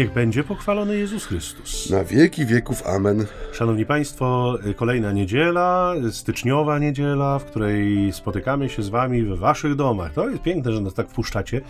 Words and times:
Niech 0.00 0.12
będzie 0.12 0.44
pochwalony 0.44 0.96
Jezus 0.96 1.26
Chrystus. 1.26 1.90
Na 1.90 2.04
wieki 2.04 2.46
wieków. 2.46 2.86
Amen. 2.86 3.26
Szanowni 3.52 3.86
Państwo, 3.86 4.58
kolejna 4.76 5.12
niedziela, 5.12 5.94
styczniowa 6.10 6.78
niedziela, 6.78 7.38
w 7.38 7.44
której 7.44 8.12
spotykamy 8.12 8.68
się 8.68 8.82
z 8.82 8.88
Wami 8.88 9.22
w 9.22 9.38
Waszych 9.38 9.74
domach. 9.74 10.12
To 10.12 10.28
jest 10.28 10.42
piękne, 10.42 10.72
że 10.72 10.80
nas 10.80 10.94
tak 10.94 11.08
wpuszczacie 11.08 11.60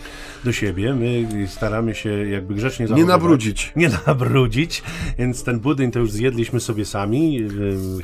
do 0.45 0.53
siebie. 0.53 0.95
My 0.95 1.29
staramy 1.49 1.95
się 1.95 2.29
jakby 2.29 2.55
grzecznie 2.55 2.87
zachowywać. 2.87 3.09
Nie 3.09 3.13
nabrudzić. 3.13 3.73
Nie 3.77 3.91
nabrudzić, 4.07 4.83
więc 5.19 5.45
ten 5.45 5.61
budyń 5.61 5.91
to 5.91 5.99
już 5.99 6.13
zjedliśmy 6.13 6.61
sobie 6.61 6.85
sami. 6.85 7.49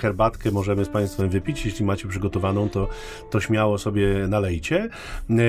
Herbatkę 0.01 0.51
możemy 0.51 0.85
z 0.85 0.89
Państwem 0.89 1.29
wypić. 1.29 1.67
Jeśli 1.67 1.85
macie 1.85 2.09
przygotowaną, 2.09 2.69
to, 2.69 2.89
to 3.31 3.41
śmiało 3.41 3.79
sobie 3.79 4.29
nalejcie. 4.29 4.89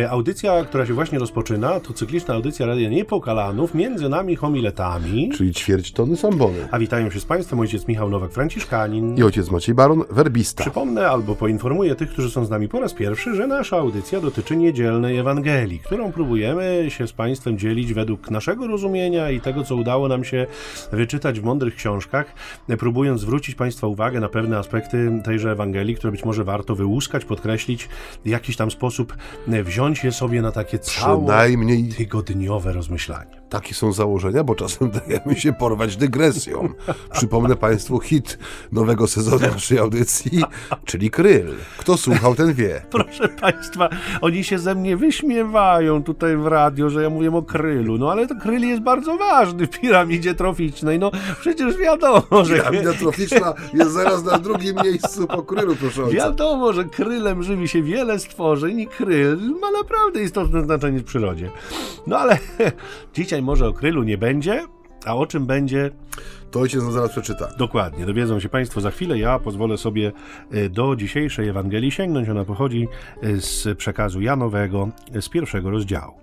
Audycja, 0.09 0.63
która 0.63 0.85
się 0.85 0.93
właśnie 0.93 1.19
rozpoczyna, 1.19 1.79
to 1.79 1.93
cykliczna 1.93 2.33
audycja 2.33 2.65
Radia 2.65 2.89
Niepokalanów, 2.89 3.75
między 3.75 4.09
nami 4.09 4.35
homiletami. 4.71 5.29
Czyli 5.29 5.53
ćwierć 5.53 5.91
tony 5.91 6.17
sambony. 6.17 6.67
A 6.71 6.79
witają 6.79 7.09
się 7.09 7.19
z 7.19 7.25
Państwem 7.25 7.59
ojciec 7.59 7.87
Michał 7.87 8.09
Nowak-Franciszkanin 8.09 9.19
i 9.19 9.23
ojciec 9.23 9.51
Maciej 9.51 9.75
Baron, 9.75 10.03
werbista. 10.09 10.63
Przypomnę 10.63 11.09
albo 11.09 11.35
poinformuję 11.35 11.95
tych, 11.95 12.09
którzy 12.09 12.31
są 12.31 12.45
z 12.45 12.49
nami 12.49 12.67
po 12.67 12.79
raz 12.79 12.93
pierwszy, 12.93 13.35
że 13.35 13.47
nasza 13.47 13.77
audycja 13.77 14.21
dotyczy 14.21 14.57
niedzielnej 14.57 15.17
Ewangelii, 15.17 15.79
którą 15.79 16.11
próbujemy 16.11 16.85
się 16.89 17.07
z 17.07 17.13
Państwem 17.13 17.57
dzielić 17.57 17.93
według 17.93 18.31
naszego 18.31 18.67
rozumienia 18.67 19.31
i 19.31 19.41
tego, 19.41 19.63
co 19.63 19.75
udało 19.75 20.07
nam 20.07 20.23
się 20.23 20.47
wyczytać 20.91 21.39
w 21.39 21.43
mądrych 21.43 21.75
książkach, 21.75 22.33
próbując 22.79 23.21
zwrócić 23.21 23.55
Państwa 23.55 23.87
uwagę 23.87 24.19
na 24.19 24.29
pewne 24.29 24.57
aspekty 24.57 25.21
tejże 25.23 25.51
Ewangelii, 25.51 25.95
które 25.95 26.11
być 26.11 26.25
może 26.25 26.43
warto 26.43 26.75
wyłuskać, 26.75 27.25
podkreślić, 27.25 27.89
w 28.25 28.27
jakiś 28.27 28.55
tam 28.55 28.71
sposób 28.71 29.17
wziąć 29.47 30.03
je 30.03 30.11
sobie 30.11 30.41
na 30.41 30.51
takie 30.51 30.79
całe 30.79 31.49
tygodniowe 31.97 32.73
rozmyślanie. 32.73 33.37
Takie 33.49 33.73
są 33.73 33.93
założenia, 33.93 34.43
bo 34.47 34.55
czasem 34.55 34.91
dajemy 35.07 35.35
się 35.35 35.53
porwać 35.53 35.97
dygresją. 35.97 36.69
Przypomnę 37.11 37.55
Państwu 37.55 37.99
hit 37.99 38.37
nowego 38.71 39.07
sezonu 39.07 39.39
naszej 39.39 39.79
audycji, 39.79 40.43
czyli 40.85 41.11
Kryl. 41.11 41.53
Kto 41.77 41.97
słuchał, 41.97 42.35
ten 42.35 42.53
wie. 42.53 42.81
Proszę 42.89 43.29
Państwa, 43.29 43.89
oni 44.21 44.43
się 44.43 44.59
ze 44.59 44.75
mnie 44.75 44.97
wyśmiewają 44.97 46.03
tutaj 46.03 46.37
w 46.37 46.47
radio, 46.47 46.89
że 46.89 47.03
ja 47.03 47.09
mówię 47.09 47.35
o 47.35 47.41
Krylu. 47.41 47.97
No 47.97 48.11
ale 48.11 48.27
to 48.27 48.35
Kryl 48.35 48.61
jest 48.61 48.81
bardzo 48.81 49.17
ważny 49.17 49.67
w 49.67 49.79
piramidzie 49.79 50.35
troficznej. 50.35 50.99
No 50.99 51.11
przecież 51.39 51.77
wiadomo, 51.77 52.45
że... 52.45 52.55
Piramida 52.55 52.93
troficzna 52.93 53.53
jest 53.73 53.91
zaraz 53.91 54.23
na 54.23 54.39
drugim 54.39 54.75
miejscu 54.83 55.27
po 55.27 55.43
Krylu, 55.43 55.75
proszę 55.75 56.03
ojca. 56.03 56.15
Wiadomo, 56.15 56.73
że 56.73 56.83
Krylem 56.83 57.43
żywi 57.43 57.67
się 57.67 57.83
wiele 57.83 58.19
stworzeń 58.19 58.79
i 58.79 58.87
Kryl 58.87 59.37
ma 59.61 59.71
naprawdę 59.71 60.23
istotne 60.23 60.63
znaczenie 60.63 60.99
w 60.99 61.03
przyrodzie. 61.03 61.51
No 62.07 62.17
ale 62.17 62.37
dzisiaj 63.13 63.27
Dzisiaj 63.27 63.41
może 63.41 63.67
o 63.67 63.73
krylu 63.73 64.03
nie 64.03 64.17
będzie, 64.17 64.36
a 65.05 65.15
o 65.15 65.25
czym 65.25 65.45
będzie... 65.45 65.91
To 66.51 66.59
ojciec 66.59 66.83
nam 66.83 66.91
zaraz 66.91 67.11
przeczyta. 67.11 67.47
Dokładnie, 67.57 68.05
dowiedzą 68.05 68.39
się 68.39 68.49
Państwo 68.49 68.81
za 68.81 68.91
chwilę. 68.91 69.19
Ja 69.19 69.39
pozwolę 69.39 69.77
sobie 69.77 70.11
e, 70.51 70.69
do 70.69 70.95
dzisiejszej 70.95 71.47
Ewangelii 71.47 71.91
sięgnąć. 71.91 72.29
Ona 72.29 72.45
pochodzi 72.45 72.87
e, 73.21 73.37
z 73.37 73.77
przekazu 73.77 74.21
Janowego 74.21 74.89
e, 75.13 75.21
z 75.21 75.29
pierwszego 75.29 75.69
rozdziału. 75.69 76.13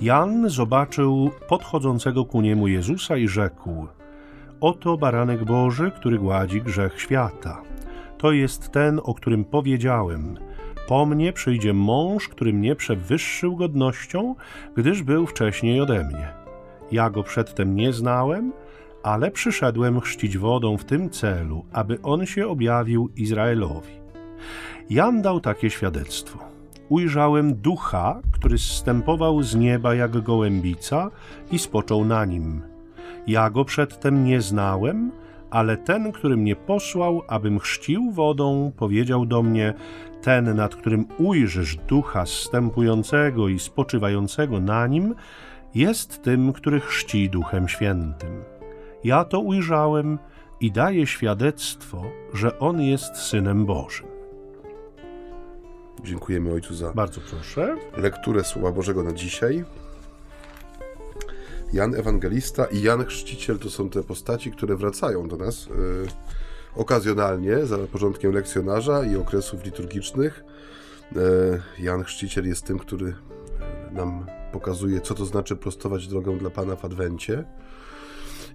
Jan 0.00 0.50
zobaczył 0.50 1.30
podchodzącego 1.48 2.24
ku 2.24 2.40
niemu 2.40 2.68
Jezusa 2.68 3.16
i 3.16 3.28
rzekł: 3.28 3.86
Oto 4.60 4.96
baranek 4.96 5.44
Boży, 5.44 5.90
który 5.96 6.18
gładzi 6.18 6.62
grzech 6.62 7.00
świata. 7.00 7.62
To 8.18 8.32
jest 8.32 8.70
ten, 8.70 9.00
o 9.02 9.14
którym 9.14 9.44
powiedziałem. 9.44 10.38
Po 10.88 11.06
mnie 11.06 11.32
przyjdzie 11.32 11.72
mąż, 11.72 12.28
który 12.28 12.52
mnie 12.52 12.76
przewyższył 12.76 13.56
godnością, 13.56 14.34
gdyż 14.76 15.02
był 15.02 15.26
wcześniej 15.26 15.80
ode 15.80 16.04
mnie. 16.04 16.45
Ja 16.92 17.10
go 17.10 17.22
przedtem 17.22 17.76
nie 17.76 17.92
znałem, 17.92 18.52
ale 19.02 19.30
przyszedłem 19.30 20.00
chrzcić 20.00 20.38
wodą 20.38 20.76
w 20.76 20.84
tym 20.84 21.10
celu, 21.10 21.64
aby 21.72 22.02
on 22.02 22.26
się 22.26 22.48
objawił 22.48 23.10
Izraelowi. 23.16 23.92
Jan 24.90 25.22
dał 25.22 25.40
takie 25.40 25.70
świadectwo. 25.70 26.38
Ujrzałem 26.88 27.54
ducha, 27.54 28.20
który 28.32 28.58
zstępował 28.58 29.42
z 29.42 29.54
nieba 29.54 29.94
jak 29.94 30.22
gołębica 30.22 31.10
i 31.52 31.58
spoczął 31.58 32.04
na 32.04 32.24
nim. 32.24 32.62
Ja 33.26 33.50
go 33.50 33.64
przedtem 33.64 34.24
nie 34.24 34.40
znałem, 34.40 35.12
ale 35.50 35.76
ten, 35.76 36.12
który 36.12 36.36
mnie 36.36 36.56
posłał, 36.56 37.22
abym 37.28 37.58
chrzcił 37.58 38.10
wodą, 38.10 38.72
powiedział 38.76 39.26
do 39.26 39.42
mnie: 39.42 39.74
ten, 40.22 40.56
nad 40.56 40.76
którym 40.76 41.06
ujrzysz 41.18 41.76
ducha 41.76 42.26
zstępującego 42.26 43.48
i 43.48 43.58
spoczywającego 43.58 44.60
na 44.60 44.86
nim, 44.86 45.14
jest 45.76 46.22
tym, 46.22 46.52
który 46.52 46.80
chrzci 46.80 47.30
Duchem 47.30 47.68
Świętym. 47.68 48.44
Ja 49.04 49.24
to 49.24 49.40
ujrzałem 49.40 50.18
i 50.60 50.72
daję 50.72 51.06
świadectwo, 51.06 52.02
że 52.32 52.58
On 52.58 52.80
jest 52.80 53.16
Synem 53.16 53.66
Bożym. 53.66 54.06
Dziękujemy 56.04 56.52
Ojcu 56.52 56.74
za 56.74 56.92
Bardzo 56.92 57.20
proszę. 57.30 57.76
lekturę 57.96 58.44
Słowa 58.44 58.72
Bożego 58.72 59.02
na 59.02 59.12
dzisiaj. 59.12 59.64
Jan 61.72 61.94
Ewangelista 61.94 62.64
i 62.64 62.82
Jan 62.82 63.04
Chrzciciel 63.04 63.58
to 63.58 63.70
są 63.70 63.90
te 63.90 64.02
postaci, 64.02 64.50
które 64.50 64.76
wracają 64.76 65.28
do 65.28 65.36
nas. 65.36 65.66
Yy 65.66 66.06
okazjonalnie 66.76 67.66
za 67.66 67.78
porządkiem 67.78 68.32
lekcjonarza 68.32 69.04
i 69.04 69.16
okresów 69.16 69.64
liturgicznych. 69.64 70.44
E, 71.16 71.82
Jan 71.82 72.04
Chrzciciel 72.04 72.46
jest 72.46 72.64
tym, 72.64 72.78
który 72.78 73.14
nam 73.96 74.26
pokazuje, 74.52 75.00
co 75.00 75.14
to 75.14 75.24
znaczy 75.24 75.56
prostować 75.56 76.08
drogę 76.08 76.36
dla 76.36 76.50
Pana 76.50 76.76
w 76.76 76.84
Adwencie. 76.84 77.44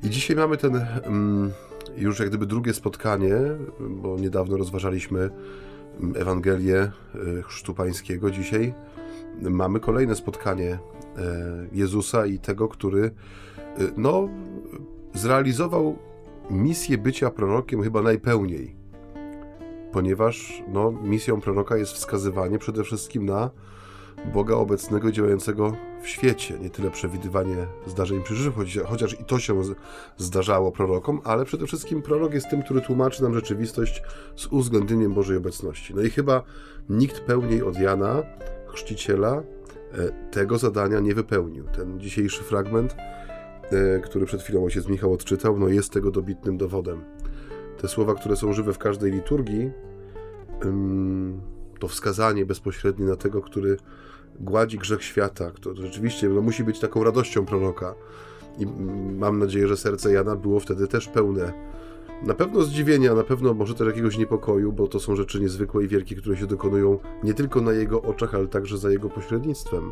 I 0.03 0.09
dzisiaj 0.09 0.35
mamy 0.35 0.57
ten 0.57 0.75
mm, 1.03 1.51
już 1.97 2.19
jak 2.19 2.29
gdyby 2.29 2.45
drugie 2.45 2.73
spotkanie, 2.73 3.35
bo 3.79 4.17
niedawno 4.17 4.57
rozważaliśmy 4.57 5.29
mm, 5.99 6.21
Ewangelię 6.21 6.77
e, 6.79 6.91
Chrztu 7.43 7.73
Pańskiego. 7.73 8.31
Dzisiaj 8.31 8.73
mamy 9.41 9.79
kolejne 9.79 10.15
spotkanie 10.15 10.71
e, 10.71 10.79
Jezusa 11.71 12.25
i 12.25 12.39
tego, 12.39 12.67
który 12.67 13.11
no, 13.97 14.29
zrealizował 15.13 15.97
misję 16.49 16.97
bycia 16.97 17.29
prorokiem 17.29 17.83
chyba 17.83 18.01
najpełniej, 18.01 18.75
ponieważ 19.91 20.63
no, 20.67 20.91
misją 20.91 21.41
proroka 21.41 21.77
jest 21.77 21.91
wskazywanie 21.91 22.59
przede 22.59 22.83
wszystkim 22.83 23.25
na 23.25 23.49
Boga 24.33 24.55
obecnego 24.55 25.11
działającego 25.11 25.75
w 26.01 26.07
świecie. 26.07 26.59
Nie 26.59 26.69
tyle 26.69 26.91
przewidywanie 26.91 27.67
zdarzeń 27.87 28.23
przyszłych, 28.23 28.55
chociaż 28.85 29.19
i 29.19 29.23
to 29.25 29.39
się 29.39 29.61
zdarzało 30.17 30.71
prorokom, 30.71 31.21
ale 31.23 31.45
przede 31.45 31.67
wszystkim 31.67 32.01
prorok 32.01 32.33
jest 32.33 32.49
tym, 32.49 32.63
który 32.63 32.81
tłumaczy 32.81 33.23
nam 33.23 33.33
rzeczywistość 33.33 34.03
z 34.35 34.47
uwzględnieniem 34.47 35.13
Bożej 35.13 35.37
obecności. 35.37 35.95
No 35.95 36.01
i 36.01 36.09
chyba 36.09 36.43
nikt 36.89 37.19
pełniej 37.19 37.63
od 37.63 37.79
Jana, 37.79 38.23
chrzciciela, 38.67 39.43
e, 39.93 40.31
tego 40.31 40.57
zadania 40.57 40.99
nie 40.99 41.15
wypełnił. 41.15 41.65
Ten 41.65 41.99
dzisiejszy 41.99 42.43
fragment 42.43 42.95
E, 43.71 43.99
który 43.99 44.25
przed 44.25 44.41
chwilą 44.41 44.63
ojciec 44.63 44.87
Michał 44.87 45.13
odczytał, 45.13 45.59
no 45.59 45.67
jest 45.67 45.93
tego 45.93 46.11
dobitnym 46.11 46.57
dowodem. 46.57 47.01
Te 47.81 47.87
słowa, 47.87 48.15
które 48.15 48.35
są 48.35 48.53
żywe 48.53 48.73
w 48.73 48.77
każdej 48.77 49.11
liturgii, 49.11 49.71
to 51.81 51.87
wskazanie 51.87 52.45
bezpośrednie 52.45 53.05
na 53.05 53.15
tego, 53.15 53.41
który 53.41 53.77
gładzi 54.39 54.77
grzech 54.77 55.03
świata, 55.03 55.51
to 55.61 55.75
rzeczywiście 55.75 56.29
no, 56.29 56.41
musi 56.41 56.63
być 56.63 56.79
taką 56.79 57.03
radością 57.03 57.45
proroka. 57.45 57.95
I 58.59 58.65
mam 59.19 59.39
nadzieję, 59.39 59.67
że 59.67 59.77
serce 59.77 60.13
Jana 60.13 60.35
było 60.35 60.59
wtedy 60.59 60.87
też 60.87 61.07
pełne 61.07 61.53
na 62.21 62.33
pewno 62.33 62.61
zdziwienia, 62.61 63.15
na 63.15 63.23
pewno 63.23 63.53
może 63.53 63.75
też 63.75 63.87
jakiegoś 63.87 64.17
niepokoju, 64.17 64.71
bo 64.73 64.87
to 64.87 64.99
są 64.99 65.15
rzeczy 65.15 65.41
niezwykłe 65.41 65.83
i 65.83 65.87
wielkie, 65.87 66.15
które 66.15 66.37
się 66.37 66.47
dokonują 66.47 66.99
nie 67.23 67.33
tylko 67.33 67.61
na 67.61 67.71
jego 67.71 68.01
oczach, 68.01 68.35
ale 68.35 68.47
także 68.47 68.77
za 68.77 68.89
jego 68.89 69.09
pośrednictwem. 69.09 69.91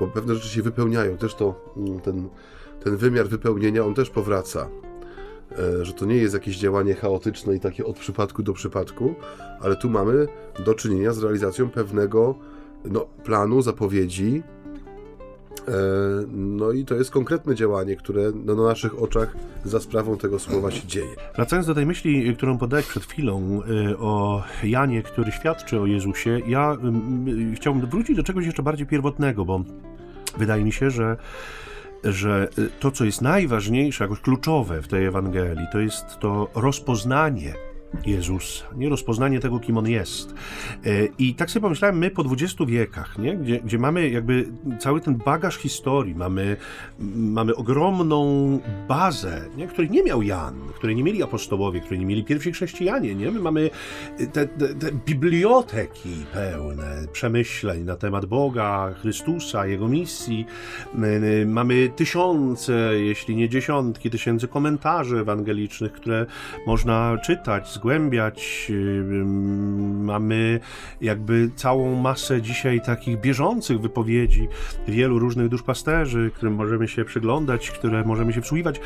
Bo 0.00 0.06
pewne 0.06 0.34
rzeczy 0.34 0.48
się 0.48 0.62
wypełniają. 0.62 1.16
Też 1.16 1.34
to 1.34 1.74
ten 2.02 2.28
ten 2.84 2.96
wymiar 2.96 3.28
wypełnienia, 3.28 3.84
on 3.84 3.94
też 3.94 4.10
powraca. 4.10 4.68
E, 5.52 5.84
że 5.84 5.92
to 5.92 6.06
nie 6.06 6.16
jest 6.16 6.34
jakieś 6.34 6.58
działanie 6.58 6.94
chaotyczne 6.94 7.56
i 7.56 7.60
takie 7.60 7.84
od 7.84 7.98
przypadku 7.98 8.42
do 8.42 8.52
przypadku, 8.52 9.14
ale 9.60 9.76
tu 9.76 9.90
mamy 9.90 10.26
do 10.64 10.74
czynienia 10.74 11.12
z 11.12 11.22
realizacją 11.22 11.70
pewnego 11.70 12.34
no, 12.84 13.06
planu, 13.24 13.62
zapowiedzi. 13.62 14.42
E, 15.68 15.72
no 16.32 16.72
i 16.72 16.84
to 16.84 16.94
jest 16.94 17.10
konkretne 17.10 17.54
działanie, 17.54 17.96
które 17.96 18.32
no, 18.44 18.54
na 18.54 18.62
naszych 18.62 19.02
oczach 19.02 19.36
za 19.64 19.80
sprawą 19.80 20.18
tego 20.18 20.38
słowa 20.38 20.70
się 20.70 20.86
dzieje. 20.86 21.16
Wracając 21.34 21.66
do 21.66 21.74
tej 21.74 21.86
myśli, 21.86 22.36
którą 22.36 22.58
podałeś 22.58 22.86
przed 22.86 23.04
chwilą 23.04 23.62
e, 23.90 23.98
o 23.98 24.42
Janie, 24.64 25.02
który 25.02 25.32
świadczy 25.32 25.80
o 25.80 25.86
Jezusie, 25.86 26.40
ja 26.46 26.76
chciałbym 27.54 27.86
wrócić 27.86 28.16
do 28.16 28.22
czegoś 28.22 28.46
jeszcze 28.46 28.62
bardziej 28.62 28.86
pierwotnego, 28.86 29.44
bo 29.44 29.60
wydaje 30.38 30.64
mi 30.64 30.72
się, 30.72 30.90
że 30.90 31.16
że 32.12 32.48
y, 32.58 32.70
to, 32.80 32.90
co 32.90 33.04
jest 33.04 33.22
najważniejsze, 33.22 34.04
jakoś 34.04 34.20
kluczowe 34.20 34.82
w 34.82 34.88
tej 34.88 35.04
Ewangelii, 35.04 35.66
to 35.72 35.80
jest 35.80 36.04
to 36.20 36.48
rozpoznanie 36.54 37.54
Jezus, 38.06 38.64
nie 38.76 38.88
rozpoznanie 38.88 39.40
tego, 39.40 39.60
kim 39.60 39.78
On 39.78 39.88
jest. 39.88 40.34
E, 40.84 41.06
I 41.18 41.34
tak 41.34 41.50
sobie 41.50 41.62
pomyślałem, 41.62 41.98
my 41.98 42.10
po 42.10 42.24
20 42.24 42.64
wiekach, 42.66 43.18
nie? 43.18 43.36
Gdzie, 43.36 43.60
gdzie 43.60 43.78
mamy 43.78 44.10
jakby 44.10 44.48
cały 44.78 45.00
ten 45.00 45.16
bagaż 45.16 45.56
historii, 45.56 46.14
mamy, 46.14 46.56
mamy 47.16 47.54
ogromną 47.54 48.60
bazę, 48.88 49.40
nie? 49.56 49.66
której 49.66 49.90
nie 49.90 50.02
miał 50.02 50.22
Jan, 50.22 50.54
której 50.74 50.96
nie 50.96 51.04
mieli 51.04 51.22
apostołowie, 51.22 51.80
której 51.80 51.98
nie 51.98 52.06
mieli 52.06 52.24
pierwsi 52.24 52.52
chrześcijanie, 52.52 53.14
nie? 53.14 53.30
My 53.30 53.40
mamy 53.40 53.70
te, 54.32 54.46
te, 54.46 54.68
te 54.74 54.92
biblioteki 54.92 56.24
pełne 56.32 57.06
przemyśleń 57.12 57.84
na 57.84 57.96
temat 57.96 58.26
Boga, 58.26 58.94
Chrystusa, 59.00 59.66
Jego 59.66 59.88
misji. 59.88 60.46
Mamy 61.46 61.88
tysiące, 61.96 62.72
jeśli 62.98 63.36
nie 63.36 63.48
dziesiątki 63.48 64.10
tysięcy 64.10 64.48
komentarzy 64.48 65.18
ewangelicznych, 65.18 65.92
które 65.92 66.26
można 66.66 67.18
czytać, 67.24 67.68
zgłębiać. 67.86 68.72
Mamy 70.02 70.60
jakby 71.00 71.50
całą 71.56 71.94
masę 71.94 72.42
dzisiaj 72.42 72.80
takich 72.80 73.20
bieżących 73.20 73.80
wypowiedzi 73.80 74.48
wielu 74.88 75.18
różnych 75.18 75.48
duszpasterzy, 75.48 76.30
którym 76.34 76.54
możemy 76.54 76.88
się 76.88 77.04
przyglądać, 77.04 77.70
które 77.70 78.04
możemy 78.04 78.32
się 78.32 78.42
wsłuchiwać. 78.42 78.80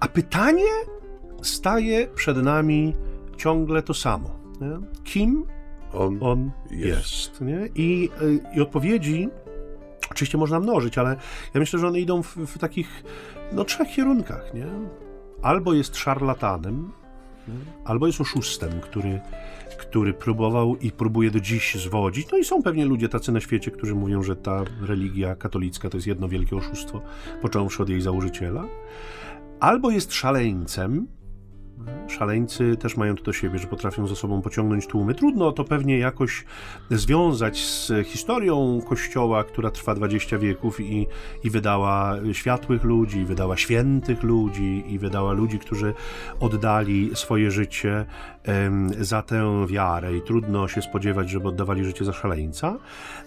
A 0.00 0.08
pytanie 0.08 0.70
staje 1.42 2.06
przed 2.06 2.36
nami 2.36 2.94
ciągle 3.36 3.82
to 3.82 3.94
samo. 3.94 4.30
Nie? 4.60 5.02
Kim 5.04 5.44
on, 5.92 6.18
on 6.20 6.50
jest? 6.70 7.40
jest? 7.40 7.42
I, 7.74 8.10
I 8.54 8.60
odpowiedzi 8.60 9.28
oczywiście 10.10 10.38
można 10.38 10.60
mnożyć, 10.60 10.98
ale 10.98 11.16
ja 11.54 11.60
myślę, 11.60 11.78
że 11.78 11.88
one 11.88 12.00
idą 12.00 12.22
w, 12.22 12.36
w 12.36 12.58
takich 12.58 13.04
no, 13.52 13.64
trzech 13.64 13.88
kierunkach. 13.88 14.54
Nie? 14.54 14.66
Albo 15.42 15.72
jest 15.72 15.96
szarlatanem, 15.96 16.92
albo 17.84 18.06
jest 18.06 18.20
oszustem, 18.20 18.80
który, 18.80 19.20
który 19.78 20.14
próbował 20.14 20.76
i 20.76 20.90
próbuje 20.90 21.30
do 21.30 21.40
dziś 21.40 21.74
zwodzić. 21.74 22.28
No 22.32 22.38
i 22.38 22.44
są 22.44 22.62
pewnie 22.62 22.84
ludzie 22.84 23.08
tacy 23.08 23.32
na 23.32 23.40
świecie, 23.40 23.70
którzy 23.70 23.94
mówią, 23.94 24.22
że 24.22 24.36
ta 24.36 24.64
religia 24.80 25.36
katolicka 25.36 25.90
to 25.90 25.96
jest 25.96 26.06
jedno 26.06 26.28
wielkie 26.28 26.56
oszustwo, 26.56 27.02
począwszy 27.42 27.82
od 27.82 27.88
jej 27.88 28.00
założyciela. 28.00 28.64
Albo 29.60 29.90
jest 29.90 30.12
szaleńcem, 30.12 31.06
Szaleńcy 32.08 32.76
też 32.76 32.96
mają 32.96 33.16
to 33.16 33.22
do 33.22 33.32
siebie, 33.32 33.58
że 33.58 33.66
potrafią 33.66 34.06
ze 34.06 34.16
sobą 34.16 34.42
pociągnąć 34.42 34.86
tłumy. 34.86 35.14
Trudno 35.14 35.52
to 35.52 35.64
pewnie 35.64 35.98
jakoś 35.98 36.44
związać 36.90 37.64
z 37.64 37.92
historią 38.06 38.80
Kościoła, 38.88 39.44
która 39.44 39.70
trwa 39.70 39.94
20 39.94 40.38
wieków 40.38 40.80
i, 40.80 41.06
i 41.44 41.50
wydała 41.50 42.14
światłych 42.32 42.84
ludzi, 42.84 43.24
wydała 43.24 43.56
świętych 43.56 44.22
ludzi, 44.22 44.84
i 44.88 44.98
wydała 44.98 45.32
ludzi, 45.32 45.58
którzy 45.58 45.94
oddali 46.40 47.10
swoje 47.14 47.50
życie 47.50 48.06
za 49.00 49.22
tę 49.22 49.66
wiarę. 49.66 50.16
I 50.16 50.22
trudno 50.22 50.68
się 50.68 50.82
spodziewać, 50.82 51.30
żeby 51.30 51.48
oddawali 51.48 51.84
życie 51.84 52.04
za 52.04 52.12
szaleńca, 52.12 52.78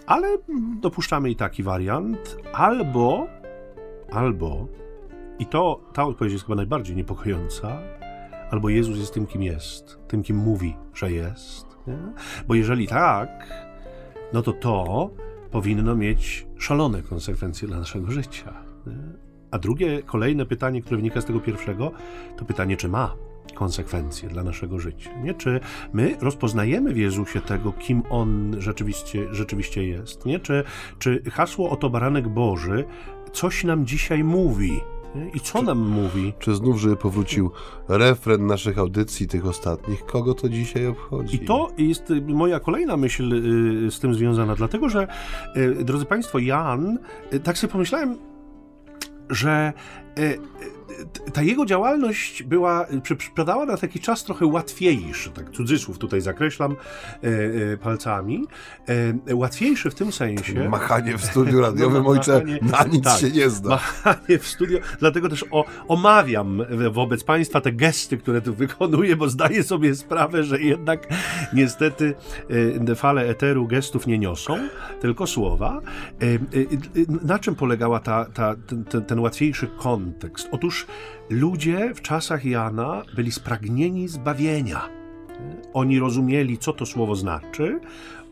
ale 0.06 0.38
dopuszczamy 0.80 1.30
i 1.30 1.36
taki 1.36 1.62
wariant. 1.62 2.36
Albo, 2.52 3.26
albo, 4.12 4.66
i 5.38 5.46
to 5.46 5.80
ta 5.92 6.04
odpowiedź 6.04 6.32
jest 6.32 6.44
chyba 6.44 6.56
najbardziej 6.56 6.96
niepokojąca, 6.96 7.78
albo 8.50 8.68
Jezus 8.68 8.98
jest 8.98 9.14
tym, 9.14 9.26
kim 9.26 9.42
jest, 9.42 9.98
tym, 10.08 10.22
kim 10.22 10.36
mówi, 10.36 10.76
że 10.94 11.12
jest. 11.12 11.66
Nie? 11.86 11.98
Bo 12.48 12.54
jeżeli 12.54 12.86
tak, 12.86 13.50
no 14.32 14.42
to 14.42 14.52
to 14.52 15.10
powinno 15.50 15.96
mieć 15.96 16.46
szalone 16.58 17.02
konsekwencje 17.02 17.68
dla 17.68 17.78
naszego 17.78 18.10
życia. 18.10 18.54
Nie? 18.86 19.26
A 19.50 19.58
drugie, 19.58 20.02
kolejne 20.02 20.46
pytanie, 20.46 20.82
które 20.82 20.96
wynika 20.96 21.20
z 21.20 21.24
tego 21.24 21.40
pierwszego, 21.40 21.92
to 22.36 22.44
pytanie, 22.44 22.76
czy 22.76 22.88
ma 22.88 23.16
konsekwencje 23.54 24.28
dla 24.28 24.42
naszego 24.42 24.78
życia. 24.80 25.10
Nie? 25.22 25.34
Czy 25.34 25.60
my 25.92 26.16
rozpoznajemy 26.20 26.92
w 26.92 26.96
Jezusie 26.96 27.40
tego, 27.40 27.72
kim 27.72 28.02
On 28.10 28.56
rzeczywiście, 28.58 29.34
rzeczywiście 29.34 29.86
jest? 29.86 30.26
Nie? 30.26 30.40
Czy, 30.40 30.64
czy 30.98 31.22
hasło 31.30 31.70
oto 31.70 31.90
baranek 31.90 32.28
Boży 32.28 32.84
coś 33.32 33.64
nam 33.64 33.86
dzisiaj 33.86 34.24
mówi? 34.24 34.80
I 35.34 35.40
co 35.40 35.62
nam 35.62 35.78
mówi? 35.78 36.32
Czy 36.38 36.54
znów, 36.54 36.80
żeby 36.80 36.96
powrócił 36.96 37.50
refren 37.88 38.46
naszych 38.46 38.78
audycji, 38.78 39.28
tych 39.28 39.46
ostatnich, 39.46 40.06
kogo 40.06 40.34
to 40.34 40.48
dzisiaj 40.48 40.86
obchodzi? 40.86 41.36
I 41.36 41.38
to 41.38 41.70
jest 41.78 42.10
y, 42.10 42.20
moja 42.20 42.60
kolejna 42.60 42.96
myśl 42.96 43.32
y, 43.86 43.90
z 43.90 44.00
tym 44.00 44.14
związana, 44.14 44.54
dlatego 44.54 44.88
że, 44.88 45.08
y, 45.56 45.84
drodzy 45.84 46.04
Państwo, 46.04 46.38
Jan, 46.38 46.98
tak 47.44 47.58
sobie 47.58 47.72
pomyślałem, 47.72 48.18
że 49.30 49.72
ta 51.32 51.42
jego 51.42 51.66
działalność 51.66 52.42
była, 52.42 52.86
przypadała 53.18 53.66
na 53.66 53.76
taki 53.76 54.00
czas 54.00 54.24
trochę 54.24 54.46
łatwiejszy, 54.46 55.30
tak 55.30 55.50
cudzysłów 55.50 55.98
tutaj 55.98 56.20
zakreślam 56.20 56.72
e, 56.72 57.26
e, 57.72 57.76
palcami, 57.76 58.44
e, 59.28 59.34
łatwiejszy 59.34 59.90
w 59.90 59.94
tym 59.94 60.12
sensie... 60.12 60.68
Machanie 60.68 61.18
w 61.18 61.24
studiu 61.24 61.60
radiowym, 61.60 62.02
no, 62.04 62.08
ojcze, 62.08 62.42
na 62.62 62.82
nic 62.82 63.04
tak, 63.04 63.20
się 63.20 63.30
nie 63.30 63.50
zda. 63.50 63.68
Machanie 63.68 64.38
w 64.38 64.46
studiu, 64.46 64.78
dlatego 64.98 65.28
też 65.28 65.44
o, 65.50 65.64
omawiam 65.88 66.62
wobec 66.90 67.24
Państwa 67.24 67.60
te 67.60 67.72
gesty, 67.72 68.16
które 68.16 68.40
tu 68.40 68.54
wykonuję, 68.54 69.16
bo 69.16 69.28
zdaję 69.28 69.62
sobie 69.62 69.94
sprawę, 69.94 70.44
że 70.44 70.60
jednak 70.60 71.06
niestety 71.52 72.14
e, 72.88 72.94
fale 72.94 73.28
eteru 73.28 73.66
gestów 73.66 74.06
nie 74.06 74.18
niosą, 74.18 74.58
tylko 75.00 75.26
słowa. 75.26 75.80
E, 76.22 76.26
e, 76.26 76.38
na 77.22 77.38
czym 77.38 77.54
polegała 77.54 78.00
ta, 78.00 78.24
ta, 78.24 78.54
ten, 78.90 79.04
ten 79.04 79.18
łatwiejszy 79.18 79.66
kontekst? 79.66 80.48
Otóż 80.50 80.75
ludzie 81.30 81.94
w 81.94 82.02
czasach 82.02 82.44
Jana 82.44 83.02
byli 83.16 83.32
spragnieni 83.32 84.08
zbawienia. 84.08 84.88
Oni 85.74 85.98
rozumieli, 85.98 86.58
co 86.58 86.72
to 86.72 86.86
słowo 86.86 87.16
znaczy, 87.16 87.80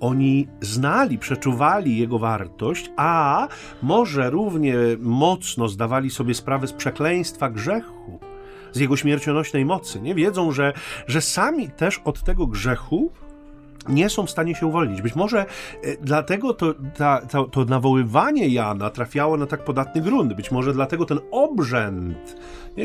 oni 0.00 0.49
znali, 0.61 1.19
przeczuwali 1.19 1.99
jego 1.99 2.19
wartość, 2.19 2.91
a 2.96 3.49
może 3.82 4.31
równie 4.31 4.75
mocno 5.00 5.69
zdawali 5.69 6.11
sobie 6.11 6.35
sprawę 6.35 6.67
z 6.67 6.73
przekleństwa 6.73 7.50
grzechu, 7.50 8.19
z 8.73 8.81
jego 8.81 8.97
śmiercionośnej 8.97 9.64
mocy. 9.64 10.00
Nie 10.00 10.14
wiedzą, 10.14 10.52
że, 10.52 10.73
że 11.06 11.20
sami 11.20 11.69
też 11.69 12.00
od 12.05 12.23
tego 12.23 12.47
grzechu 12.47 13.12
nie 13.89 14.09
są 14.09 14.27
w 14.27 14.31
stanie 14.31 14.55
się 14.55 14.67
uwolnić. 14.67 15.03
Być 15.03 15.15
może 15.15 15.41
e, 15.41 15.47
dlatego 16.01 16.55
to, 16.55 16.75
ta, 16.97 17.21
to, 17.21 17.45
to 17.45 17.65
nawoływanie 17.65 18.49
Jana 18.49 18.91
trafiało 18.91 19.37
na 19.37 19.47
tak 19.47 19.65
podatny 19.65 20.03
grunt. 20.03 20.35
Być 20.35 20.51
może 20.51 20.73
dlatego 20.73 21.05
ten 21.07 21.21
obrzęd 21.31 22.37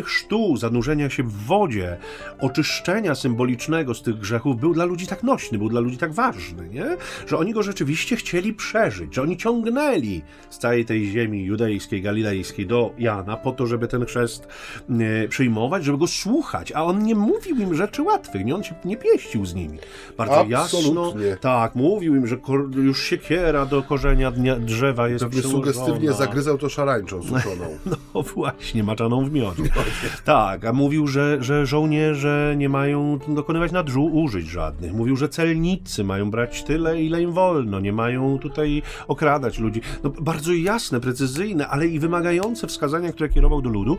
chrztu, 0.03 0.57
zanurzenia 0.57 1.09
się 1.09 1.23
w 1.23 1.31
wodzie, 1.31 1.97
oczyszczenia 2.39 3.15
symbolicznego 3.15 3.93
z 3.93 4.01
tych 4.01 4.19
grzechów 4.19 4.59
był 4.59 4.73
dla 4.73 4.85
ludzi 4.85 5.07
tak 5.07 5.23
nośny, 5.23 5.57
był 5.57 5.69
dla 5.69 5.79
ludzi 5.79 5.97
tak 5.97 6.13
ważny, 6.13 6.69
nie? 6.69 6.97
że 7.27 7.37
oni 7.37 7.53
go 7.53 7.63
rzeczywiście 7.63 8.15
chcieli 8.15 8.53
przeżyć, 8.53 9.15
że 9.15 9.21
oni 9.21 9.37
ciągnęli 9.37 10.21
z 10.49 10.57
całej 10.57 10.85
tej 10.85 11.05
ziemi 11.05 11.45
judejskiej, 11.45 12.01
galilejskiej 12.01 12.67
do 12.67 12.93
Jana 12.97 13.37
po 13.37 13.51
to, 13.51 13.67
żeby 13.67 13.87
ten 13.87 14.05
chrzest 14.05 14.47
e, 14.89 15.27
przyjmować, 15.27 15.83
żeby 15.83 15.97
go 15.97 16.07
słuchać, 16.07 16.71
a 16.71 16.83
on 16.83 17.03
nie 17.03 17.15
mówił 17.15 17.55
im 17.55 17.75
rzeczy 17.75 18.01
łatwych, 18.01 18.45
nie? 18.45 18.55
on 18.55 18.63
się 18.63 18.75
nie 18.85 18.97
pieścił 18.97 19.45
z 19.45 19.55
nimi. 19.55 19.77
Bardzo 20.17 20.39
Absolutnie. 20.39 21.25
jasno, 21.25 21.41
tak, 21.41 21.75
mówił 21.75 22.15
im, 22.15 22.27
że 22.27 22.37
już 22.75 23.03
siekiera 23.03 23.65
do 23.65 23.83
korzenia 23.83 24.31
drzewa 24.59 25.09
jest 25.09 25.25
Pewnie 25.25 25.41
sugestywnie 25.41 26.13
zagryzał 26.13 26.57
to 26.57 26.69
szarańczą 26.69 27.23
suszoną. 27.23 27.65
No 28.13 28.21
właśnie, 28.21 28.83
maczaną 28.83 29.25
w 29.25 29.31
miodzie. 29.31 29.63
Tak, 30.25 30.65
a 30.65 30.73
mówił, 30.73 31.07
że, 31.07 31.37
że 31.43 31.65
żołnierze 31.65 32.53
nie 32.57 32.69
mają 32.69 33.19
dokonywać 33.27 33.71
użyć 34.13 34.47
żadnych. 34.47 34.93
Mówił, 34.93 35.15
że 35.15 35.29
celnicy 35.29 36.03
mają 36.03 36.31
brać 36.31 36.63
tyle, 36.63 37.01
ile 37.01 37.21
im 37.21 37.31
wolno, 37.31 37.79
nie 37.79 37.93
mają 37.93 38.39
tutaj 38.39 38.81
okradać 39.07 39.59
ludzi. 39.59 39.81
No, 40.03 40.09
bardzo 40.09 40.53
jasne, 40.53 40.99
precyzyjne, 40.99 41.67
ale 41.67 41.87
i 41.87 41.99
wymagające 41.99 42.67
wskazania, 42.67 43.11
które 43.11 43.29
kierował 43.29 43.61
do 43.61 43.69
ludu. 43.69 43.97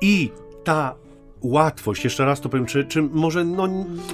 I 0.00 0.30
ta 0.64 0.94
łatwość, 1.42 2.04
jeszcze 2.04 2.24
raz 2.24 2.40
to 2.40 2.48
powiem, 2.48 2.66
czy, 2.66 2.84
czy 2.84 3.02
może 3.02 3.44
no, 3.44 3.68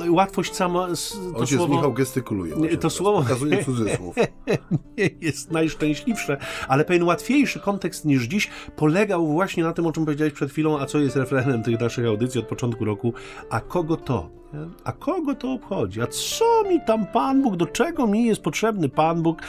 łatwość 0.09 0.55
sama... 0.55 0.89
To 1.33 1.39
Ojciec 1.39 1.59
słowo, 1.59 1.75
Michał 1.75 1.93
gestykuluje. 1.93 2.77
To 2.77 2.91
słowo 2.91 3.23
pokazuje 3.23 3.65
cudzysłów. 3.65 4.17
nie 4.99 5.11
jest 5.21 5.51
najszczęśliwsze, 5.51 6.37
ale 6.69 6.85
pewien 6.85 7.03
łatwiejszy 7.03 7.61
kontekst 7.61 8.05
niż 8.05 8.25
dziś 8.25 8.51
polegał 8.77 9.27
właśnie 9.27 9.63
na 9.63 9.73
tym, 9.73 9.87
o 9.87 9.93
czym 9.93 10.05
powiedziałeś 10.05 10.33
przed 10.33 10.51
chwilą, 10.51 10.79
a 10.79 10.87
co 10.87 10.99
jest 10.99 11.17
refrenem 11.17 11.63
tych 11.63 11.81
naszych 11.81 12.07
audycji 12.07 12.41
od 12.41 12.47
początku 12.47 12.85
roku, 12.85 13.13
a 13.51 13.61
kogo 13.61 13.97
to? 13.97 14.39
A 14.85 14.93
kogo 14.93 15.35
to 15.35 15.53
obchodzi? 15.53 16.01
A 16.01 16.07
co 16.07 16.63
mi 16.69 16.81
tam 16.87 17.07
Pan 17.07 17.43
Bóg? 17.43 17.57
Do 17.57 17.67
czego 17.67 18.07
mi 18.07 18.27
jest 18.27 18.43
potrzebny 18.43 18.89
Pan 18.89 19.23
Bóg? 19.23 19.43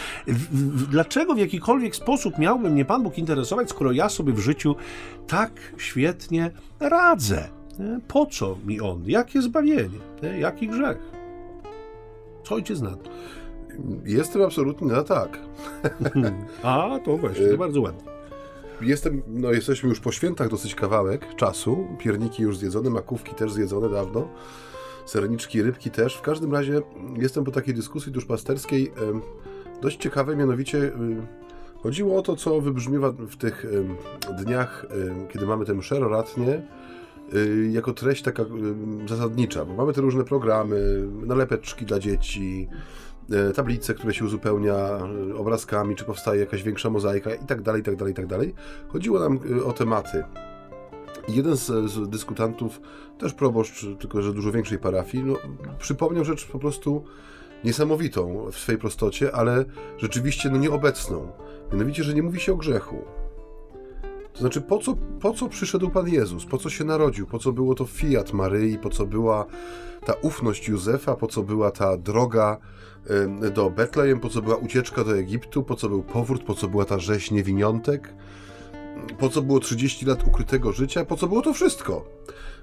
Dlaczego 0.91 1.33
w 1.33 1.37
jakikolwiek 1.37 1.95
sposób 1.95 2.37
miałby 2.37 2.69
mnie 2.69 2.85
Pan 2.85 3.03
Bóg 3.03 3.17
interesować, 3.17 3.69
skoro 3.69 3.91
ja 3.91 4.09
sobie 4.09 4.33
w 4.33 4.39
życiu 4.39 4.75
tak 5.27 5.51
świetnie 5.77 6.51
radzę? 6.79 7.49
Po 8.07 8.25
co 8.25 8.57
mi 8.65 8.81
on? 8.81 9.03
Jakie 9.05 9.41
zbawienie? 9.41 9.99
Jaki 10.39 10.67
grzech? 10.67 10.97
Co 12.43 12.55
ojciec 12.55 12.81
na 12.81 12.89
to? 12.89 13.09
Jestem 14.05 14.41
absolutnie 14.41 14.87
na 14.87 15.03
tak. 15.03 15.39
A, 16.63 16.99
to 17.05 17.17
właśnie, 17.17 17.47
to 17.47 17.57
bardzo 17.57 17.81
ładnie. 17.81 18.01
jestem, 18.81 19.21
no 19.27 19.51
jesteśmy 19.51 19.89
już 19.89 19.99
po 19.99 20.11
świętach 20.11 20.49
dosyć 20.49 20.75
kawałek 20.75 21.35
czasu. 21.35 21.87
Pierniki 21.99 22.43
już 22.43 22.57
zjedzone, 22.57 22.89
makówki 22.89 23.35
też 23.35 23.51
zjedzone 23.51 23.89
dawno. 23.89 24.27
Serniczki, 25.09 25.61
rybki 25.61 25.91
też. 25.91 26.15
W 26.15 26.21
każdym 26.21 26.53
razie 26.53 26.81
jestem 27.17 27.43
po 27.43 27.51
takiej 27.51 27.73
dyskusji 27.73 28.11
duszpasterskiej 28.11 28.91
dość 29.81 29.97
ciekawej, 29.97 30.37
mianowicie 30.37 30.91
chodziło 31.83 32.19
o 32.19 32.21
to, 32.21 32.35
co 32.35 32.61
wybrzmiewa 32.61 33.11
w 33.11 33.35
tych 33.35 33.65
dniach, 34.43 34.85
kiedy 35.33 35.45
mamy 35.45 35.65
tę 35.65 35.73
mszę 35.73 35.99
roratnie, 35.99 36.61
y, 37.33 37.69
jako 37.71 37.93
treść 37.93 38.23
taka 38.23 38.45
zasadnicza, 39.09 39.65
bo 39.65 39.73
mamy 39.73 39.93
te 39.93 40.01
różne 40.01 40.23
programy, 40.23 41.07
nalepeczki 41.25 41.85
dla 41.85 41.99
dzieci, 41.99 42.67
E, 43.31 43.53
tablice, 43.53 43.93
które 43.93 44.13
się 44.13 44.25
uzupełnia 44.25 44.75
e, 44.75 45.35
obrazkami, 45.35 45.95
czy 45.95 46.05
powstaje 46.05 46.39
jakaś 46.39 46.63
większa 46.63 46.89
mozaika 46.89 47.33
i 47.33 47.45
tak 47.45 47.61
dalej, 47.61 47.81
i 47.81 47.85
tak 47.85 47.95
dalej, 47.95 48.11
i 48.11 48.15
tak 48.15 48.27
dalej. 48.27 48.53
Chodziło 48.87 49.19
nam 49.19 49.39
e, 49.59 49.63
o 49.63 49.73
tematy. 49.73 50.23
Jeden 51.27 51.57
z, 51.57 51.91
z 51.91 52.09
dyskutantów, 52.09 52.81
też 53.17 53.33
proboszcz, 53.33 53.85
tylko 53.99 54.21
że 54.21 54.33
dużo 54.33 54.51
większej 54.51 54.77
parafii, 54.77 55.23
no, 55.23 55.35
przypomniał 55.79 56.25
rzecz 56.25 56.45
po 56.45 56.59
prostu 56.59 57.03
niesamowitą 57.63 58.51
w 58.51 58.57
swej 58.57 58.77
prostocie, 58.77 59.35
ale 59.35 59.65
rzeczywiście 59.97 60.49
no, 60.49 60.57
nieobecną. 60.57 61.31
Mianowicie, 61.71 62.03
że 62.03 62.13
nie 62.13 62.23
mówi 62.23 62.39
się 62.39 62.53
o 62.53 62.57
grzechu. 62.57 62.97
To 64.33 64.39
znaczy, 64.39 64.61
po 64.61 64.77
co, 64.77 64.95
po 65.19 65.33
co 65.33 65.49
przyszedł 65.49 65.89
Pan 65.89 66.07
Jezus? 66.07 66.45
Po 66.45 66.57
co 66.57 66.69
się 66.69 66.83
narodził? 66.83 67.27
Po 67.27 67.39
co 67.39 67.51
było 67.51 67.75
to 67.75 67.85
fiat 67.85 68.33
Maryi? 68.33 68.77
Po 68.77 68.89
co 68.89 69.05
była 69.05 69.45
ta 70.05 70.13
ufność 70.13 70.67
Józefa? 70.67 71.15
Po 71.15 71.27
co 71.27 71.43
była 71.43 71.71
ta 71.71 71.97
droga 71.97 72.57
do 73.55 73.69
Betlejem, 73.69 74.19
po 74.19 74.29
co 74.29 74.41
była 74.41 74.55
ucieczka 74.55 75.03
do 75.03 75.17
Egiptu, 75.17 75.63
po 75.63 75.75
co 75.75 75.89
był 75.89 76.03
powrót, 76.03 76.43
po 76.43 76.53
co 76.53 76.67
była 76.67 76.85
ta 76.85 76.99
rzeź 76.99 77.31
niewiniątek, 77.31 78.13
po 79.19 79.29
co 79.29 79.41
było 79.41 79.59
30 79.59 80.05
lat 80.05 80.27
ukrytego 80.27 80.73
życia, 80.73 81.05
po 81.05 81.17
co 81.17 81.27
było 81.27 81.41
to 81.41 81.53
wszystko. 81.53 82.05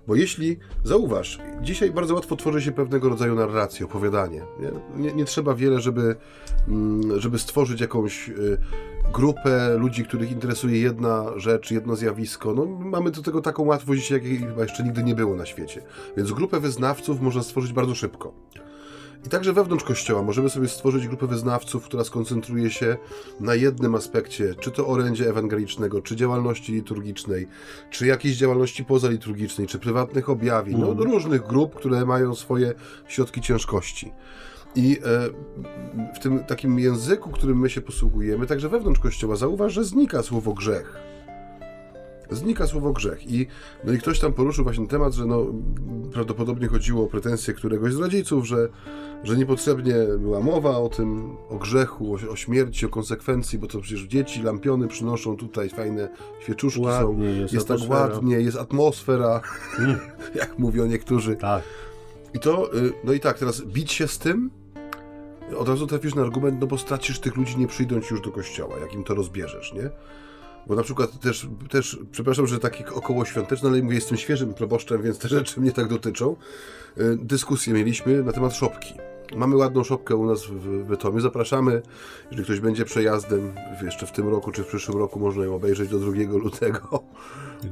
Bo 0.06 0.14
jeśli, 0.14 0.58
zauważ, 0.84 1.38
dzisiaj 1.62 1.90
bardzo 1.90 2.14
łatwo 2.14 2.36
tworzy 2.36 2.62
się 2.62 2.72
pewnego 2.72 3.08
rodzaju 3.08 3.34
narrację, 3.34 3.86
opowiadanie. 3.86 4.42
Nie, 4.60 4.70
nie, 4.96 5.12
nie 5.12 5.24
trzeba 5.24 5.54
wiele, 5.54 5.80
żeby, 5.80 6.16
mm, 6.68 7.20
żeby 7.20 7.38
stworzyć 7.38 7.80
jakąś 7.80 8.28
y, 8.28 8.58
grupę 9.12 9.76
ludzi, 9.78 10.04
których 10.04 10.30
interesuje 10.30 10.80
jedna 10.80 11.24
rzecz, 11.36 11.70
jedno 11.70 11.96
zjawisko. 11.96 12.54
No, 12.54 12.66
mamy 12.66 13.10
do 13.10 13.22
tego 13.22 13.40
taką 13.40 13.62
łatwość, 13.62 14.10
jakiej 14.10 14.38
chyba 14.38 14.62
jeszcze 14.62 14.84
nigdy 14.84 15.02
nie 15.02 15.14
było 15.14 15.36
na 15.36 15.46
świecie. 15.46 15.82
Więc 16.16 16.32
grupę 16.32 16.60
wyznawców 16.60 17.20
można 17.20 17.42
stworzyć 17.42 17.72
bardzo 17.72 17.94
szybko. 17.94 18.32
I 19.26 19.28
także 19.28 19.52
wewnątrz 19.52 19.84
Kościoła 19.84 20.22
możemy 20.22 20.50
sobie 20.50 20.68
stworzyć 20.68 21.08
grupę 21.08 21.26
wyznawców, 21.26 21.84
która 21.84 22.04
skoncentruje 22.04 22.70
się 22.70 22.96
na 23.40 23.54
jednym 23.54 23.94
aspekcie, 23.94 24.54
czy 24.60 24.70
to 24.70 24.86
orędzie 24.86 25.28
ewangelicznego, 25.28 26.02
czy 26.02 26.16
działalności 26.16 26.72
liturgicznej, 26.72 27.48
czy 27.90 28.06
jakiejś 28.06 28.36
działalności 28.36 28.84
pozaliturgicznej, 28.84 29.66
czy 29.66 29.78
prywatnych 29.78 30.28
objawień, 30.28 30.78
no, 30.78 30.90
mhm. 30.90 31.10
różnych 31.10 31.42
grup, 31.42 31.74
które 31.74 32.04
mają 32.04 32.34
swoje 32.34 32.74
środki 33.08 33.40
ciężkości. 33.40 34.12
I 34.76 34.98
e, 35.04 36.14
w 36.14 36.18
tym 36.18 36.44
takim 36.44 36.78
języku, 36.78 37.30
którym 37.30 37.58
my 37.58 37.70
się 37.70 37.80
posługujemy, 37.80 38.46
także 38.46 38.68
wewnątrz 38.68 39.00
Kościoła, 39.00 39.36
zauważ, 39.36 39.72
że 39.72 39.84
znika 39.84 40.22
słowo 40.22 40.52
grzech 40.52 41.05
znika 42.30 42.66
słowo 42.66 42.92
grzech. 42.92 43.30
I, 43.30 43.46
no 43.84 43.92
i 43.92 43.98
ktoś 43.98 44.18
tam 44.18 44.32
poruszył 44.32 44.64
właśnie 44.64 44.86
temat, 44.86 45.12
że 45.12 45.26
no, 45.26 45.46
prawdopodobnie 46.12 46.68
chodziło 46.68 47.04
o 47.04 47.06
pretensje 47.06 47.54
któregoś 47.54 47.92
z 47.92 47.96
rodziców, 47.96 48.46
że, 48.46 48.68
że 49.24 49.36
niepotrzebnie 49.36 49.94
była 50.18 50.40
mowa 50.40 50.78
o 50.78 50.88
tym, 50.88 51.36
o 51.48 51.56
grzechu, 51.56 52.14
o, 52.14 52.32
o 52.32 52.36
śmierci, 52.36 52.86
o 52.86 52.88
konsekwencji, 52.88 53.58
bo 53.58 53.66
to 53.66 53.80
przecież 53.80 54.02
dzieci 54.02 54.42
lampiony 54.42 54.88
przynoszą 54.88 55.36
tutaj 55.36 55.68
fajne 55.68 56.08
świeczuszki 56.42 56.80
ładnie, 56.80 57.34
są. 57.34 57.40
Jest, 57.40 57.54
jest 57.54 57.68
tak 57.68 57.78
ładnie, 57.88 58.36
jest 58.36 58.56
atmosfera, 58.56 59.40
mm. 59.78 59.98
jak 60.34 60.58
mówią 60.58 60.86
niektórzy. 60.86 61.36
Tak. 61.36 61.62
I 62.34 62.38
to, 62.38 62.74
y, 62.74 62.92
no 63.04 63.12
i 63.12 63.20
tak, 63.20 63.38
teraz 63.38 63.62
bić 63.62 63.92
się 63.92 64.08
z 64.08 64.18
tym, 64.18 64.50
od 65.58 65.68
razu 65.68 65.86
trafisz 65.86 66.14
na 66.14 66.22
argument, 66.22 66.60
no 66.60 66.66
bo 66.66 66.78
stracisz 66.78 67.18
tych 67.18 67.36
ludzi, 67.36 67.58
nie 67.58 67.66
przyjdą 67.66 68.00
ci 68.00 68.14
już 68.14 68.20
do 68.20 68.32
kościoła, 68.32 68.78
jak 68.78 68.94
im 68.94 69.04
to 69.04 69.14
rozbierzesz, 69.14 69.72
nie? 69.72 69.90
Bo 70.66 70.74
na 70.74 70.82
przykład 70.82 71.20
też, 71.20 71.48
też 71.70 71.98
przepraszam, 72.12 72.46
że 72.46 72.58
takie 72.58 72.86
około 72.94 73.24
świąteczne, 73.24 73.68
ale 73.68 73.82
mówię, 73.82 73.94
jestem 73.94 74.18
świeżym 74.18 74.54
proboszczem, 74.54 75.02
więc 75.02 75.18
te 75.18 75.28
rzeczy 75.28 75.60
mnie 75.60 75.72
tak 75.72 75.88
dotyczą. 75.88 76.36
Y, 76.98 77.18
dyskusję 77.22 77.74
mieliśmy 77.74 78.22
na 78.22 78.32
temat 78.32 78.54
szopki. 78.54 78.94
Mamy 79.36 79.56
ładną 79.56 79.84
szopkę 79.84 80.16
u 80.16 80.26
nas 80.26 80.46
w 80.46 80.84
Bytomiu. 80.84 81.20
Zapraszamy, 81.20 81.82
jeżeli 82.30 82.44
ktoś 82.44 82.60
będzie 82.60 82.84
przejazdem 82.84 83.52
jeszcze 83.82 84.06
w 84.06 84.12
tym 84.12 84.28
roku 84.28 84.52
czy 84.52 84.62
w 84.62 84.66
przyszłym 84.66 84.98
roku, 84.98 85.20
można 85.20 85.44
ją 85.44 85.54
obejrzeć 85.54 85.88
do 85.88 85.98
2 85.98 86.12
lutego. 86.44 87.02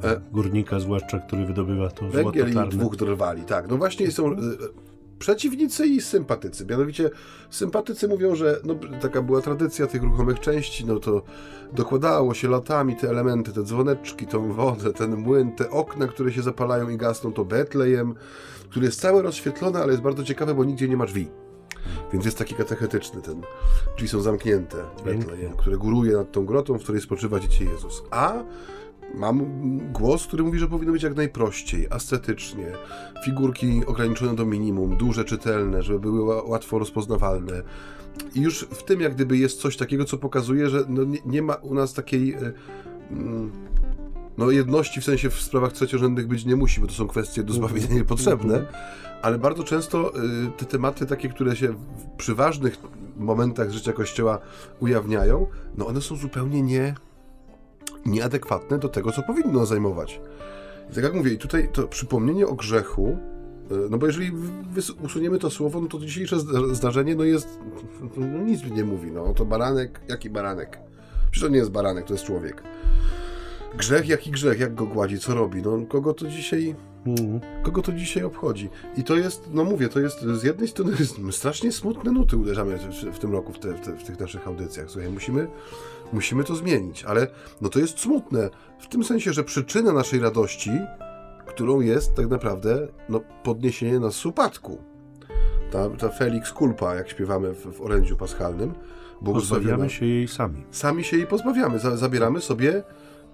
E, 0.03 0.21
górnika 0.33 0.81
zwłaszcza, 0.81 1.19
który 1.19 1.47
wydobywa 1.47 1.91
to 1.91 2.09
Węgiel 2.09 2.67
i 2.67 2.69
dwóch 2.69 2.97
drwali, 2.97 3.43
tak. 3.43 3.69
No 3.69 3.77
właśnie 3.77 4.11
są 4.11 4.33
y, 4.33 4.37
przeciwnicy 5.19 5.87
i 5.87 6.01
sympatycy. 6.01 6.67
Mianowicie 6.67 7.11
sympatycy 7.51 8.09
mówią, 8.09 8.35
że 8.35 8.61
no, 8.65 8.75
taka 9.01 9.23
była 9.23 9.41
tradycja 9.41 9.87
tych 9.87 10.03
ruchomych 10.03 10.41
części, 10.41 10.87
no 10.87 10.99
to 10.99 11.23
dokładało 11.73 12.35
się 12.35 12.49
latami 12.49 12.97
te 12.97 13.09
elementy, 13.09 13.53
te 13.53 13.63
dzwoneczki, 13.63 14.27
tą 14.27 14.53
wodę, 14.53 14.93
ten 14.93 15.17
młyn, 15.17 15.53
te 15.53 15.71
okna, 15.71 16.07
które 16.07 16.33
się 16.33 16.43
zapalają 16.43 16.89
i 16.89 16.97
gasną, 16.97 17.33
to 17.33 17.45
Betlejem, 17.45 18.15
który 18.71 18.87
jest 18.87 19.01
cały 19.01 19.23
rozświetlony, 19.23 19.79
ale 19.83 19.93
jest 19.93 20.03
bardzo 20.03 20.25
ciekawy, 20.25 20.55
bo 20.55 20.65
nigdzie 20.65 20.89
nie 20.89 20.97
ma 20.97 21.07
drzwi. 21.07 21.29
Więc 22.13 22.25
jest 22.25 22.39
taki 22.39 22.55
katechetyczny 22.55 23.23
ten. 23.23 23.43
Drzwi 23.97 24.09
są 24.09 24.21
zamknięte, 24.21 24.77
Betlejem, 25.05 25.57
które 25.57 25.77
góruje 25.77 26.13
nad 26.13 26.33
tą 26.33 26.47
grotą, 26.47 26.79
w 26.79 26.83
której 26.83 27.01
spoczywa 27.01 27.41
Dziecię 27.41 27.65
Jezus. 27.65 28.03
A 28.11 28.43
Mam 29.19 29.43
głos, 29.93 30.27
który 30.27 30.43
mówi, 30.43 30.59
że 30.59 30.69
powinno 30.69 30.93
być 30.93 31.03
jak 31.03 31.17
najprościej, 31.17 31.87
ascetycznie, 31.91 32.73
figurki 33.25 33.83
ograniczone 33.87 34.35
do 34.35 34.47
minimum, 34.47 34.97
duże, 34.97 35.25
czytelne, 35.25 35.83
żeby 35.83 36.01
były 36.01 36.43
łatwo 36.43 36.79
rozpoznawalne. 36.79 37.63
I 38.35 38.41
już 38.41 38.61
w 38.71 38.83
tym 38.83 39.01
jak 39.01 39.15
gdyby 39.15 39.37
jest 39.37 39.61
coś 39.61 39.77
takiego, 39.77 40.05
co 40.05 40.19
pokazuje, 40.19 40.69
że 40.69 40.85
no 40.89 41.05
nie, 41.05 41.19
nie, 41.27 41.43
ma 41.43 41.55
u 41.55 41.75
nas 41.75 41.95
takiej 41.95 42.35
e, 42.35 42.53
mm, 43.11 43.51
no 44.39 44.51
jedności 44.51 45.01
w 45.01 45.05
sensie 45.05 45.31
w 45.31 45.41
sprawach 45.41 45.73
trzeciorzędnych 45.73 46.27
być 46.27 46.45
nie 46.45 46.57
musi, 46.57 46.81
bo 46.81 46.87
to 46.87 46.93
są 46.93 47.09
kwestie 47.09 47.43
do 47.43 47.53
zbawienia 47.53 47.95
niepotrzebne, 47.95 48.67
ale 49.23 49.39
bardzo 49.39 49.65
często 49.65 50.13
e, 50.15 50.21
te 50.57 50.65
tematy 50.65 51.07
takie, 51.07 51.29
które 51.29 51.57
się 51.57 51.75
przy 52.17 52.35
ważnych 52.35 52.79
momentach 53.17 53.71
życia 53.71 53.93
Kościoła 53.93 54.39
ujawniają, 54.81 55.47
no 55.77 55.87
one 55.87 56.01
są 56.01 56.17
zupełnie 56.17 56.63
nie 56.63 56.95
nieadekwatne 58.07 58.79
do 58.79 58.89
tego, 58.89 59.13
co 59.13 59.23
powinno 59.23 59.67
zajmować. 59.67 60.21
I 60.91 60.95
tak 60.95 61.05
jak 61.05 61.15
mówię, 61.15 61.33
i 61.33 61.39
tutaj 61.39 61.69
to 61.73 61.89
przypomnienie 61.89 62.47
o 62.47 62.55
grzechu, 62.55 63.19
e, 63.71 63.75
no 63.91 63.99
bo 63.99 64.07
jeżeli 64.07 64.33
usuniemy 65.03 65.39
to 65.39 65.51
słowo, 65.51 65.81
no 65.81 65.89
to 65.89 65.99
dzisiejsze 65.99 66.37
zdarzenie 66.73 67.15
no 67.15 67.25
jest, 67.25 67.59
no 68.17 68.39
nic 68.39 68.65
nie 68.65 68.85
mówi, 68.85 69.11
no 69.11 69.35
to 69.35 69.45
baranek, 69.45 70.01
jaki 70.09 70.31
baranek? 70.31 70.79
Przecież 71.31 71.49
to 71.49 71.53
nie 71.53 71.59
jest 71.59 71.71
baranek, 71.71 72.05
to 72.05 72.15
jest 72.15 72.25
człowiek. 72.25 72.63
Grzech, 73.79 74.09
jaki 74.09 74.31
grzech, 74.31 74.61
jak 74.61 74.75
go 74.75 74.87
gładzi, 74.87 75.19
co 75.19 75.35
robi, 75.35 75.63
no 75.63 75.87
kogo 75.89 76.15
to 76.15 76.27
dzisiaj, 76.29 76.75
mm. 77.07 77.41
kogo 77.63 77.83
to 77.83 77.93
dzisiaj 77.93 78.25
obchodzi? 78.25 78.71
I 78.97 79.05
to 79.05 79.17
jest, 79.17 79.49
no 79.53 79.65
mówię, 79.65 79.89
to 79.89 80.01
jest 80.01 80.21
z 80.21 80.43
jednej 80.43 80.69
strony 80.69 80.93
strasznie 81.31 81.73
smutne 81.73 82.13
nuty 82.13 82.37
uderzamy 82.37 82.79
w, 82.79 83.17
w 83.17 83.19
tym 83.19 83.33
roku 83.33 83.53
w, 83.53 83.59
te, 83.59 83.75
w, 83.75 83.81
te, 83.81 83.97
w 83.97 84.05
tych 84.05 84.21
naszych 84.21 84.47
audycjach, 84.49 84.91
słuchaj, 84.91 85.11
musimy 85.11 85.47
Musimy 86.15 86.45
to 86.45 86.55
zmienić, 86.55 87.05
ale 87.05 87.27
no 87.61 87.69
to 87.69 87.79
jest 87.79 88.01
smutne 88.01 88.51
w 88.79 88.89
tym 88.89 89.05
sensie, 89.05 89.33
że 89.33 89.45
przyczyna 89.45 89.93
naszej 89.93 90.21
radości, 90.21 90.71
którą 91.47 91.81
jest 91.81 92.15
tak 92.15 92.29
naprawdę 92.29 92.89
no, 93.09 93.21
podniesienie 93.43 94.01
nas 94.01 94.15
z 94.15 94.27
upadku. 94.27 94.79
Ta, 95.71 95.91
ta 95.91 96.09
Felix 96.09 96.53
Culpa, 96.53 96.95
jak 96.95 97.11
śpiewamy 97.11 97.53
w, 97.53 97.77
w 97.77 97.81
orędziu 97.81 98.17
paschalnym. 98.17 98.75
Pozbawiamy 99.25 99.91
się 99.91 100.07
jej 100.07 100.29
sami. 100.29 100.65
Sami 100.71 101.05
się 101.05 101.17
jej 101.17 101.27
pozbawiamy. 101.27 101.79
Zabieramy 101.79 102.41
sobie 102.41 102.83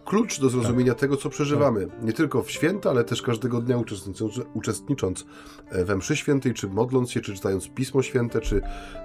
klucz 0.04 0.40
do 0.40 0.49
zrozumienia 0.49 0.92
tak. 0.92 1.00
tego, 1.00 1.16
co 1.16 1.30
przeżywamy. 1.30 1.87
Tak. 1.87 2.02
Nie 2.02 2.12
tylko 2.12 2.42
w 2.42 2.50
święta, 2.50 2.90
ale 2.90 3.04
też 3.04 3.23
każdego 3.23 3.61
dnia 3.61 3.78
uczestnicząc, 3.78 4.40
uczestnicząc 4.54 5.26
we 5.73 5.97
mszy 5.97 6.16
świętej, 6.16 6.54
czy 6.54 6.69
modląc 6.69 7.11
się, 7.11 7.21
czy 7.21 7.35
czytając 7.35 7.69
Pismo 7.69 8.02
Święte, 8.02 8.40
czy 8.40 8.61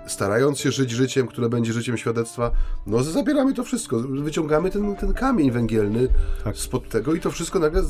starając 0.08 0.60
się 0.60 0.72
żyć 0.72 0.92
życiem, 0.92 1.28
które 1.28 1.50
będzie 1.50 1.74
życiem 1.74 1.98
świadectwa. 1.98 2.52
No 2.88 3.04
zabieramy 3.04 3.54
to 3.54 3.64
wszystko, 3.64 4.00
wyciągamy 4.00 4.72
ten, 4.72 4.96
ten 4.96 5.14
kamień 5.14 5.52
węgielny 5.52 6.08
tak. 6.44 6.58
spod 6.58 6.90
tego 6.90 7.14
i 7.14 7.20
to 7.20 7.32
wszystko 7.32 7.60
nagle 7.60 7.84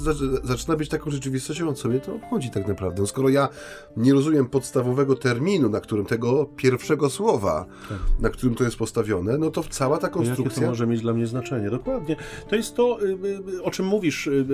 zaczyna 0.44 0.76
być 0.76 0.90
taką 0.90 1.12
rzeczywistością, 1.12 1.70
o 1.70 1.74
co 1.74 1.90
mnie 1.90 2.00
to 2.00 2.16
obchodzi 2.16 2.50
tak 2.50 2.68
naprawdę. 2.68 3.02
No, 3.02 3.08
skoro 3.08 3.30
ja 3.30 3.50
nie 3.98 4.14
rozumiem 4.14 4.46
podstawowego 4.46 5.16
terminu, 5.16 5.70
na 5.70 5.80
którym 5.80 6.06
tego 6.06 6.46
pierwszego 6.46 7.10
słowa, 7.10 7.66
tak. 7.90 7.98
na 8.20 8.30
którym 8.30 8.56
to 8.56 8.64
jest 8.64 8.78
postawione, 8.78 9.38
no 9.38 9.52
to 9.52 9.64
cała 9.70 9.98
ta 9.98 10.10
konstrukcja... 10.10 10.46
Jakie 10.46 10.62
to 10.62 10.68
może 10.68 10.88
mieć 10.88 11.02
dla 11.02 11.14
mnie 11.14 11.28
znaczenie? 11.28 11.70
Dokładnie. 11.70 12.16
To 12.50 12.56
jest 12.56 12.76
to, 12.76 12.95
Y, 13.02 13.18
y, 13.58 13.64
o 13.64 13.72
czym 13.72 13.86
mówisz, 13.86 14.28
y, 14.28 14.46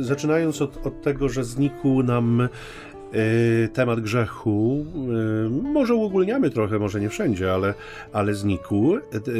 zaczynając 0.00 0.62
od, 0.62 0.86
od 0.86 1.02
tego, 1.02 1.28
że 1.28 1.44
znikł 1.44 2.02
nam 2.02 2.48
temat 3.72 4.00
grzechu, 4.00 4.86
może 5.50 5.94
uogólniamy 5.94 6.50
trochę, 6.50 6.78
może 6.78 7.00
nie 7.00 7.08
wszędzie, 7.08 7.52
ale, 7.52 7.74
ale 8.12 8.34
znikł 8.34 8.98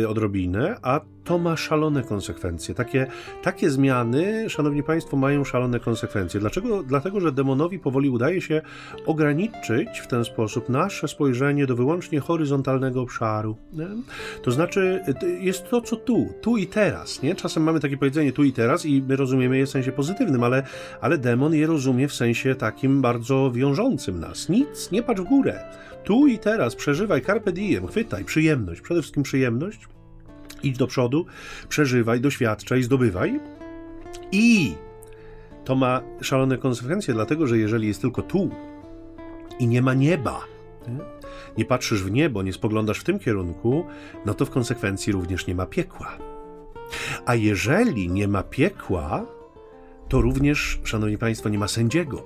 odrobinę, 0.08 0.76
a 0.82 1.00
to 1.24 1.38
ma 1.38 1.56
szalone 1.56 2.02
konsekwencje. 2.02 2.74
Takie, 2.74 3.06
takie 3.42 3.70
zmiany, 3.70 4.50
szanowni 4.50 4.82
państwo, 4.82 5.16
mają 5.16 5.44
szalone 5.44 5.80
konsekwencje. 5.80 6.40
Dlaczego? 6.40 6.82
Dlatego, 6.82 7.20
że 7.20 7.32
demonowi 7.32 7.78
powoli 7.78 8.10
udaje 8.10 8.40
się 8.40 8.62
ograniczyć 9.06 9.88
w 10.02 10.06
ten 10.06 10.24
sposób 10.24 10.68
nasze 10.68 11.08
spojrzenie 11.08 11.66
do 11.66 11.76
wyłącznie 11.76 12.20
horyzontalnego 12.20 13.00
obszaru. 13.00 13.56
Nie? 13.72 13.88
To 14.42 14.50
znaczy, 14.50 15.00
jest 15.40 15.70
to, 15.70 15.80
co 15.80 15.96
tu, 15.96 16.28
tu 16.40 16.56
i 16.56 16.66
teraz. 16.66 17.22
Nie? 17.22 17.34
Czasem 17.34 17.62
mamy 17.62 17.80
takie 17.80 17.96
powiedzenie 17.96 18.32
tu 18.32 18.44
i 18.44 18.52
teraz 18.52 18.86
i 18.86 19.02
my 19.02 19.16
rozumiemy 19.16 19.58
je 19.58 19.66
w 19.66 19.70
sensie 19.70 19.92
pozytywnym, 19.92 20.44
ale, 20.44 20.62
ale 21.00 21.18
demon 21.18 21.54
je 21.54 21.66
rozumie 21.66 22.08
w 22.08 22.14
sensie 22.14 22.54
takim 22.54 23.02
bardzo 23.02 23.50
wiążącym 23.50 24.20
nas. 24.20 24.48
Nic, 24.48 24.90
nie 24.90 25.02
patrz 25.02 25.20
w 25.20 25.24
górę. 25.24 25.64
Tu 26.04 26.26
i 26.26 26.38
teraz 26.38 26.74
przeżywaj 26.74 27.22
carpe 27.22 27.52
diem, 27.52 27.86
chwytaj 27.86 28.24
przyjemność, 28.24 28.80
przede 28.80 29.00
wszystkim 29.00 29.22
przyjemność 29.22 29.88
idź 30.62 30.78
do 30.78 30.86
przodu, 30.86 31.26
przeżywaj, 31.68 32.20
doświadczaj, 32.20 32.82
zdobywaj. 32.82 33.40
I 34.32 34.74
to 35.64 35.74
ma 35.74 36.02
szalone 36.20 36.58
konsekwencje, 36.58 37.14
dlatego 37.14 37.46
że 37.46 37.58
jeżeli 37.58 37.88
jest 37.88 38.00
tylko 38.00 38.22
tu 38.22 38.50
i 39.58 39.66
nie 39.66 39.82
ma 39.82 39.94
nieba, 39.94 40.40
nie? 41.56 41.64
patrzysz 41.64 42.02
w 42.02 42.10
niebo, 42.10 42.42
nie 42.42 42.52
spoglądasz 42.52 42.98
w 42.98 43.04
tym 43.04 43.18
kierunku, 43.18 43.86
no 44.26 44.34
to 44.34 44.46
w 44.46 44.50
konsekwencji 44.50 45.12
również 45.12 45.46
nie 45.46 45.54
ma 45.54 45.66
piekła. 45.66 46.18
A 47.26 47.34
jeżeli 47.34 48.08
nie 48.08 48.28
ma 48.28 48.42
piekła, 48.42 49.26
to 50.08 50.20
również, 50.20 50.80
szanowni 50.84 51.18
państwo, 51.18 51.48
nie 51.48 51.58
ma 51.58 51.68
sędziego, 51.68 52.24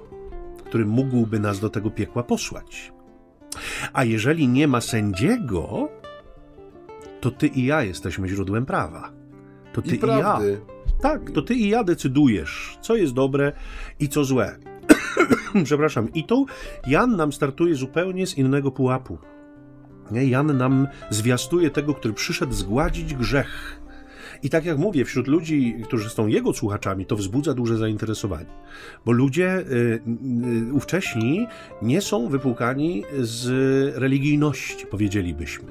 który 0.65 0.87
mógłby 0.87 1.41
nas 1.41 1.61
do 1.61 1.71
tego 1.71 1.91
piekła 1.91 2.23
posłać. 2.23 2.93
A 3.93 4.05
jeżeli 4.05 4.49
nie 4.49 4.69
ma 4.69 4.81
sędziego, 4.81 5.89
to 7.21 7.31
ty 7.31 7.47
i 7.47 7.65
ja 7.65 7.83
jesteśmy 7.83 8.29
źródłem 8.29 8.67
prawa. 8.67 9.13
To 9.73 9.83
ty 9.83 9.97
I, 9.97 10.05
i 10.05 10.09
ja. 10.09 10.41
Tak, 11.01 11.31
to 11.31 11.43
ty 11.43 11.55
i 11.55 11.69
ja 11.69 11.85
decydujesz, 11.85 12.79
co 12.81 12.97
jest 12.97 13.13
dobre 13.13 13.53
i 14.01 14.09
co 14.09 14.25
złe. 14.25 14.57
Przepraszam. 15.65 16.13
I 16.13 16.25
tu 16.25 16.47
Jan 16.87 17.17
nam 17.17 17.33
startuje 17.33 17.75
zupełnie 17.75 18.27
z 18.27 18.39
innego 18.39 18.71
pułapu. 18.71 19.19
Jan 20.11 20.57
nam 20.57 20.89
zwiastuje 21.11 21.71
tego, 21.71 21.95
który 21.95 22.15
przyszedł 22.15 22.53
zgładzić 22.53 23.15
grzech. 23.15 23.76
I 24.43 24.51
tak 24.51 24.65
jak 24.65 24.79
mówię, 24.79 25.05
wśród 25.05 25.27
ludzi, 25.27 25.77
którzy 25.85 26.11
są 26.11 26.27
jego 26.27 26.53
słuchaczami, 26.53 27.07
to 27.07 27.17
wzbudza 27.17 27.55
duże 27.55 27.79
zainteresowanie, 27.79 28.51
bo 29.05 29.13
ludzie 29.13 29.59
y, 29.59 30.01
y, 30.69 30.73
ówcześni 30.73 31.47
nie 31.83 32.01
są 32.01 32.29
wypłukani 32.29 33.05
z 33.19 33.47
religijności, 33.97 34.87
powiedzielibyśmy. 34.87 35.69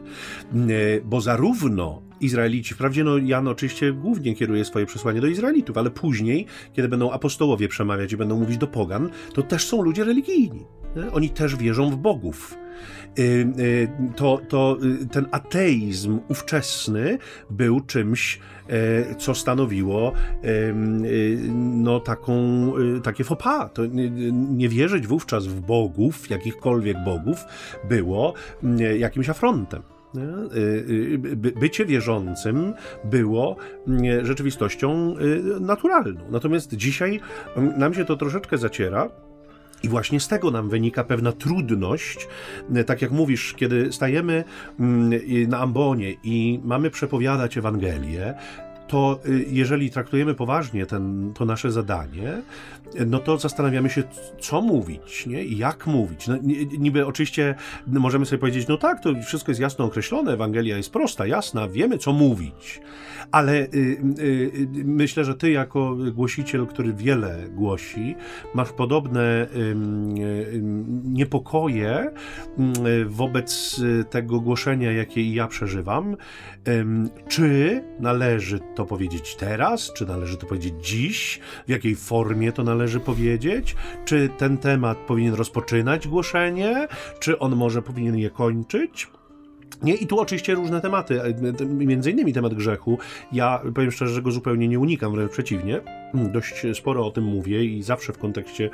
Y, 0.56 1.02
bo 1.06 1.22
zarówno 1.22 2.02
Izraelici, 2.22 2.74
wprawdzie 2.74 3.04
no, 3.04 3.18
Jan 3.18 3.48
oczywiście 3.48 3.94
głównie 3.94 4.36
kieruje 4.36 4.66
swoje 4.66 4.86
przesłanie 4.86 5.22
do 5.22 5.28
Izraelitów, 5.28 5.78
ale 5.78 5.90
później, 5.90 6.46
kiedy 6.74 6.90
będą 6.90 7.12
apostołowie 7.12 7.68
przemawiać 7.68 8.12
i 8.12 8.18
będą 8.18 8.40
mówić 8.40 8.58
do 8.58 8.68
pogan, 8.68 9.10
to 9.34 9.44
też 9.44 9.68
są 9.68 9.82
ludzie 9.82 10.04
religijni. 10.04 10.66
Oni 11.14 11.30
też 11.30 11.56
wierzą 11.56 11.90
w 11.90 11.96
bogów. 11.96 12.58
Y, 13.20 13.22
y, 13.60 13.88
to, 14.16 14.42
to 14.50 14.78
y, 15.04 15.08
ten 15.08 15.28
ateizm 15.32 16.20
ówczesny 16.28 17.18
był 17.50 17.80
czymś, 17.82 18.40
e, 18.70 19.16
co 19.16 19.36
stanowiło 19.36 20.14
no, 21.56 22.00
taką, 22.00 22.74
takie 23.04 23.24
fopa. 23.24 23.70
To 23.70 23.82
nie 24.32 24.70
wierzyć 24.70 25.08
wówczas 25.08 25.48
w 25.48 25.60
bogów, 25.62 26.30
jakichkolwiek 26.30 26.98
bogów, 27.06 27.46
było 27.90 28.34
jakimś 28.98 29.30
afrontem. 29.30 29.82
Bycie 31.60 31.86
wierzącym 31.86 32.74
było 33.04 33.56
rzeczywistością 34.22 35.16
naturalną. 35.60 36.22
Natomiast 36.30 36.74
dzisiaj 36.74 37.20
nam 37.78 37.94
się 37.94 38.06
to 38.06 38.18
troszeczkę 38.18 38.58
zaciera. 38.58 39.25
I 39.86 39.90
właśnie 39.90 40.20
z 40.20 40.28
tego 40.28 40.52
nam 40.52 40.70
wynika 40.70 41.04
pewna 41.04 41.32
trudność, 41.32 42.28
tak 42.86 43.02
jak 43.02 43.12
mówisz, 43.12 43.54
kiedy 43.54 43.94
stajemy 43.94 44.44
mm, 44.80 45.50
na 45.50 45.60
ambonie 45.60 46.14
i 46.24 46.60
mamy 46.64 46.90
przepowiadać 46.90 47.58
Ewangelię, 47.58 48.34
to 48.88 49.20
y, 49.26 49.46
jeżeli 49.50 49.92
traktujemy 49.92 50.34
poważnie 50.34 50.86
ten, 50.86 51.34
to 51.34 51.46
nasze 51.46 51.72
zadanie, 51.72 52.42
no 53.08 53.20
to 53.20 53.38
zastanawiamy 53.38 53.90
się, 53.90 54.04
co 54.40 54.62
mówić, 54.62 55.26
nie? 55.26 55.44
I 55.44 55.58
jak 55.58 55.88
mówić. 55.88 56.28
No, 56.28 56.36
niby 56.80 57.06
oczywiście 57.06 57.56
możemy 57.88 58.26
sobie 58.26 58.40
powiedzieć, 58.40 58.68
no 58.68 58.78
tak, 58.78 59.04
to 59.04 59.14
wszystko 59.26 59.52
jest 59.52 59.62
jasno 59.62 59.86
określone, 59.86 60.34
Ewangelia 60.34 60.78
jest 60.78 60.92
prosta, 60.92 61.28
jasna, 61.28 61.68
wiemy, 61.68 61.98
co 61.98 62.14
mówić, 62.14 62.82
ale 63.32 63.54
y, 63.54 63.68
y, 64.20 64.22
y 64.22 64.68
myślę, 64.86 65.26
że 65.26 65.36
ty 65.36 65.52
jako 65.52 65.96
głosiciel, 66.14 66.68
który 66.68 66.94
wiele 66.94 67.50
głosi, 67.50 68.16
masz 68.54 68.72
podobne 68.72 69.48
y, 69.56 69.76
niepokoje 71.04 72.12
wobec 73.06 73.82
tego 74.10 74.40
głoszenia, 74.40 74.92
jakie 74.92 75.34
ja 75.34 75.48
przeżywam. 75.48 76.18
Czy 77.28 77.82
należy 78.00 78.60
to 78.76 78.86
powiedzieć 78.86 79.36
teraz, 79.36 79.94
czy 79.94 80.06
należy 80.06 80.38
to 80.38 80.48
powiedzieć 80.48 80.74
dziś, 80.88 81.40
w 81.68 81.70
jakiej 81.70 81.96
formie 81.96 82.52
to 82.52 82.64
należy 82.64 82.85
powiedzieć, 83.00 83.76
czy 84.06 84.30
ten 84.38 84.58
temat 84.58 84.98
powinien 84.98 85.34
rozpoczynać 85.34 86.08
głoszenie, 86.08 86.88
czy 87.20 87.40
on 87.40 87.56
może 87.56 87.82
powinien 87.82 88.18
je 88.18 88.30
kończyć. 88.30 89.08
Nie, 89.84 89.96
i 89.96 90.08
tu 90.08 90.20
oczywiście 90.20 90.56
różne 90.56 90.82
tematy, 90.82 91.22
e, 91.22 91.66
między 91.66 92.12
innymi 92.12 92.34
temat 92.34 92.54
grzechu. 92.54 92.98
Ja 93.32 93.62
powiem 93.76 93.92
szczerze, 93.92 94.14
że 94.14 94.22
go 94.22 94.32
zupełnie 94.32 94.68
nie 94.68 94.80
unikam, 94.80 95.12
wręcz 95.12 95.32
przeciwnie. 95.32 95.82
Hmm, 96.12 96.32
dość 96.32 96.66
sporo 96.74 97.08
o 97.08 97.12
tym 97.12 97.24
mówię 97.24 97.66
i 97.66 97.84
zawsze 97.84 98.14
w 98.14 98.18
kontekście 98.18 98.70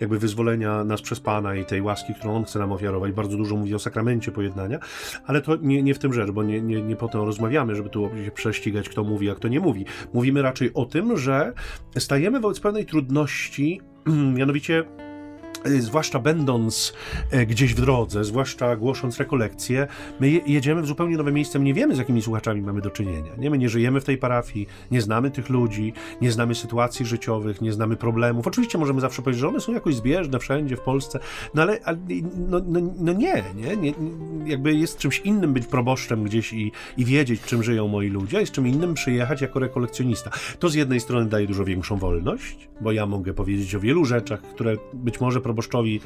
jakby 0.00 0.18
wyzwolenia 0.18 0.84
nas 0.84 1.02
przez 1.02 1.20
Pana 1.20 1.54
i 1.54 1.64
tej 1.64 1.82
łaski, 1.82 2.14
którą 2.14 2.36
On 2.36 2.44
chce 2.44 2.58
nam 2.58 2.72
ofiarować. 2.72 3.12
Bardzo 3.12 3.36
dużo 3.36 3.56
mówię 3.56 3.76
o 3.76 3.78
sakramencie 3.78 4.32
pojednania, 4.32 4.78
ale 5.26 5.42
to 5.42 5.56
nie, 5.56 5.82
nie 5.82 5.94
w 5.94 5.98
tym 5.98 6.12
rzecz, 6.12 6.30
bo 6.30 6.42
nie, 6.42 6.60
nie, 6.60 6.82
nie 6.82 6.96
po 6.96 7.08
to 7.08 7.24
rozmawiamy, 7.24 7.74
żeby 7.74 7.88
tu 7.88 8.10
się 8.24 8.30
prześcigać, 8.30 8.88
kto 8.88 9.04
mówi, 9.04 9.30
a 9.30 9.34
kto 9.34 9.48
nie 9.48 9.60
mówi. 9.60 9.84
Mówimy 10.14 10.42
raczej 10.42 10.70
o 10.74 10.84
tym, 10.84 11.16
że 11.16 11.52
stajemy 11.98 12.40
wobec 12.40 12.60
pewnej 12.60 12.86
trudności, 12.86 13.80
mianowicie 14.38 14.84
zwłaszcza 15.78 16.18
będąc 16.18 16.94
e, 17.30 17.46
gdzieś 17.46 17.74
w 17.74 17.80
drodze, 17.80 18.24
zwłaszcza 18.24 18.76
głosząc 18.76 19.18
rekolekcje, 19.18 19.86
my 20.20 20.30
jedziemy 20.46 20.82
w 20.82 20.86
zupełnie 20.86 21.16
nowe 21.16 21.32
miejsce, 21.32 21.58
my 21.58 21.64
nie 21.64 21.74
wiemy, 21.74 21.94
z 21.94 21.98
jakimi 21.98 22.22
słuchaczami 22.22 22.60
mamy 22.62 22.80
do 22.80 22.90
czynienia. 22.90 23.32
Nie? 23.38 23.50
My 23.50 23.58
nie 23.58 23.68
żyjemy 23.68 24.00
w 24.00 24.04
tej 24.04 24.18
parafii, 24.18 24.66
nie 24.90 25.00
znamy 25.00 25.30
tych 25.30 25.48
ludzi, 25.48 25.92
nie 26.20 26.32
znamy 26.32 26.54
sytuacji 26.54 27.06
życiowych, 27.06 27.60
nie 27.60 27.72
znamy 27.72 27.96
problemów. 27.96 28.46
Oczywiście 28.46 28.78
możemy 28.78 29.00
zawsze 29.00 29.22
powiedzieć, 29.22 29.40
że 29.40 29.48
one 29.48 29.60
są 29.60 29.72
jakoś 29.72 29.94
zbieżne 29.94 30.38
wszędzie 30.38 30.76
w 30.76 30.80
Polsce, 30.80 31.18
no 31.54 31.62
ale, 31.62 31.80
no, 32.48 32.60
no, 32.66 32.80
no 32.98 33.12
nie, 33.12 33.44
nie, 33.56 33.76
nie, 33.76 33.94
jakby 34.46 34.74
jest 34.74 34.98
czymś 34.98 35.20
innym 35.20 35.52
być 35.52 35.66
proboszczem 35.66 36.24
gdzieś 36.24 36.52
i, 36.52 36.72
i 36.96 37.04
wiedzieć, 37.04 37.40
czym 37.42 37.62
żyją 37.62 37.88
moi 37.88 38.08
ludzie, 38.08 38.36
a 38.36 38.40
jest 38.40 38.52
czym 38.52 38.66
innym 38.66 38.94
przyjechać 38.94 39.40
jako 39.40 39.58
rekolekcjonista. 39.58 40.30
To 40.58 40.68
z 40.68 40.74
jednej 40.74 41.00
strony 41.00 41.28
daje 41.28 41.46
dużo 41.46 41.64
większą 41.64 41.96
wolność, 41.96 42.68
bo 42.80 42.92
ja 42.92 43.06
mogę 43.06 43.34
powiedzieć 43.34 43.74
o 43.74 43.80
wielu 43.80 44.04
rzeczach, 44.04 44.42
które 44.42 44.76
być 44.94 45.20
może 45.20 45.40
proboszczowi 45.56 46.00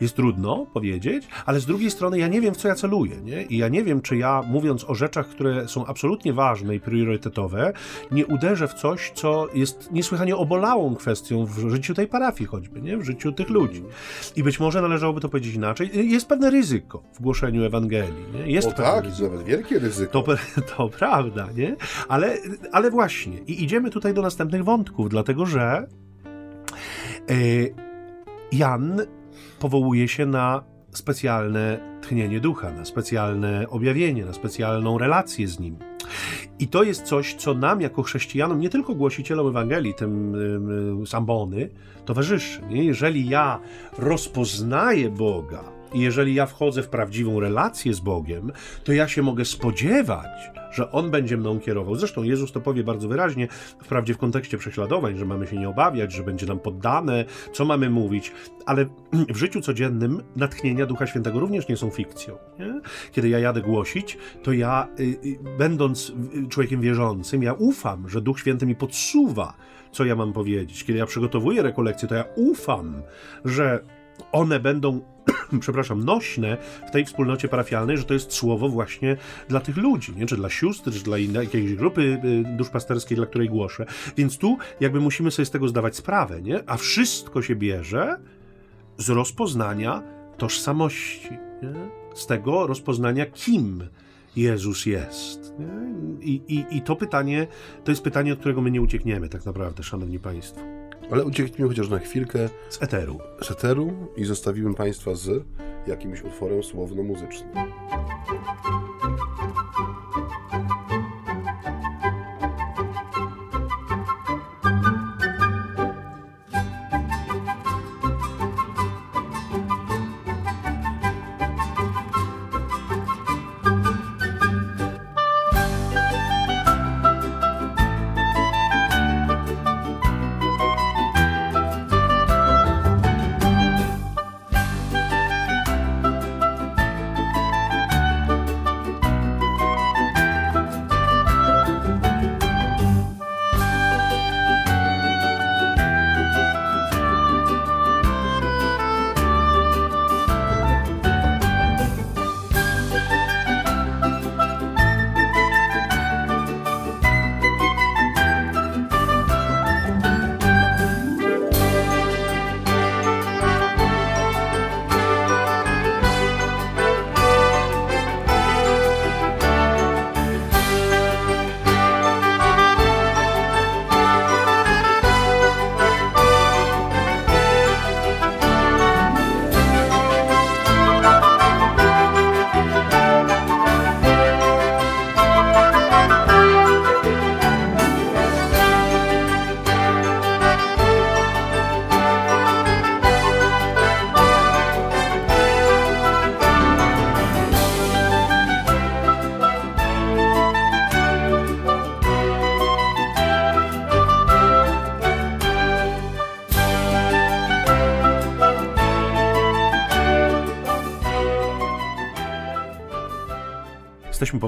jest 0.00 0.16
trudno 0.16 0.66
powiedzieć, 0.72 1.28
ale 1.46 1.60
z 1.60 1.66
drugiej 1.66 1.90
strony 1.90 2.18
ja 2.18 2.28
nie 2.28 2.40
wiem, 2.40 2.54
w 2.54 2.56
co 2.56 2.68
ja 2.68 2.74
celuję, 2.74 3.16
nie? 3.24 3.42
I 3.42 3.56
ja 3.56 3.68
nie 3.68 3.84
wiem, 3.84 4.02
czy 4.02 4.16
ja, 4.16 4.42
mówiąc 4.48 4.84
o 4.84 4.94
rzeczach, 4.94 5.28
które 5.28 5.68
są 5.68 5.86
absolutnie 5.86 6.32
ważne 6.32 6.74
i 6.74 6.80
priorytetowe, 6.80 7.72
nie 8.10 8.26
uderzę 8.26 8.68
w 8.68 8.74
coś, 8.74 9.12
co 9.14 9.48
jest 9.54 9.92
niesłychanie 9.92 10.36
obolałą 10.36 10.94
kwestią 10.94 11.46
w 11.46 11.70
życiu 11.70 11.94
tej 11.94 12.06
parafii 12.06 12.48
choćby, 12.48 12.82
nie? 12.82 12.96
W 12.96 13.04
życiu 13.04 13.32
tych 13.32 13.48
ludzi. 13.48 13.82
I 14.36 14.42
być 14.42 14.60
może 14.60 14.82
należałoby 14.82 15.20
to 15.20 15.28
powiedzieć 15.28 15.54
inaczej. 15.54 15.90
Jest 16.10 16.28
pewne 16.28 16.50
ryzyko 16.50 17.02
w 17.14 17.22
głoszeniu 17.22 17.64
Ewangelii, 17.64 18.24
nie? 18.34 18.52
Jest 18.52 18.68
o 18.68 18.72
tak, 18.72 19.04
ryzyko. 19.04 19.30
nawet 19.30 19.46
wielkie 19.46 19.78
ryzyko. 19.78 20.22
To, 20.22 20.36
to 20.76 20.88
prawda, 20.88 21.48
nie? 21.56 21.76
Ale, 22.08 22.38
ale 22.72 22.90
właśnie. 22.90 23.38
I 23.38 23.64
idziemy 23.64 23.90
tutaj 23.90 24.14
do 24.14 24.22
następnych 24.22 24.64
wątków, 24.64 25.08
dlatego 25.08 25.46
że 25.46 25.86
yy, 27.28 27.85
Jan 28.52 29.00
powołuje 29.58 30.08
się 30.08 30.26
na 30.26 30.62
specjalne 30.90 31.78
tchnienie 32.02 32.40
ducha, 32.40 32.72
na 32.72 32.84
specjalne 32.84 33.68
objawienie, 33.68 34.24
na 34.24 34.32
specjalną 34.32 34.98
relację 34.98 35.48
z 35.48 35.60
nim. 35.60 35.76
I 36.58 36.68
to 36.68 36.82
jest 36.82 37.02
coś, 37.02 37.34
co 37.34 37.54
nam 37.54 37.80
jako 37.80 38.02
chrześcijanom, 38.02 38.60
nie 38.60 38.68
tylko 38.68 38.94
głosicielom 38.94 39.48
Ewangelii, 39.48 39.94
tym 39.94 40.36
Sambony, 41.06 41.68
towarzyszy. 42.04 42.62
Nie? 42.62 42.84
Jeżeli 42.84 43.28
ja 43.28 43.60
rozpoznaję 43.98 45.10
Boga 45.10 45.64
I 45.94 46.00
jeżeli 46.00 46.34
ja 46.34 46.46
wchodzę 46.46 46.82
w 46.82 46.88
prawdziwą 46.88 47.40
relację 47.40 47.94
z 47.94 48.00
Bogiem, 48.00 48.52
to 48.84 48.92
ja 48.92 49.08
się 49.08 49.22
mogę 49.22 49.44
spodziewać, 49.44 50.50
że 50.76 50.90
On 50.90 51.10
będzie 51.10 51.36
mną 51.36 51.60
kierował. 51.60 51.94
Zresztą 51.94 52.22
Jezus 52.22 52.52
to 52.52 52.60
powie 52.60 52.84
bardzo 52.84 53.08
wyraźnie, 53.08 53.48
wprawdzie 53.82 54.14
w 54.14 54.18
kontekście 54.18 54.58
prześladowań, 54.58 55.16
że 55.16 55.24
mamy 55.24 55.46
się 55.46 55.56
nie 55.56 55.68
obawiać, 55.68 56.12
że 56.12 56.22
będzie 56.22 56.46
nam 56.46 56.58
poddane, 56.58 57.24
co 57.52 57.64
mamy 57.64 57.90
mówić, 57.90 58.32
ale 58.66 58.86
w 59.34 59.36
życiu 59.36 59.60
codziennym 59.60 60.22
natchnienia 60.36 60.86
Ducha 60.86 61.06
Świętego 61.06 61.40
również 61.40 61.68
nie 61.68 61.76
są 61.76 61.90
fikcją. 61.90 62.38
Nie? 62.58 62.80
Kiedy 63.12 63.28
ja 63.28 63.38
jadę 63.38 63.60
głosić, 63.60 64.18
to 64.42 64.52
ja, 64.52 64.88
y, 65.00 65.02
y, 65.02 65.38
będąc 65.58 66.12
człowiekiem 66.48 66.80
wierzącym, 66.80 67.42
ja 67.42 67.52
ufam, 67.52 68.08
że 68.08 68.20
Duch 68.20 68.40
Święty 68.40 68.66
mi 68.66 68.74
podsuwa, 68.74 69.56
co 69.92 70.04
ja 70.04 70.16
mam 70.16 70.32
powiedzieć. 70.32 70.84
Kiedy 70.84 70.98
ja 70.98 71.06
przygotowuję 71.06 71.62
rekolekcje, 71.62 72.08
to 72.08 72.14
ja 72.14 72.24
ufam, 72.36 73.02
że 73.44 73.80
one 74.32 74.60
będą 74.60 75.00
przepraszam, 75.60 76.04
nośne 76.04 76.56
w 76.88 76.90
tej 76.90 77.04
wspólnocie 77.04 77.48
parafialnej, 77.48 77.98
że 77.98 78.04
to 78.04 78.14
jest 78.14 78.32
słowo 78.32 78.68
właśnie 78.68 79.16
dla 79.48 79.60
tych 79.60 79.76
ludzi, 79.76 80.12
nie? 80.16 80.26
czy 80.26 80.36
dla 80.36 80.50
sióstr, 80.50 80.92
czy 80.92 81.04
dla 81.04 81.18
innej, 81.18 81.44
jakiejś 81.44 81.74
grupy 81.74 82.20
y, 82.24 82.56
duszpasterskiej, 82.56 83.16
dla 83.16 83.26
której 83.26 83.48
głoszę. 83.48 83.86
Więc 84.16 84.38
tu 84.38 84.58
jakby 84.80 85.00
musimy 85.00 85.30
sobie 85.30 85.46
z 85.46 85.50
tego 85.50 85.68
zdawać 85.68 85.96
sprawę, 85.96 86.42
nie? 86.42 86.62
a 86.66 86.76
wszystko 86.76 87.42
się 87.42 87.56
bierze 87.56 88.20
z 88.98 89.08
rozpoznania 89.08 90.02
tożsamości, 90.38 91.30
nie? 91.62 91.90
z 92.14 92.26
tego 92.26 92.66
rozpoznania, 92.66 93.26
kim 93.26 93.88
Jezus 94.36 94.86
jest. 94.86 95.54
I, 96.20 96.42
i, 96.48 96.76
I 96.76 96.82
to 96.82 96.96
pytanie, 96.96 97.46
to 97.84 97.92
jest 97.92 98.02
pytanie, 98.02 98.32
od 98.32 98.38
którego 98.38 98.60
my 98.60 98.70
nie 98.70 98.82
uciekniemy 98.82 99.28
tak 99.28 99.46
naprawdę, 99.46 99.82
szanowni 99.82 100.18
państwo. 100.18 100.85
Ale 101.10 101.24
ucieknijmy 101.24 101.68
chociaż 101.68 101.88
na 101.88 101.98
chwilkę 101.98 102.48
z 102.68 102.82
eteru. 102.82 103.18
Z 103.42 103.50
eteru 103.50 103.92
i 104.16 104.24
zostawimy 104.24 104.74
Państwa 104.74 105.14
z 105.14 105.44
jakimś 105.86 106.22
utworem 106.22 106.62
słowno-muzycznym. 106.62 107.50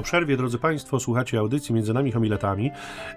Przerwie, 0.09 0.37
drodzy 0.37 0.57
Państwo, 0.57 0.99
słuchacie 0.99 1.39
audycji 1.39 1.75
między 1.75 1.93
nami 1.93 2.11
homiletami. 2.11 2.71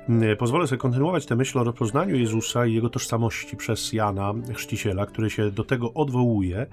Mm, 0.09 0.37
pozwolę 0.37 0.67
sobie 0.67 0.79
kontynuować 0.79 1.27
tę 1.27 1.37
myśl 1.37 1.59
o 1.59 1.65
rozpoznaniu 1.65 2.17
Jezusa 2.17 2.67
i 2.67 2.75
jego 2.75 2.91
tożsamości 2.91 3.57
przez 3.57 3.93
Jana 3.93 4.35
Chrzciciela, 4.55 5.07
który 5.07 5.31
się 5.31 5.51
do 5.51 5.65
tego 5.65 5.95
odwołuje. 5.95 6.67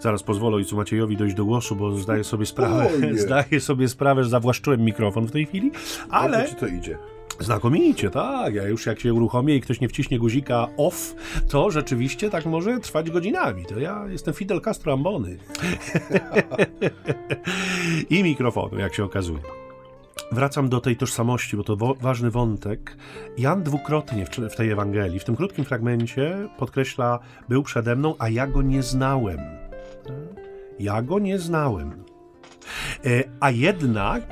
Zaraz 0.00 0.22
pozwolę 0.22 0.56
Ojcu 0.56 0.76
Maciejowi 0.76 1.16
dojść 1.16 1.36
do 1.36 1.44
głosu, 1.44 1.76
bo 1.76 1.96
zdaję 1.96 2.24
sobie 2.24 2.46
sprawę, 2.46 2.90
zdaję 3.26 3.60
sobie 3.60 3.88
sprawę, 3.88 4.24
że 4.24 4.30
zawłaszczyłem 4.30 4.80
mikrofon 4.80 5.26
w 5.26 5.32
tej 5.32 5.46
chwili, 5.46 5.70
ale... 6.10 6.48
Ci 6.48 6.54
to 6.54 6.66
idzie? 6.66 6.98
Znakomicie, 7.40 8.10
tak. 8.10 8.54
Ja 8.54 8.68
już 8.68 8.86
jak 8.86 9.00
się 9.00 9.14
uruchomię 9.14 9.56
i 9.56 9.60
ktoś 9.60 9.80
nie 9.80 9.88
wciśnie 9.88 10.18
guzika 10.18 10.68
off, 10.76 11.14
to 11.48 11.70
rzeczywiście 11.70 12.30
tak 12.30 12.46
może 12.46 12.78
trwać 12.80 13.10
godzinami. 13.10 13.64
To 13.66 13.78
ja 13.78 14.04
jestem 14.08 14.34
Fidel 14.34 14.60
Castro 14.60 14.92
Ambony. 14.92 15.38
I 18.10 18.22
mikrofonu, 18.22 18.78
jak 18.78 18.94
się 18.94 19.04
okazuje. 19.04 19.40
Wracam 20.32 20.68
do 20.68 20.80
tej 20.80 20.96
tożsamości, 20.96 21.56
bo 21.56 21.64
to 21.64 21.76
ważny 22.00 22.30
wątek. 22.30 22.96
Jan 23.38 23.62
dwukrotnie 23.62 24.26
w, 24.26 24.30
w, 24.30 24.56
tej 24.56 24.70
Ewangelii, 24.70 25.18
w 25.18 25.24
tym 25.24 25.36
krótkim 25.36 25.64
fragmencie 25.64 26.48
podkreśla, 26.58 27.18
był 27.48 27.62
przede 27.62 27.96
mną, 27.96 28.14
a 28.18 28.28
ja 28.28 28.46
go 28.46 28.62
nie 28.62 28.82
znałem. 28.82 29.40
Ja 30.78 31.02
go 31.02 31.18
nie 31.18 31.38
znałem. 31.38 32.04
E, 33.04 33.24
a 33.40 33.50
jednak, 33.50 34.22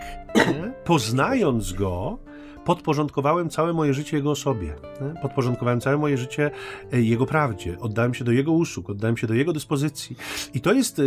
poznając 0.84 1.72
go, 1.72 2.18
podporządkowałem 2.64 3.50
całe 3.50 3.72
moje 3.72 3.94
życie 3.94 4.16
Jego 4.16 4.30
osobie. 4.30 4.74
Podporządkowałem 5.22 5.80
całe 5.80 5.96
moje 5.96 6.18
życie 6.18 6.50
e, 6.92 7.02
Jego 7.02 7.26
prawdzie. 7.26 7.76
Oddałem 7.80 8.14
się 8.14 8.24
do 8.24 8.32
Jego 8.32 8.52
usług, 8.52 8.90
oddałem 8.90 9.16
się 9.16 9.26
do 9.26 9.34
Jego 9.34 9.52
dyspozycji. 9.52 10.16
I 10.54 10.60
to 10.60 10.72
jest, 10.72 10.98
e, 10.98 11.02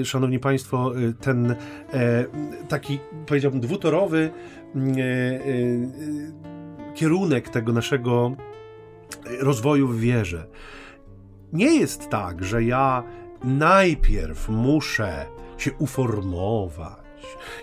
e, 0.00 0.04
szanowni 0.04 0.38
państwo, 0.38 0.92
ten 1.20 1.54
taki, 2.68 2.98
powiedziałbym, 3.26 3.60
dwutorowy 3.60 4.30
kierunek 6.94 7.48
tego 7.48 7.72
naszego 7.72 8.36
rozwoju 9.40 9.88
w 9.88 10.00
wierze. 10.00 10.46
Nie 11.52 11.74
jest 11.74 12.08
tak, 12.08 12.44
że 12.44 12.64
ja 12.64 13.02
najpierw 13.44 14.48
muszę 14.48 15.26
się 15.58 15.72
uformować, 15.78 17.01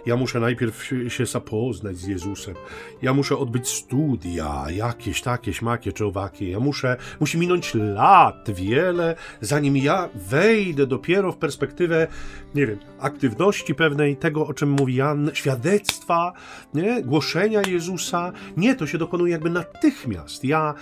ja 0.05 0.15
muszę 0.15 0.39
najpierw 0.39 0.89
się 1.07 1.25
zapoznać 1.25 1.97
z 1.97 2.07
Jezusem. 2.07 2.55
Ja 3.01 3.13
muszę 3.13 3.37
odbyć 3.37 3.67
studia, 3.67 4.65
jakieś 4.69 5.21
takie, 5.21 5.53
śmakie 5.53 5.93
czy 5.93 6.05
owakie. 6.05 6.49
Ja 6.51 6.59
muszę, 6.59 6.97
musi 7.19 7.37
minąć 7.37 7.73
lat, 7.75 8.49
wiele, 8.51 9.15
zanim 9.41 9.77
ja 9.77 10.09
wejdę 10.15 10.87
dopiero 10.87 11.31
w 11.31 11.37
perspektywę, 11.37 12.07
nie 12.55 12.67
wiem, 12.67 12.79
aktywności 12.99 13.75
pewnej, 13.75 14.17
tego, 14.17 14.47
o 14.47 14.53
czym 14.53 14.69
mówi 14.69 14.95
Jan, 14.95 15.31
świadectwa, 15.33 16.33
nie? 16.73 17.03
głoszenia 17.03 17.61
Jezusa. 17.67 18.31
Nie, 18.57 18.75
to 18.75 18.87
się 18.87 18.97
dokonuje 18.97 19.31
jakby 19.31 19.49
natychmiast. 19.49 20.43
Ja 20.43 20.73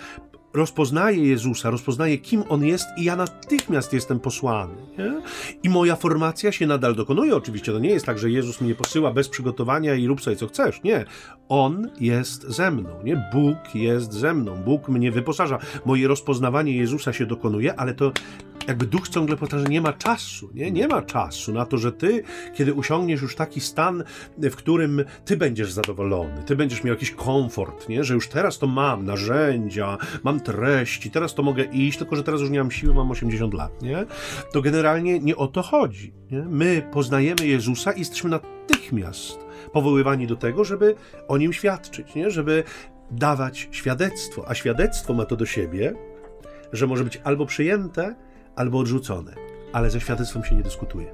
rozpoznaję 0.57 1.27
Jezusa, 1.27 1.69
rozpoznaję, 1.69 2.17
kim 2.17 2.43
On 2.49 2.65
jest 2.65 2.87
i 2.97 3.03
ja 3.03 3.15
natychmiast 3.15 3.93
jestem 3.93 4.19
posłany. 4.19 4.73
Nie? 4.97 5.21
I 5.63 5.69
moja 5.69 5.95
formacja 5.95 6.51
się 6.51 6.67
nadal 6.67 6.95
dokonuje. 6.95 7.35
Oczywiście 7.35 7.71
to 7.71 7.79
nie 7.79 7.89
jest 7.89 8.05
tak, 8.05 8.19
że 8.19 8.29
Jezus 8.29 8.61
mnie 8.61 8.75
posyła 8.75 9.13
bez 9.13 9.29
przygotowania 9.29 9.95
i 9.95 10.07
rób 10.07 10.21
sobie 10.21 10.35
co 10.35 10.47
chcesz. 10.47 10.83
Nie. 10.83 11.05
On 11.49 11.89
jest 11.99 12.43
ze 12.43 12.71
mną. 12.71 12.89
Nie? 13.03 13.29
Bóg 13.33 13.57
jest 13.75 14.13
ze 14.13 14.33
mną. 14.33 14.55
Bóg 14.65 14.89
mnie 14.89 15.11
wyposaża. 15.11 15.59
Moje 15.85 16.07
rozpoznawanie 16.07 16.77
Jezusa 16.77 17.13
się 17.13 17.25
dokonuje, 17.25 17.79
ale 17.79 17.93
to 17.93 18.11
jakby 18.67 18.85
duch 18.85 19.09
ciągle 19.09 19.37
powtarza, 19.37 19.67
nie 19.67 19.81
ma 19.81 19.93
czasu, 19.93 20.49
nie? 20.53 20.71
Nie 20.71 20.87
ma 20.87 21.01
czasu 21.01 21.53
na 21.53 21.65
to, 21.65 21.77
że 21.77 21.91
ty, 21.91 22.23
kiedy 22.55 22.73
usiągniesz 22.73 23.21
już 23.21 23.35
taki 23.35 23.61
stan, 23.61 24.03
w 24.37 24.55
którym 24.55 25.03
ty 25.25 25.37
będziesz 25.37 25.71
zadowolony, 25.71 26.43
ty 26.45 26.55
będziesz 26.55 26.83
miał 26.83 26.93
jakiś 26.93 27.11
komfort, 27.11 27.89
nie? 27.89 28.03
Że 28.03 28.13
już 28.13 28.27
teraz 28.27 28.59
to 28.59 28.67
mam 28.67 29.05
narzędzia, 29.05 29.97
mam 30.23 30.39
treści, 30.39 31.11
teraz 31.11 31.35
to 31.35 31.43
mogę 31.43 31.63
iść, 31.63 31.97
tylko 31.97 32.15
że 32.15 32.23
teraz 32.23 32.41
już 32.41 32.49
nie 32.49 32.59
mam 32.59 32.71
siły, 32.71 32.93
mam 32.93 33.11
80 33.11 33.53
lat, 33.53 33.81
nie? 33.81 34.05
To 34.53 34.61
generalnie 34.61 35.19
nie 35.19 35.35
o 35.35 35.47
to 35.47 35.61
chodzi, 35.61 36.13
nie? 36.31 36.39
My 36.39 36.89
poznajemy 36.91 37.47
Jezusa 37.47 37.91
i 37.91 37.99
jesteśmy 37.99 38.29
natychmiast 38.29 39.39
powoływani 39.73 40.27
do 40.27 40.35
tego, 40.35 40.63
żeby 40.63 40.95
o 41.27 41.37
nim 41.37 41.53
świadczyć, 41.53 42.15
nie? 42.15 42.31
Żeby 42.31 42.63
dawać 43.11 43.69
świadectwo, 43.71 44.49
a 44.49 44.55
świadectwo 44.55 45.13
ma 45.13 45.25
to 45.25 45.35
do 45.35 45.45
siebie, 45.45 45.93
że 46.73 46.87
może 46.87 47.03
być 47.03 47.21
albo 47.23 47.45
przyjęte, 47.45 48.15
albo 48.57 48.79
odrzucone, 48.79 49.33
ale 49.73 49.89
ze 49.89 50.01
świadectwem 50.01 50.43
się 50.43 50.55
nie 50.55 50.63
dyskutuje. 50.63 51.13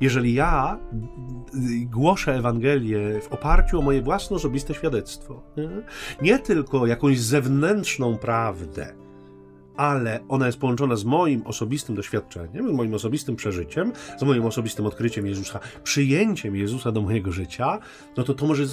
Jeżeli 0.00 0.34
ja 0.34 0.78
głoszę 1.86 2.34
Ewangelię 2.34 3.20
w 3.20 3.32
oparciu 3.32 3.78
o 3.78 3.82
moje 3.82 4.02
własne 4.02 4.36
osobiste 4.36 4.74
świadectwo, 4.74 5.42
nie 6.22 6.38
tylko 6.38 6.86
jakąś 6.86 7.20
zewnętrzną 7.20 8.18
prawdę, 8.18 8.94
ale 9.76 10.20
ona 10.28 10.46
jest 10.46 10.58
połączona 10.58 10.96
z 10.96 11.04
moim 11.04 11.42
osobistym 11.46 11.94
doświadczeniem, 11.94 12.68
z 12.68 12.72
moim 12.72 12.94
osobistym 12.94 13.36
przeżyciem, 13.36 13.92
z 14.18 14.22
moim 14.22 14.44
osobistym 14.46 14.86
odkryciem 14.86 15.26
Jezusa, 15.26 15.60
przyjęciem 15.84 16.56
Jezusa 16.56 16.92
do 16.92 17.00
mojego 17.00 17.32
życia, 17.32 17.78
no 18.16 18.22
to 18.22 18.34
to 18.34 18.46
może 18.46 18.64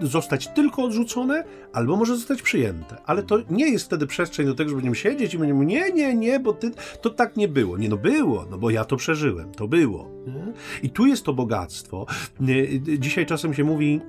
zostać 0.00 0.48
tylko 0.48 0.82
odrzucone, 0.82 1.44
albo 1.72 1.96
może 1.96 2.16
zostać 2.16 2.42
przyjęte. 2.42 2.96
Ale 3.06 3.22
to 3.22 3.38
nie 3.50 3.70
jest 3.70 3.84
wtedy 3.84 4.06
przestrzeń 4.06 4.46
do 4.46 4.54
tego, 4.54 4.70
że 4.70 4.76
będziemy 4.76 4.96
siedzieć 4.96 5.34
i 5.34 5.38
będziemy 5.38 5.66
nie, 5.66 5.92
nie, 5.92 6.14
nie, 6.16 6.40
bo 6.40 6.52
ty, 6.52 6.70
to 7.00 7.10
tak 7.10 7.36
nie 7.36 7.48
było. 7.48 7.78
Nie, 7.78 7.88
no 7.88 7.96
było, 7.96 8.46
no 8.50 8.58
bo 8.58 8.70
ja 8.70 8.84
to 8.84 8.96
przeżyłem, 8.96 9.52
to 9.52 9.68
było. 9.68 10.10
Nie? 10.26 10.52
I 10.82 10.90
tu 10.90 11.06
jest 11.06 11.24
to 11.24 11.32
bogactwo. 11.32 12.06
Dzisiaj 12.98 13.26
czasem 13.26 13.54
się 13.54 13.64
mówi, 13.64 14.00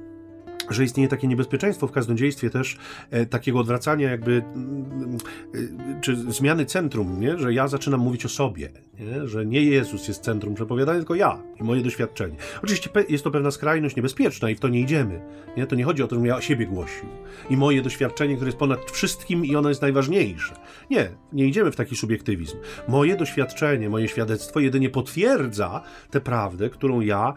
że 0.69 0.83
istnieje 0.83 1.09
takie 1.09 1.27
niebezpieczeństwo 1.27 1.87
w 1.87 1.91
kaznodziejstwie 1.91 2.49
też 2.49 2.77
e, 3.11 3.25
takiego 3.25 3.59
odwracania 3.59 4.09
jakby 4.09 4.31
mm, 4.55 5.17
e, 5.55 6.01
czy 6.01 6.15
zmiany 6.15 6.65
centrum, 6.65 7.19
nie? 7.19 7.37
że 7.37 7.53
ja 7.53 7.67
zaczynam 7.67 7.99
mówić 7.99 8.25
o 8.25 8.29
sobie, 8.29 8.69
nie? 8.99 9.27
że 9.27 9.45
nie 9.45 9.63
Jezus 9.63 10.07
jest 10.07 10.23
centrum 10.23 10.55
przepowiadania, 10.55 10.99
tylko 10.99 11.15
ja 11.15 11.39
i 11.59 11.63
moje 11.63 11.81
doświadczenie. 11.81 12.35
Oczywiście 12.63 12.89
jest 13.09 13.23
to 13.23 13.31
pewna 13.31 13.51
skrajność 13.51 13.95
niebezpieczna 13.95 14.49
i 14.49 14.55
w 14.55 14.59
to 14.59 14.67
nie 14.67 14.79
idziemy. 14.79 15.21
Nie? 15.57 15.67
To 15.67 15.75
nie 15.75 15.83
chodzi 15.83 16.03
o 16.03 16.07
to, 16.07 16.15
żebym 16.15 16.27
ja 16.27 16.41
siebie 16.41 16.65
głosił 16.65 17.05
i 17.49 17.57
moje 17.57 17.81
doświadczenie, 17.81 18.35
które 18.35 18.47
jest 18.47 18.57
ponad 18.57 18.91
wszystkim 18.91 19.45
i 19.45 19.55
ono 19.55 19.69
jest 19.69 19.81
najważniejsze. 19.81 20.55
Nie, 20.89 21.09
nie 21.33 21.45
idziemy 21.45 21.71
w 21.71 21.75
taki 21.75 21.95
subiektywizm. 21.95 22.57
Moje 22.87 23.15
doświadczenie, 23.15 23.89
moje 23.89 24.07
świadectwo 24.07 24.59
jedynie 24.59 24.89
potwierdza 24.89 25.81
tę 26.11 26.21
prawdę, 26.21 26.69
którą 26.69 27.01
ja 27.01 27.33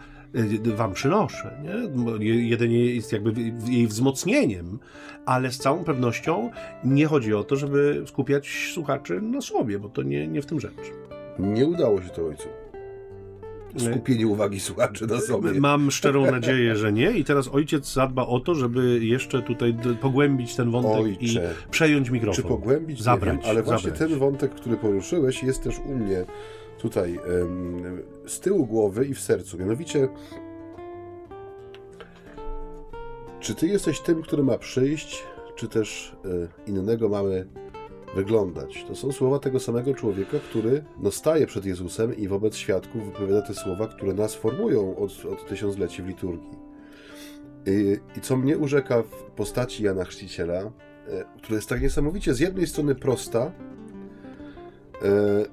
wam 0.76 0.92
przynoszę. 0.92 1.60
Nie? 1.62 2.34
Jedynie 2.48 2.84
jest 2.84 3.12
jakby 3.12 3.32
jej 3.68 3.86
wzmocnieniem, 3.86 4.78
ale 5.26 5.52
z 5.52 5.58
całą 5.58 5.84
pewnością 5.84 6.50
nie 6.84 7.06
chodzi 7.06 7.34
o 7.34 7.44
to, 7.44 7.56
żeby 7.56 8.02
skupiać 8.06 8.70
słuchaczy 8.74 9.20
na 9.22 9.40
sobie, 9.40 9.78
bo 9.78 9.88
to 9.88 10.02
nie, 10.02 10.28
nie 10.28 10.42
w 10.42 10.46
tym 10.46 10.60
rzecz. 10.60 10.92
Nie 11.38 11.66
udało 11.66 12.02
się 12.02 12.08
to 12.08 12.26
ojcu. 12.26 12.48
Skupienie 13.76 14.26
uwagi 14.26 14.60
słuchaczy 14.60 15.06
na 15.06 15.20
sobie. 15.20 15.52
Mam 15.60 15.90
szczerą 15.90 16.30
nadzieję, 16.30 16.76
że 16.76 16.92
nie. 16.92 17.10
I 17.10 17.24
teraz 17.24 17.48
ojciec 17.48 17.92
zadba 17.92 18.26
o 18.26 18.40
to, 18.40 18.54
żeby 18.54 19.04
jeszcze 19.04 19.42
tutaj 19.42 19.76
pogłębić 20.00 20.54
ten 20.54 20.70
wątek 20.70 20.92
Ojcze, 20.92 21.20
i 21.20 21.38
przejąć 21.70 22.10
mikrofon. 22.10 22.42
Czy 22.42 22.48
pogłębić? 22.48 23.02
Zabrać. 23.02 23.36
Wiem, 23.36 23.50
ale 23.50 23.62
właśnie 23.62 23.90
zabrać. 23.90 24.10
ten 24.10 24.18
wątek, 24.18 24.54
który 24.54 24.76
poruszyłeś, 24.76 25.42
jest 25.42 25.62
też 25.62 25.78
u 25.78 25.94
mnie 25.94 26.24
tutaj 26.78 27.20
z 28.26 28.40
tyłu 28.40 28.66
głowy 28.66 29.06
i 29.06 29.14
w 29.14 29.20
sercu. 29.20 29.58
Mianowicie, 29.58 30.08
czy 33.40 33.54
ty 33.54 33.66
jesteś 33.66 34.00
tym, 34.00 34.22
który 34.22 34.42
ma 34.42 34.58
przyjść, 34.58 35.24
czy 35.56 35.68
też 35.68 36.16
e, 36.66 36.70
innego 36.70 37.08
mamy 37.08 37.46
wyglądać? 38.14 38.84
To 38.88 38.96
są 38.96 39.12
słowa 39.12 39.38
tego 39.38 39.60
samego 39.60 39.94
człowieka, 39.94 40.38
który 40.38 40.84
no, 40.98 41.10
staje 41.10 41.46
przed 41.46 41.64
Jezusem 41.64 42.16
i 42.16 42.28
wobec 42.28 42.56
świadków 42.56 43.04
wypowiada 43.04 43.42
te 43.42 43.54
słowa, 43.54 43.88
które 43.88 44.14
nas 44.14 44.34
formują 44.34 44.96
od, 44.96 45.24
od 45.24 45.48
tysiącleci 45.48 46.02
w 46.02 46.06
liturgii. 46.06 46.58
I, 47.66 47.96
I 48.18 48.20
co 48.20 48.36
mnie 48.36 48.58
urzeka 48.58 49.02
w 49.02 49.30
postaci 49.36 49.82
Jana 49.84 50.04
Chrzciciela, 50.04 50.60
e, 50.60 50.70
która 51.42 51.56
jest 51.56 51.68
tak 51.68 51.82
niesamowicie 51.82 52.34
z 52.34 52.40
jednej 52.40 52.66
strony 52.66 52.94
prosta, 52.94 53.52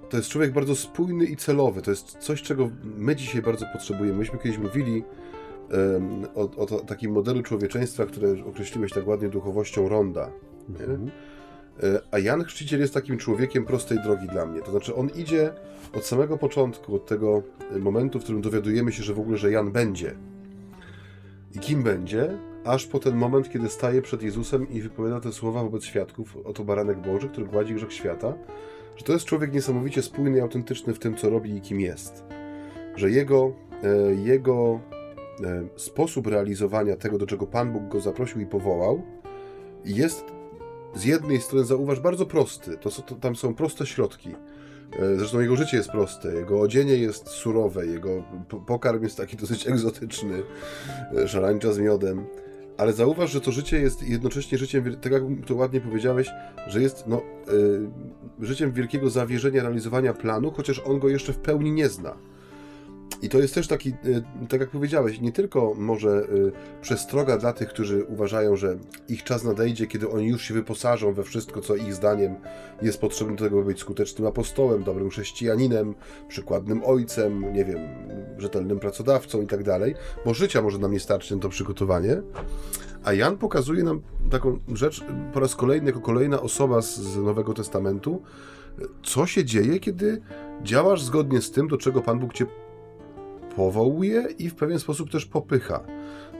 to 0.09 0.17
jest 0.17 0.29
człowiek 0.29 0.51
bardzo 0.51 0.75
spójny 0.75 1.25
i 1.25 1.35
celowy. 1.35 1.81
To 1.81 1.91
jest 1.91 2.17
coś, 2.17 2.41
czego 2.41 2.69
my 2.97 3.15
dzisiaj 3.15 3.41
bardzo 3.41 3.65
potrzebujemy. 3.73 4.17
Myśmy 4.17 4.39
kiedyś 4.39 4.57
mówili 4.57 5.03
o, 6.35 6.41
o 6.41 6.65
takim 6.65 7.11
modelu 7.11 7.43
człowieczeństwa, 7.43 8.05
które 8.05 8.35
określiłeś 8.45 8.91
tak 8.91 9.07
ładnie 9.07 9.29
duchowością 9.29 9.89
ronda. 9.89 10.29
Mhm. 10.69 11.11
E, 11.83 12.01
a 12.11 12.19
Jan 12.19 12.43
Chrzciciel 12.43 12.79
jest 12.79 12.93
takim 12.93 13.17
człowiekiem 13.17 13.65
prostej 13.65 14.01
drogi 14.03 14.27
dla 14.27 14.45
mnie. 14.45 14.61
To 14.61 14.71
znaczy, 14.71 14.95
on 14.95 15.09
idzie 15.15 15.51
od 15.93 16.05
samego 16.05 16.37
początku, 16.37 16.95
od 16.95 17.05
tego 17.05 17.43
momentu, 17.79 18.19
w 18.19 18.23
którym 18.23 18.41
dowiadujemy 18.41 18.91
się, 18.91 19.03
że 19.03 19.13
w 19.13 19.19
ogóle, 19.19 19.37
że 19.37 19.51
Jan 19.51 19.71
będzie. 19.71 20.15
I 21.55 21.59
kim 21.59 21.83
będzie, 21.83 22.37
aż 22.65 22.87
po 22.87 22.99
ten 22.99 23.15
moment, 23.15 23.49
kiedy 23.49 23.69
staje 23.69 24.01
przed 24.01 24.23
Jezusem 24.23 24.69
i 24.69 24.81
wypowiada 24.81 25.19
te 25.19 25.31
słowa 25.31 25.63
wobec 25.63 25.83
świadków, 25.83 26.37
oto 26.45 26.63
baranek 26.63 27.01
Boży, 27.01 27.29
który 27.29 27.45
gładzi 27.45 27.73
grzech 27.73 27.93
świata 27.93 28.33
że 28.95 29.03
to 29.03 29.13
jest 29.13 29.25
człowiek 29.25 29.53
niesamowicie 29.53 30.01
spójny 30.01 30.37
i 30.37 30.41
autentyczny 30.41 30.93
w 30.93 30.99
tym, 30.99 31.15
co 31.15 31.29
robi 31.29 31.55
i 31.55 31.61
kim 31.61 31.79
jest. 31.79 32.23
Że 32.95 33.11
jego, 33.11 33.53
e, 33.83 34.15
jego 34.15 34.79
e, 35.43 35.63
sposób 35.75 36.27
realizowania 36.27 36.95
tego, 36.95 37.17
do 37.17 37.25
czego 37.25 37.47
Pan 37.47 37.73
Bóg 37.73 37.87
go 37.87 37.99
zaprosił 37.99 38.41
i 38.41 38.45
powołał, 38.45 39.01
jest 39.85 40.25
z 40.95 41.05
jednej 41.05 41.41
strony, 41.41 41.65
zauważ, 41.65 41.99
bardzo 41.99 42.25
prosty. 42.25 42.77
To, 42.77 42.89
to, 42.89 43.15
tam 43.15 43.35
są 43.35 43.55
proste 43.55 43.85
środki. 43.85 44.29
E, 44.99 45.15
zresztą 45.15 45.39
jego 45.39 45.55
życie 45.55 45.77
jest 45.77 45.89
proste, 45.89 46.33
jego 46.33 46.61
odzienie 46.61 46.95
jest 46.95 47.27
surowe, 47.27 47.85
jego 47.85 48.23
pokarm 48.67 49.03
jest 49.03 49.17
taki 49.17 49.37
dosyć 49.37 49.67
egzotyczny, 49.67 50.43
szarańcza 51.27 51.73
z 51.73 51.79
miodem 51.79 52.25
ale 52.83 52.93
zauważ, 52.93 53.31
że 53.31 53.41
to 53.41 53.51
życie 53.51 53.79
jest 53.79 54.07
jednocześnie 54.07 54.57
życiem, 54.57 54.95
tak 55.01 55.11
jak 55.11 55.23
to 55.45 55.55
ładnie 55.55 55.81
powiedziałeś, 55.81 56.29
że 56.67 56.81
jest 56.81 57.07
no, 57.07 57.21
y, 58.41 58.45
życiem 58.45 58.71
wielkiego 58.71 59.09
zawierzenia, 59.09 59.63
realizowania 59.63 60.13
planu, 60.13 60.51
chociaż 60.51 60.79
on 60.79 60.99
go 60.99 61.09
jeszcze 61.09 61.33
w 61.33 61.37
pełni 61.37 61.71
nie 61.71 61.89
zna. 61.89 62.15
I 63.21 63.29
to 63.29 63.37
jest 63.37 63.55
też 63.55 63.67
taki, 63.67 63.89
y, 63.89 64.47
tak 64.49 64.59
jak 64.59 64.69
powiedziałeś, 64.69 65.21
nie 65.21 65.31
tylko 65.31 65.73
może 65.77 66.09
y, 66.09 66.51
przestroga 66.81 67.37
dla 67.37 67.53
tych, 67.53 67.69
którzy 67.69 68.03
uważają, 68.03 68.55
że 68.55 68.77
ich 69.09 69.23
czas 69.23 69.43
nadejdzie, 69.43 69.87
kiedy 69.87 70.09
oni 70.09 70.27
już 70.27 70.43
się 70.43 70.53
wyposażą 70.53 71.13
we 71.13 71.23
wszystko, 71.23 71.61
co 71.61 71.75
ich 71.75 71.93
zdaniem 71.93 72.35
jest 72.81 73.01
potrzebne 73.01 73.35
do 73.35 73.43
tego, 73.43 73.57
by 73.57 73.65
być 73.65 73.79
skutecznym 73.79 74.27
apostołem, 74.27 74.83
dobrym 74.83 75.09
chrześcijaninem, 75.09 75.95
przykładnym 76.27 76.81
ojcem, 76.85 77.53
nie 77.53 77.65
wiem, 77.65 77.79
rzetelnym 78.37 78.79
pracodawcą 78.79 79.41
i 79.41 79.47
tak 79.47 79.63
dalej, 79.63 79.95
bo 80.25 80.33
życia 80.33 80.61
może 80.61 80.77
nam 80.77 80.91
nie 80.91 80.99
starczy 80.99 81.35
na 81.35 81.41
to 81.41 81.49
przygotowanie. 81.49 82.21
A 83.03 83.13
Jan 83.13 83.37
pokazuje 83.37 83.83
nam 83.83 84.01
taką 84.31 84.59
rzecz 84.73 85.05
po 85.33 85.39
raz 85.39 85.55
kolejny, 85.55 85.87
jako 85.87 86.01
kolejna 86.01 86.41
osoba 86.41 86.81
z 86.81 87.17
Nowego 87.17 87.53
Testamentu, 87.53 88.21
co 89.03 89.25
się 89.25 89.45
dzieje, 89.45 89.79
kiedy 89.79 90.21
działasz 90.63 91.01
zgodnie 91.01 91.41
z 91.41 91.51
tym, 91.51 91.67
do 91.67 91.77
czego 91.77 92.01
Pan 92.01 92.19
Bóg 92.19 92.33
cię 92.33 92.45
powołuje 93.55 94.27
i 94.39 94.49
w 94.49 94.55
pewien 94.55 94.79
sposób 94.79 95.11
też 95.11 95.25
popycha. 95.25 95.83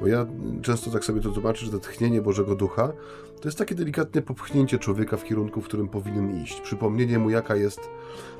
Bo 0.01 0.07
ja 0.07 0.25
często 0.61 0.91
tak 0.91 1.05
sobie 1.05 1.21
to 1.21 1.29
tłumaczę, 1.29 1.65
że 1.65 1.71
to 1.71 1.79
tchnienie 1.79 2.21
Bożego 2.21 2.55
Ducha 2.55 2.93
to 3.41 3.47
jest 3.47 3.57
takie 3.57 3.75
delikatne 3.75 4.21
popchnięcie 4.21 4.79
człowieka 4.79 5.17
w 5.17 5.23
kierunku, 5.23 5.61
w 5.61 5.65
którym 5.65 5.87
powinien 5.87 6.43
iść. 6.43 6.61
Przypomnienie 6.61 7.19
mu, 7.19 7.29
jaka 7.29 7.55
jest 7.55 7.89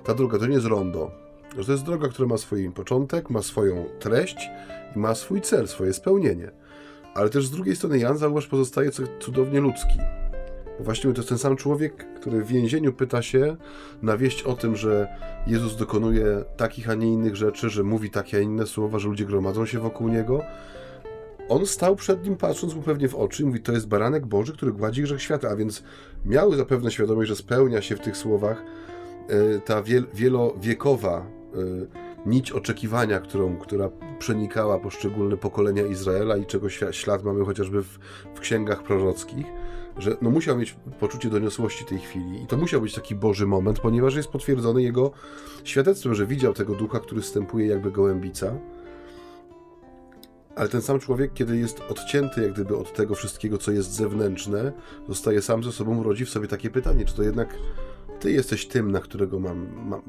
ta 0.03 0.13
droga. 0.13 0.39
To 0.39 0.45
nie 0.45 0.53
jest 0.53 0.65
rondo. 0.65 1.11
To 1.65 1.71
jest 1.71 1.83
droga, 1.83 2.07
która 2.07 2.27
ma 2.27 2.37
swój 2.37 2.71
początek, 2.71 3.29
ma 3.29 3.41
swoją 3.41 3.85
treść 3.99 4.49
i 4.95 4.99
ma 4.99 5.15
swój 5.15 5.41
cel, 5.41 5.67
swoje 5.67 5.93
spełnienie. 5.93 6.51
Ale 7.15 7.29
też 7.29 7.45
z 7.47 7.51
drugiej 7.51 7.75
strony 7.75 7.99
Jan, 7.99 8.17
zauważ, 8.17 8.47
pozostaje 8.47 8.91
cudownie 9.19 9.59
ludzki. 9.59 9.99
Bo 10.77 10.83
właśnie 10.83 11.13
to 11.13 11.19
jest 11.19 11.29
ten 11.29 11.37
sam 11.37 11.55
człowiek, 11.55 12.05
który 12.15 12.43
w 12.43 12.47
więzieniu 12.47 12.93
pyta 12.93 13.21
się 13.21 13.55
na 14.01 14.17
wieść 14.17 14.43
o 14.43 14.53
tym, 14.53 14.75
że 14.75 15.07
Jezus 15.47 15.77
dokonuje 15.77 16.43
takich, 16.57 16.89
a 16.89 16.93
nie 16.93 17.07
innych 17.07 17.35
rzeczy, 17.35 17.69
że 17.69 17.83
mówi 17.83 18.09
takie, 18.09 18.37
a 18.37 18.39
inne 18.39 18.67
słowa, 18.67 18.99
że 18.99 19.07
ludzie 19.07 19.25
gromadzą 19.25 19.65
się 19.65 19.79
wokół 19.79 20.09
niego. 20.09 20.41
On 21.49 21.65
stał 21.65 21.95
przed 21.95 22.25
nim, 22.25 22.37
patrząc 22.37 22.75
mu 22.75 22.81
pewnie 22.81 23.07
w 23.07 23.15
oczy, 23.15 23.43
i 23.43 23.45
mówi: 23.45 23.59
To 23.59 23.71
jest 23.71 23.87
baranek 23.87 24.25
Boży, 24.25 24.53
który 24.53 24.71
gładzi 24.71 25.01
grzech 25.01 25.21
świata. 25.21 25.49
A 25.49 25.55
więc 25.55 25.83
miał 26.25 26.55
zapewne 26.55 26.91
świadomość, 26.91 27.29
że 27.29 27.35
spełnia 27.35 27.81
się 27.81 27.95
w 27.95 27.99
tych 27.99 28.17
słowach 28.17 28.63
e, 29.29 29.59
ta 29.59 29.83
wielowiekowa 30.13 31.17
e, 31.17 32.23
nić 32.25 32.51
oczekiwania, 32.51 33.19
którą, 33.19 33.57
która 33.57 33.89
przenikała 34.19 34.79
poszczególne 34.79 35.37
pokolenia 35.37 35.83
Izraela 35.83 36.37
i 36.37 36.45
czego 36.45 36.69
ślad 36.69 37.23
mamy 37.23 37.45
chociażby 37.45 37.83
w, 37.83 37.99
w 38.35 38.39
księgach 38.39 38.83
prorockich, 38.83 39.45
że 39.97 40.17
no 40.21 40.29
musiał 40.29 40.57
mieć 40.57 40.75
poczucie 40.99 41.29
doniosłości 41.29 41.85
tej 41.85 41.99
chwili 41.99 42.43
i 42.43 42.47
to 42.47 42.57
musiał 42.57 42.81
być 42.81 42.93
taki 42.93 43.15
Boży 43.15 43.47
moment, 43.47 43.79
ponieważ 43.79 44.15
jest 44.15 44.29
potwierdzony 44.29 44.83
jego 44.83 45.11
świadectwem, 45.63 46.15
że 46.15 46.25
widział 46.25 46.53
tego 46.53 46.75
ducha, 46.75 46.99
który 46.99 47.21
stępuje 47.21 47.67
jakby 47.67 47.91
gołębica. 47.91 48.53
Ale 50.55 50.69
ten 50.69 50.81
sam 50.81 50.99
człowiek, 50.99 51.33
kiedy 51.33 51.57
jest 51.57 51.79
odcięty 51.89 52.41
jak 52.41 52.53
gdyby 52.53 52.77
od 52.77 52.93
tego 52.93 53.15
wszystkiego, 53.15 53.57
co 53.57 53.71
jest 53.71 53.91
zewnętrzne, 53.91 54.71
zostaje 55.07 55.41
sam 55.41 55.63
ze 55.63 55.71
sobą, 55.71 56.03
rodzi 56.03 56.25
w 56.25 56.29
sobie 56.29 56.47
takie 56.47 56.69
pytanie, 56.69 57.05
czy 57.05 57.15
to 57.15 57.23
jednak 57.23 57.57
ty 58.19 58.31
jesteś 58.31 58.67
tym, 58.67 58.91
na 58.91 58.99
którego 58.99 59.39
mam, 59.39 59.67
mam 59.85 60.01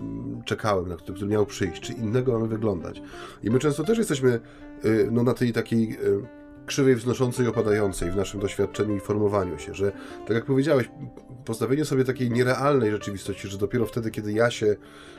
czekałem, 0.45 0.89
na 0.89 0.97
który, 0.97 1.17
który 1.17 1.31
miał 1.31 1.47
przyjść, 1.47 1.81
czy 1.81 1.93
innego 1.93 2.33
mamy 2.33 2.49
wyglądać. 2.49 3.03
I 3.43 3.51
my 3.51 3.59
często 3.59 3.85
też 3.85 3.99
jesteśmy 3.99 4.41
y, 4.85 5.09
no, 5.13 5.23
na 5.23 5.35
tej 5.35 5.53
takiej 5.53 5.93
y, 5.93 6.44
krzywej 6.67 6.97
wznoszącej 6.97 7.47
opadającej 7.47 8.11
w 8.11 8.17
naszym 8.17 8.41
doświadczeniu 8.41 8.97
i 8.97 9.01
formowaniu 9.01 9.59
się, 9.59 9.75
że 9.75 9.93
tak 10.27 10.37
jak 10.37 10.45
powiedziałeś, 10.45 10.91
postawienie 11.45 11.85
sobie 11.85 12.05
takiej 12.05 12.31
nierealnej 12.31 12.91
rzeczywistości, 12.91 13.49
że 13.49 13.59
dopiero 13.59 13.87
wtedy, 13.87 14.11
kiedy 14.11 14.33
ja 14.33 14.51
się 14.51 14.77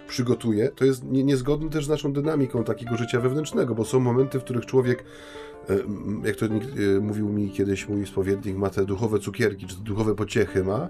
przygotuję, 0.08 0.70
to 0.76 0.86
jest 0.86 1.04
niezgodne 1.04 1.70
też 1.70 1.86
z 1.86 1.90
naszą 1.90 2.14
dynamiką 2.14 2.64
takiego 2.64 2.98
życia 2.98 3.20
wewnętrznego, 3.20 3.76
bo 3.76 3.86
są 3.86 4.00
momenty, 4.00 4.40
w 4.40 4.44
których 4.44 4.66
człowiek 4.66 5.04
jak 6.24 6.36
to 6.36 6.46
e, 6.46 6.50
mówił 7.02 7.30
mi 7.30 7.52
kiedyś 7.52 7.90
mój 7.90 8.06
spowiednik, 8.06 8.58
ma 8.58 8.70
te 8.70 8.86
duchowe 8.86 9.20
cukierki, 9.20 9.68
czy 9.68 9.76
duchowe 9.76 10.16
pociechy 10.16 10.64
ma, 10.64 10.90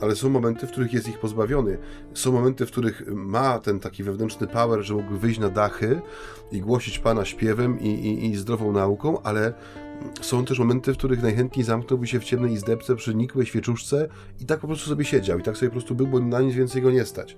ale 0.00 0.16
są 0.16 0.30
momenty, 0.30 0.66
w 0.66 0.70
których 0.70 0.92
jest 0.92 1.08
ich 1.08 1.18
pozbawiony. 1.18 1.78
Są 2.14 2.32
momenty, 2.32 2.66
w 2.66 2.70
których 2.70 3.02
ma 3.06 3.58
ten 3.58 3.80
taki 3.80 4.02
wewnętrzny 4.02 4.46
power, 4.46 4.82
że 4.82 4.94
mógłby 4.94 5.18
wyjść 5.18 5.40
na 5.40 5.48
dachy 5.48 6.00
i 6.52 6.60
głosić 6.60 6.98
Pana 6.98 7.24
śpiewem 7.24 7.80
i, 7.80 7.88
i, 7.88 8.26
i 8.26 8.36
zdrową 8.36 8.72
nauką, 8.72 9.22
ale 9.22 9.52
są 10.20 10.44
też 10.44 10.58
momenty, 10.58 10.94
w 10.94 10.96
których 10.96 11.22
najchętniej 11.22 11.64
zamknąłby 11.64 12.06
się 12.06 12.20
w 12.20 12.24
ciemnej 12.24 12.52
izdebce 12.52 12.96
przy 12.96 13.14
nikłej 13.14 13.46
świeczuszce 13.46 14.08
i 14.40 14.46
tak 14.46 14.60
po 14.60 14.66
prostu 14.66 14.88
sobie 14.88 15.04
siedział 15.04 15.38
i 15.38 15.42
tak 15.42 15.56
sobie 15.56 15.68
po 15.68 15.74
prostu 15.74 15.94
był, 15.94 16.06
bo 16.06 16.20
na 16.20 16.40
nic 16.40 16.54
więcej 16.54 16.82
go 16.82 16.90
nie 16.90 17.04
stać. 17.04 17.36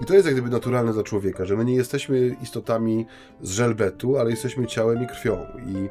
I 0.00 0.04
to 0.04 0.14
jest 0.14 0.26
jak 0.26 0.34
gdyby 0.34 0.50
naturalne 0.50 0.92
dla 0.92 1.02
człowieka, 1.02 1.44
że 1.44 1.56
my 1.56 1.64
nie 1.64 1.74
jesteśmy 1.74 2.36
istotami 2.42 3.06
z 3.42 3.50
żelbetu, 3.50 4.18
ale 4.18 4.30
jesteśmy 4.30 4.66
ciałem 4.66 5.02
i 5.02 5.06
krwią. 5.06 5.38
I 5.66 5.88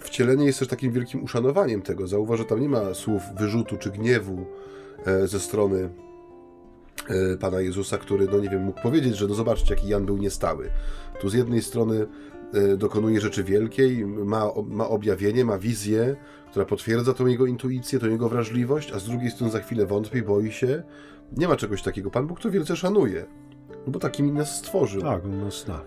wcielenie 0.00 0.46
jest 0.46 0.58
też 0.58 0.68
takim 0.68 0.92
wielkim 0.92 1.24
uszanowaniem 1.24 1.82
tego. 1.82 2.06
Zauważ, 2.06 2.38
że 2.38 2.44
tam 2.44 2.60
nie 2.60 2.68
ma 2.68 2.94
słów 2.94 3.22
wyrzutu 3.38 3.76
czy 3.76 3.90
gniewu 3.90 4.46
e, 5.06 5.28
ze 5.28 5.40
strony 5.40 5.88
e, 7.08 7.36
Pana 7.36 7.60
Jezusa, 7.60 7.98
który, 7.98 8.28
no 8.32 8.38
nie 8.38 8.48
wiem, 8.48 8.62
mógł 8.62 8.82
powiedzieć, 8.82 9.16
że 9.16 9.26
no 9.26 9.34
zobaczcie, 9.34 9.74
jaki 9.74 9.88
Jan 9.88 10.06
był 10.06 10.16
niestały. 10.16 10.70
Tu 11.20 11.28
z 11.28 11.34
jednej 11.34 11.62
strony 11.62 12.06
e, 12.54 12.76
dokonuje 12.76 13.20
rzeczy 13.20 13.44
wielkiej, 13.44 14.06
ma, 14.06 14.50
ma 14.66 14.88
objawienie, 14.88 15.44
ma 15.44 15.58
wizję, 15.58 16.16
która 16.50 16.66
potwierdza 16.66 17.14
tą 17.14 17.26
jego 17.26 17.46
intuicję, 17.46 17.98
tą 17.98 18.06
jego 18.06 18.28
wrażliwość, 18.28 18.92
a 18.92 18.98
z 18.98 19.04
drugiej 19.04 19.30
strony 19.30 19.52
za 19.52 19.60
chwilę 19.60 19.86
wątpi, 19.86 20.22
boi 20.22 20.52
się, 20.52 20.82
nie 21.36 21.48
ma 21.48 21.56
czegoś 21.56 21.82
takiego. 21.82 22.10
Pan 22.10 22.26
Bóg 22.26 22.40
to 22.40 22.50
wielce 22.50 22.76
szanuje, 22.76 23.26
no 23.86 23.92
bo 23.92 23.98
takimi 23.98 24.32
nas 24.32 24.56
stworzył. 24.56 25.02
Tak, 25.02 25.24
on 25.24 25.40
nas 25.40 25.64
zna. 25.64 25.80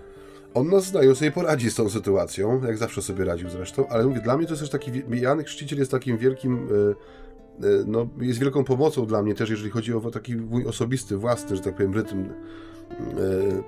On 0.54 0.70
nas 0.70 0.86
zna 0.86 1.04
i 1.04 1.10
on 1.10 1.16
sobie 1.16 1.32
poradzi 1.32 1.72
z 1.72 1.76
tą 1.76 1.90
sytuacją, 1.90 2.62
jak 2.64 2.78
zawsze 2.78 3.02
sobie 3.02 3.26
radził 3.26 3.50
zresztą, 3.50 3.88
ale 3.88 4.06
mówię, 4.06 4.22
dla 4.22 4.38
mnie 4.38 4.46
to 4.46 4.52
jest 4.52 4.62
też 4.62 4.70
taki, 4.70 4.92
Jan 5.12 5.44
Chrzciciel 5.44 5.80
jest 5.80 5.92
takim 5.92 6.18
wielkim, 6.18 6.56
e, 6.58 7.68
e, 7.68 7.84
no, 7.88 8.08
jest 8.20 8.40
wielką 8.40 8.64
pomocą 8.64 9.06
dla 9.06 9.24
mnie 9.24 9.36
też, 9.36 9.50
jeżeli 9.50 9.70
chodzi 9.70 9.94
o 9.94 10.12
taki 10.12 10.36
mój 10.36 10.66
osobisty, 10.66 11.18
własny, 11.18 11.56
że 11.56 11.62
tak 11.62 11.76
powiem, 11.76 11.94
rytm 11.94 12.20
e, 12.20 12.34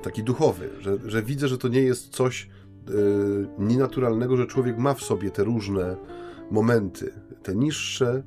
taki 0.02 0.24
duchowy, 0.24 0.70
że, 0.80 0.98
że 1.06 1.24
widzę, 1.24 1.48
że 1.48 1.58
to 1.58 1.68
nie 1.68 1.82
jest 1.82 2.10
coś 2.10 2.50
nienaturalnego, 3.60 4.38
że 4.38 4.48
człowiek 4.48 4.78
ma 4.78 4.94
w 4.94 5.02
sobie 5.02 5.32
te 5.32 5.44
różne 5.44 5.96
momenty, 6.52 7.14
te 7.44 7.56
niższe, 7.56 8.24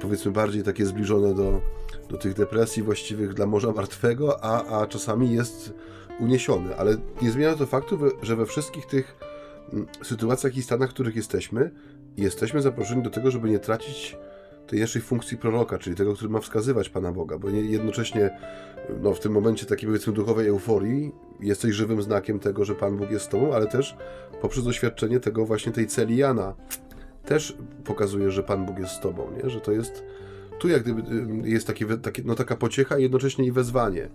powiedzmy 0.00 0.32
bardziej 0.32 0.62
takie 0.62 0.86
zbliżone 0.86 1.34
do, 1.34 1.60
do 2.08 2.16
tych 2.16 2.34
depresji 2.34 2.82
właściwych 2.82 3.34
dla 3.34 3.46
Morza 3.46 3.72
Martwego, 3.72 4.44
a, 4.44 4.80
a 4.80 4.86
czasami 4.86 5.34
jest 5.34 5.72
uniesiony. 6.20 6.76
Ale 6.76 6.96
nie 7.22 7.30
zmienia 7.30 7.54
to 7.54 7.66
faktu, 7.66 7.98
że 8.22 8.36
we 8.36 8.46
wszystkich 8.46 8.86
tych 8.86 9.16
mm, 9.72 9.86
sytuacjach 10.02 10.56
i 10.56 10.62
stanach, 10.62 10.90
w 10.90 10.92
których 10.92 11.16
jesteśmy, 11.16 11.70
jesteśmy 12.16 12.62
zaproszeni 12.62 13.02
do 13.02 13.10
tego, 13.10 13.30
żeby 13.30 13.50
nie 13.50 13.58
tracić 13.58 14.16
tej 14.66 14.80
naszej 14.80 15.02
funkcji 15.02 15.36
proroka, 15.36 15.78
czyli 15.78 15.96
tego, 15.96 16.14
który 16.14 16.30
ma 16.30 16.40
wskazywać 16.40 16.88
Pana 16.88 17.12
Boga, 17.12 17.38
bo 17.38 17.48
jednocześnie 17.48 18.30
no, 19.02 19.14
w 19.14 19.20
tym 19.20 19.32
momencie 19.32 19.66
takiej 19.66 19.86
powiedzmy 19.86 20.12
duchowej 20.12 20.48
euforii 20.48 21.12
jesteś 21.40 21.74
żywym 21.74 22.02
znakiem 22.02 22.38
tego, 22.38 22.64
że 22.64 22.74
Pan 22.74 22.96
Bóg 22.96 23.10
jest 23.10 23.24
z 23.24 23.28
Tobą, 23.28 23.54
ale 23.54 23.66
też 23.66 23.96
poprzez 24.40 24.64
doświadczenie 24.64 25.20
tego 25.20 25.46
właśnie 25.46 25.72
tej 25.72 25.86
celi 25.86 26.16
Jana 26.16 26.54
też 27.26 27.56
pokazuje, 27.84 28.30
że 28.30 28.42
Pan 28.42 28.66
Bóg 28.66 28.78
jest 28.78 28.92
z 28.92 29.00
Tobą, 29.00 29.30
nie? 29.42 29.50
że 29.50 29.60
to 29.60 29.72
jest 29.72 30.04
tu 30.58 30.68
jak 30.68 30.82
gdyby 30.82 31.02
jest 31.48 31.66
takie, 31.66 31.86
takie, 31.86 32.22
no 32.24 32.34
taka 32.34 32.56
pociecha 32.56 32.98
i 32.98 33.02
jednocześnie 33.02 33.46
i 33.46 33.52
wezwanie. 33.52 34.08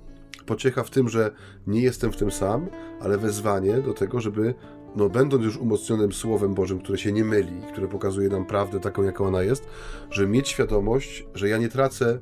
Pociecha 0.45 0.83
w 0.83 0.89
tym, 0.89 1.09
że 1.09 1.31
nie 1.67 1.81
jestem 1.81 2.11
w 2.11 2.17
tym 2.17 2.31
sam, 2.31 2.67
ale 3.01 3.17
wezwanie 3.17 3.77
do 3.77 3.93
tego, 3.93 4.21
żeby, 4.21 4.53
no 4.95 5.09
będąc 5.09 5.43
już 5.43 5.57
umocnionym 5.57 6.13
Słowem 6.13 6.53
Bożym, 6.53 6.79
które 6.79 6.97
się 6.97 7.11
nie 7.11 7.23
myli, 7.23 7.61
które 7.71 7.87
pokazuje 7.87 8.29
nam 8.29 8.45
prawdę 8.45 8.79
taką, 8.79 9.03
jaka 9.03 9.23
ona 9.23 9.41
jest, 9.41 9.67
że 10.09 10.27
mieć 10.27 10.49
świadomość, 10.49 11.25
że 11.33 11.49
ja 11.49 11.57
nie 11.57 11.69
tracę 11.69 12.19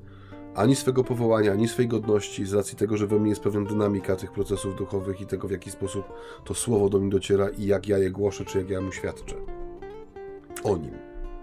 ani 0.56 0.76
swego 0.76 1.04
powołania, 1.04 1.52
ani 1.52 1.68
swojej 1.68 1.90
godności 1.90 2.46
z 2.46 2.54
racji 2.54 2.78
tego, 2.78 2.98
że 2.98 3.08
we 3.08 3.20
mnie 3.20 3.30
jest 3.30 3.42
pewna 3.42 3.70
dynamika 3.70 4.16
tych 4.16 4.32
procesów 4.32 4.76
duchowych 4.76 5.22
i 5.22 5.26
tego, 5.26 5.48
w 5.48 5.52
jaki 5.52 5.72
sposób 5.72 6.06
to 6.46 6.54
Słowo 6.54 6.90
do 6.90 7.00
mnie 7.00 7.10
dociera 7.10 7.50
i 7.50 7.66
jak 7.66 7.88
ja 7.88 7.98
je 7.98 8.12
głoszę, 8.12 8.46
czy 8.46 8.58
jak 8.58 8.70
ja 8.70 8.82
mu 8.82 8.92
świadczę. 8.92 9.36
O 10.64 10.78
nim. 10.78 10.92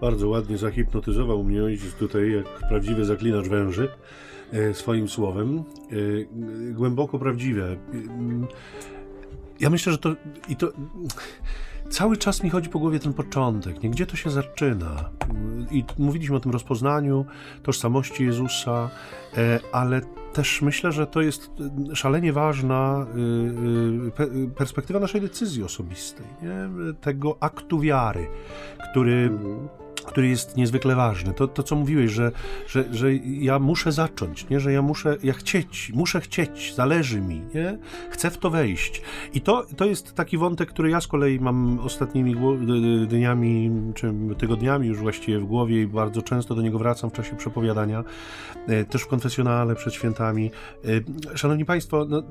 Bardzo 0.01 0.29
ładnie 0.29 0.57
zahipnotyzował 0.57 1.43
mnie 1.43 1.61
tutaj, 1.99 2.31
jak 2.31 2.67
prawdziwy 2.69 3.05
zaklinacz 3.05 3.47
węży, 3.47 3.89
e, 4.51 4.73
swoim 4.73 5.09
słowem. 5.09 5.57
E, 5.59 5.63
głęboko 6.73 7.19
prawdziwe. 7.19 7.71
E, 7.71 7.77
ja 9.59 9.69
myślę, 9.69 9.91
że 9.91 9.97
to 9.97 10.15
i 10.49 10.55
to 10.55 10.71
cały 11.89 12.17
czas 12.17 12.43
mi 12.43 12.49
chodzi 12.49 12.69
po 12.69 12.79
głowie 12.79 12.99
ten 12.99 13.13
początek, 13.13 13.83
nie? 13.83 13.89
gdzie 13.89 14.05
to 14.05 14.15
się 14.15 14.29
zaczyna. 14.29 15.09
I 15.71 15.83
mówiliśmy 15.97 16.35
o 16.35 16.39
tym 16.39 16.51
rozpoznaniu 16.51 17.25
tożsamości 17.63 18.25
Jezusa, 18.25 18.89
ale 19.71 20.01
też 20.37 20.61
myślę, 20.61 20.91
że 20.91 21.07
to 21.07 21.21
jest 21.21 21.51
szalenie 21.93 22.33
ważna 22.33 23.05
perspektywa 24.55 24.99
naszej 24.99 25.21
decyzji 25.21 25.63
osobistej, 25.63 26.25
nie? 26.41 26.69
tego 27.01 27.37
aktu 27.39 27.79
wiary, 27.79 28.27
który 28.91 29.13
mhm 29.13 29.86
który 30.07 30.27
jest 30.27 30.57
niezwykle 30.57 30.95
ważny. 30.95 31.33
To, 31.33 31.47
to 31.47 31.63
co 31.63 31.75
mówiłeś, 31.75 32.11
że, 32.11 32.31
że, 32.67 32.85
że 32.91 33.15
ja 33.15 33.59
muszę 33.59 33.91
zacząć, 33.91 34.49
nie? 34.49 34.59
że 34.59 34.71
ja 34.71 34.81
muszę, 34.81 35.17
ja 35.23 35.33
chcieć, 35.33 35.91
muszę 35.95 36.21
chcieć, 36.21 36.73
zależy 36.75 37.21
mi, 37.21 37.41
nie? 37.55 37.77
chcę 38.09 38.31
w 38.31 38.37
to 38.37 38.49
wejść. 38.49 39.01
I 39.33 39.41
to, 39.41 39.65
to 39.77 39.85
jest 39.85 40.13
taki 40.13 40.37
wątek, 40.37 40.69
który 40.69 40.89
ja 40.89 41.01
z 41.01 41.07
kolei 41.07 41.39
mam 41.39 41.79
ostatnimi 41.79 42.35
dniami, 43.07 43.71
czy 43.95 44.13
tygodniami 44.37 44.87
już 44.87 44.99
właściwie 44.99 45.39
w 45.39 45.45
głowie 45.45 45.81
i 45.81 45.87
bardzo 45.87 46.21
często 46.21 46.55
do 46.55 46.61
niego 46.61 46.79
wracam 46.79 47.09
w 47.09 47.13
czasie 47.13 47.35
przepowiadania, 47.35 48.03
e, 48.67 48.85
też 48.85 49.01
w 49.01 49.07
konfesjonale 49.07 49.75
przed 49.75 49.93
świętami. 49.93 50.51
E, 51.33 51.37
szanowni 51.37 51.65
Państwo, 51.65 52.05
no, 52.09 52.23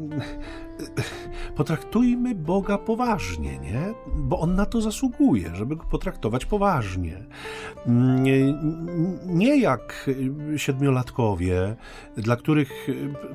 potraktujmy 1.56 2.34
Boga 2.34 2.78
poważnie, 2.78 3.58
nie? 3.58 3.94
Bo 4.16 4.38
On 4.38 4.54
na 4.54 4.66
to 4.66 4.80
zasługuje, 4.80 5.50
żeby 5.54 5.76
go 5.76 5.84
potraktować 5.84 6.46
poważnie. 6.46 7.26
Nie 9.26 9.60
jak 9.60 10.10
siedmiolatkowie, 10.56 11.76
dla 12.16 12.36
których 12.36 12.88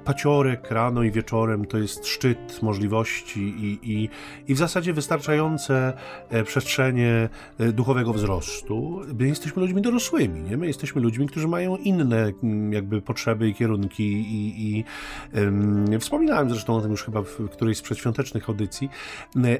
paciorek 0.05 0.71
rano 0.71 1.03
i 1.03 1.11
wieczorem 1.11 1.65
to 1.65 1.77
jest 1.77 2.07
szczyt 2.07 2.59
możliwości 2.61 3.39
i, 3.39 3.79
i, 3.83 4.09
i 4.47 4.55
w 4.55 4.57
zasadzie 4.57 4.93
wystarczające 4.93 5.93
e, 6.29 6.43
przestrzenie 6.43 7.29
e, 7.59 7.71
duchowego 7.71 8.13
wzrostu. 8.13 9.01
My 9.19 9.27
jesteśmy 9.27 9.61
ludźmi 9.61 9.81
dorosłymi, 9.81 10.41
nie? 10.41 10.57
My 10.57 10.67
jesteśmy 10.67 11.01
ludźmi, 11.01 11.27
którzy 11.27 11.47
mają 11.47 11.77
inne 11.77 12.31
jakby 12.69 13.01
potrzeby 13.01 13.49
i 13.49 13.53
kierunki 13.53 14.03
i, 14.03 14.77
i 14.77 14.83
um, 15.35 15.99
wspominałem 15.99 16.49
zresztą 16.49 16.75
o 16.75 16.81
tym 16.81 16.91
już 16.91 17.03
chyba 17.03 17.21
w 17.21 17.49
którejś 17.49 17.77
z 17.77 17.81
przedświątecznych 17.81 18.49
audycji, 18.49 18.89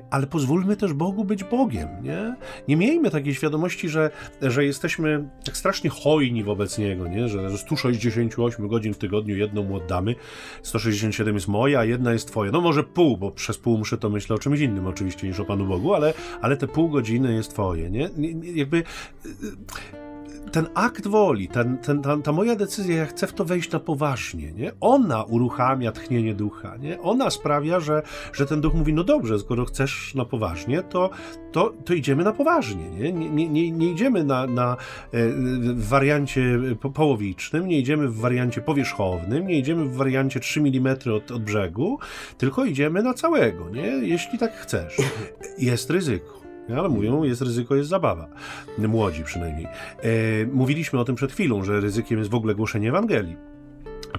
ale 0.10 0.27
pozwólmy 0.27 0.77
też 0.77 0.93
Bogu 0.93 1.25
być 1.25 1.43
Bogiem, 1.43 1.89
nie? 2.03 2.36
Nie 2.67 2.77
miejmy 2.77 3.10
takiej 3.10 3.36
świadomości, 3.36 3.89
że, 3.89 4.12
że 4.41 4.61
jesteśmy 4.65 5.30
tak 5.45 5.58
strasznie 5.58 5.89
hojni 5.89 6.43
wobec 6.43 6.78
Niego, 6.78 7.08
nie? 7.08 7.30
że 7.30 7.50
ze 7.50 7.58
168 7.58 8.67
godzin 8.67 8.93
w 8.93 8.97
tygodniu 8.97 9.38
jedną 9.38 9.63
mu 9.63 9.76
oddamy, 9.76 10.15
167 10.63 11.36
jest 11.36 11.47
moja, 11.47 11.80
a 11.80 11.86
jedna 11.86 12.13
jest 12.13 12.28
Twoja. 12.28 12.52
No 12.52 12.62
może 12.62 12.84
pół, 12.84 13.17
bo 13.17 13.32
przez 13.32 13.58
pół 13.58 13.78
muszę 13.78 13.97
to 13.97 14.10
myśleć 14.10 14.32
o 14.32 14.43
czymś 14.43 14.60
innym 14.60 14.88
oczywiście 14.88 15.28
niż 15.28 15.39
o 15.39 15.45
Panu 15.45 15.65
Bogu, 15.65 15.93
ale, 15.93 16.13
ale 16.41 16.58
te 16.58 16.67
pół 16.67 16.89
godziny 16.89 17.34
jest 17.34 17.52
Twoje. 17.52 17.89
Nie? 17.89 18.10
jakby 18.56 18.84
ten 20.51 20.67
akt 20.73 21.07
woli, 21.07 21.47
ten, 21.47 21.77
ten, 21.77 22.01
ta, 22.01 22.17
ta, 22.17 22.31
moja 22.31 22.55
decyzja, 22.55 22.95
ja 22.95 23.05
chcę 23.05 23.27
w 23.27 23.33
to 23.33 23.45
wejść 23.45 23.71
na 23.71 23.79
poważnie, 23.79 24.51
nie? 24.51 24.71
Ona 24.79 25.23
uruchamia 25.23 25.91
tchnienie 25.91 26.33
ducha, 26.33 26.77
nie? 26.77 27.01
Ona 27.01 27.29
sprawia, 27.29 27.79
że, 27.79 28.01
że 28.33 28.45
ten 28.45 28.61
duch 28.61 28.73
mówi, 28.73 28.93
no 28.93 29.03
dobrze, 29.03 29.39
skoro 29.39 29.65
chcesz 29.65 30.15
na 30.15 30.25
poważnie, 30.25 30.83
to, 30.83 31.09
to, 31.51 31.73
to 31.85 31.93
idziemy 31.93 32.23
na 32.23 32.33
poważnie, 32.33 32.89
nie? 32.89 33.13
Nie, 33.13 33.49
nie, 33.49 33.71
nie 33.71 33.91
idziemy 33.91 34.23
na, 34.23 34.47
na, 34.47 34.71
e, 34.71 34.77
w 35.73 35.87
wariancie 35.87 36.60
połowicznym, 36.93 37.67
nie 37.67 37.79
idziemy 37.79 38.08
w 38.08 38.19
wariancie 38.19 38.62
powierzchownym, 38.62 39.47
nie 39.47 39.60
idziemy 39.60 39.85
w 39.85 39.95
wariancie 39.95 40.39
3 40.39 40.60
mm 40.60 40.97
od, 41.15 41.31
od 41.31 41.43
brzegu, 41.43 41.99
tylko 42.37 42.65
idziemy 42.65 43.04
na 43.04 43.13
całego, 43.13 43.69
nie? 43.69 43.87
Jeśli 43.87 44.39
tak 44.39 44.54
chcesz. 44.54 44.97
Jest 45.58 45.89
ryzyko. 45.89 46.40
Ale 46.80 46.90
mówią, 46.90 47.24
jest 47.24 47.42
ryzyko, 47.42 47.76
jest 47.76 47.90
zabawa. 47.90 48.28
Młodzi 48.78 49.24
przynajmniej. 49.24 49.65
E, 49.65 50.10
mówiliśmy 50.52 51.00
o 51.00 51.06
tym 51.06 51.15
przed 51.15 51.32
chwilą, 51.32 51.63
że 51.63 51.80
ryzykiem 51.80 52.19
jest 52.19 52.32
w 52.32 52.36
ogóle 52.36 52.56
głoszenie 52.56 52.90
Ewangelii 52.90 53.52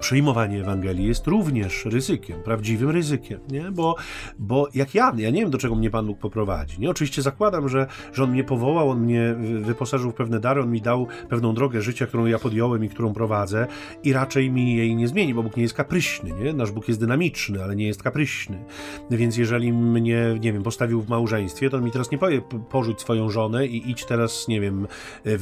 przyjmowanie 0.01 0.61
Ewangelii 0.61 1.07
jest 1.07 1.27
również 1.27 1.85
ryzykiem, 1.85 2.43
prawdziwym 2.43 2.91
ryzykiem, 2.91 3.41
nie? 3.51 3.71
Bo, 3.71 3.97
bo 4.39 4.69
jak 4.75 4.95
ja, 4.95 5.13
ja 5.17 5.31
nie 5.31 5.41
wiem, 5.41 5.51
do 5.51 5.59
czego 5.59 5.75
mnie 5.75 5.91
Pan 5.91 6.07
Bóg 6.07 6.19
poprowadzi. 6.19 6.81
Nie? 6.81 6.91
Oczywiście 6.91 7.23
zakładam, 7.23 7.69
że, 7.69 7.87
że 8.13 8.25
On 8.25 8.31
mnie 8.31 8.45
powołał, 8.45 8.91
On 8.91 9.01
mnie 9.01 9.35
wyposażył 9.61 10.11
w 10.11 10.15
pewne 10.15 10.41
dary, 10.41 10.63
On 10.63 10.71
mi 10.71 10.81
dał 10.81 11.07
pewną 11.29 11.55
drogę 11.55 11.83
życia, 11.83 12.07
którą 12.07 12.27
ja 12.27 12.39
podjąłem 12.39 12.85
i 12.85 12.89
którą 12.89 13.13
prowadzę 13.13 13.67
i 14.05 14.13
raczej 14.13 14.51
mi 14.51 14.77
jej 14.77 14.97
nie 14.97 15.09
zmieni, 15.09 15.35
bo 15.35 15.43
Bóg 15.43 15.57
nie 15.57 15.63
jest 15.63 15.75
kapryśny, 15.75 16.31
nie? 16.33 16.53
Nasz 16.53 16.71
Bóg 16.71 16.89
jest 16.89 17.01
dynamiczny, 17.01 17.65
ale 17.65 17.77
nie 17.77 17.87
jest 17.87 18.03
kapryśny. 18.03 18.65
Więc 19.11 19.37
jeżeli 19.37 19.73
mnie, 19.73 20.39
nie 20.41 20.53
wiem, 20.53 20.63
postawił 20.63 21.03
w 21.03 21.09
małżeństwie, 21.09 21.71
to 21.71 21.77
On 21.77 21.85
mi 21.85 21.91
teraz 21.91 22.11
nie 22.11 22.19
powie 22.19 22.43
porzuć 22.71 23.01
swoją 23.01 23.31
żonę 23.31 23.67
i 23.67 23.91
idź 23.91 24.05
teraz, 24.05 24.49
nie 24.49 24.61
wiem, 24.61 24.87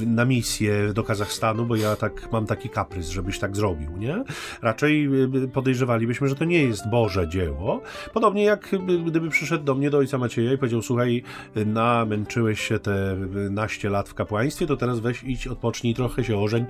na 0.07 0.25
misję 0.25 0.93
do 0.95 1.05
Kazachstanu, 1.05 1.67
bo 1.67 1.77
ja 1.77 1.97
tak 1.97 2.33
mam 2.33 2.47
taki 2.47 2.69
kaprys, 2.69 3.09
żebyś 3.09 3.39
tak 3.39 3.57
zrobił, 3.57 3.97
nie? 3.97 4.25
Raczej 4.63 5.09
y, 5.45 5.49
podejrzewalibyśmy, 5.49 6.29
że 6.29 6.35
to 6.35 6.45
nie 6.45 6.63
jest 6.63 6.91
Boże 6.91 7.29
dzieło. 7.29 7.81
Podobnie 8.15 8.45
jak 8.45 8.77
gdyby 9.07 9.29
przyszedł 9.29 9.65
do 9.65 9.75
mnie, 9.75 9.91
do 9.91 9.99
ojca 9.99 10.19
Macieja 10.19 10.53
i 10.53 10.59
powiedział, 10.59 10.83
słuchaj, 10.83 11.23
namęczyłeś 11.67 12.61
się 12.61 12.79
te 12.79 13.17
naście 13.51 13.91
lat 13.91 14.09
w 14.09 14.15
kapłaństwie, 14.15 14.67
to 14.67 14.77
teraz 14.77 15.01
weź 15.01 15.23
idź, 15.25 15.47
odpocznij 15.47 15.95
trochę, 15.95 16.25
się 16.25 16.39
ożeń, 16.39 16.67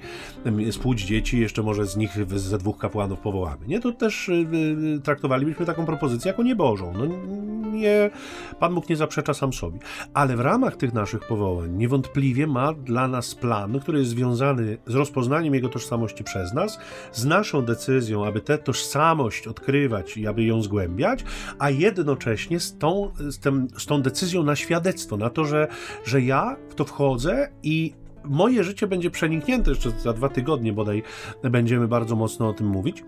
spłódź 0.70 1.02
dzieci, 1.02 1.40
jeszcze 1.40 1.62
może 1.62 1.86
z 1.86 1.96
nich 1.96 2.10
ze 2.38 2.58
dwóch 2.58 2.78
kapłanów 2.78 3.18
powołamy. 3.18 3.66
Nie, 3.66 3.80
to 3.80 3.92
też 3.92 4.28
y, 4.28 4.46
y, 4.96 5.00
traktowalibyśmy 5.00 5.66
taką 5.66 5.86
propozycję 5.86 6.30
jako 6.30 6.42
niebożą. 6.42 6.92
No, 6.98 7.06
nie, 7.72 8.10
Pan 8.58 8.74
Bóg 8.74 8.88
nie 8.88 8.96
zaprzecza 8.96 9.34
sam 9.34 9.52
sobie. 9.52 9.78
Ale 10.14 10.36
w 10.36 10.40
ramach 10.40 10.76
tych 10.76 10.92
naszych 10.92 11.26
powołań 11.26 11.70
niewątpliwie 11.70 12.46
ma 12.46 12.72
dla 12.74 13.08
nas 13.08 13.34
plan, 13.34 13.80
który 13.80 13.98
jest 13.98 14.10
związany 14.10 14.78
z 14.86 14.94
rozpoznaniem 14.94 15.54
Jego 15.54 15.68
tożsamości 15.68 16.24
przez 16.24 16.52
nas, 16.52 16.78
z 17.12 17.24
naszą 17.24 17.59
decyzją, 17.62 18.26
aby 18.26 18.40
tę 18.40 18.58
tożsamość 18.58 19.46
odkrywać 19.46 20.16
i 20.16 20.26
aby 20.26 20.44
ją 20.44 20.62
zgłębiać, 20.62 21.24
a 21.58 21.70
jednocześnie 21.70 22.60
z 22.60 22.78
tą, 22.78 23.12
z, 23.18 23.38
tym, 23.38 23.68
z 23.78 23.86
tą 23.86 24.02
decyzją 24.02 24.42
na 24.42 24.56
świadectwo, 24.56 25.16
na 25.16 25.30
to, 25.30 25.44
że, 25.44 25.68
że 26.04 26.22
ja 26.22 26.56
w 26.68 26.74
to 26.74 26.84
wchodzę 26.84 27.48
i 27.62 27.94
moje 28.24 28.64
życie 28.64 28.86
będzie 28.86 29.10
przeniknięte, 29.10 29.70
jeszcze 29.70 29.90
za 29.90 30.12
dwa 30.12 30.28
tygodnie 30.28 30.72
bodaj 30.72 31.02
będziemy 31.42 31.88
bardzo 31.88 32.16
mocno 32.16 32.48
o 32.48 32.52
tym 32.52 32.66
mówić 32.66 33.04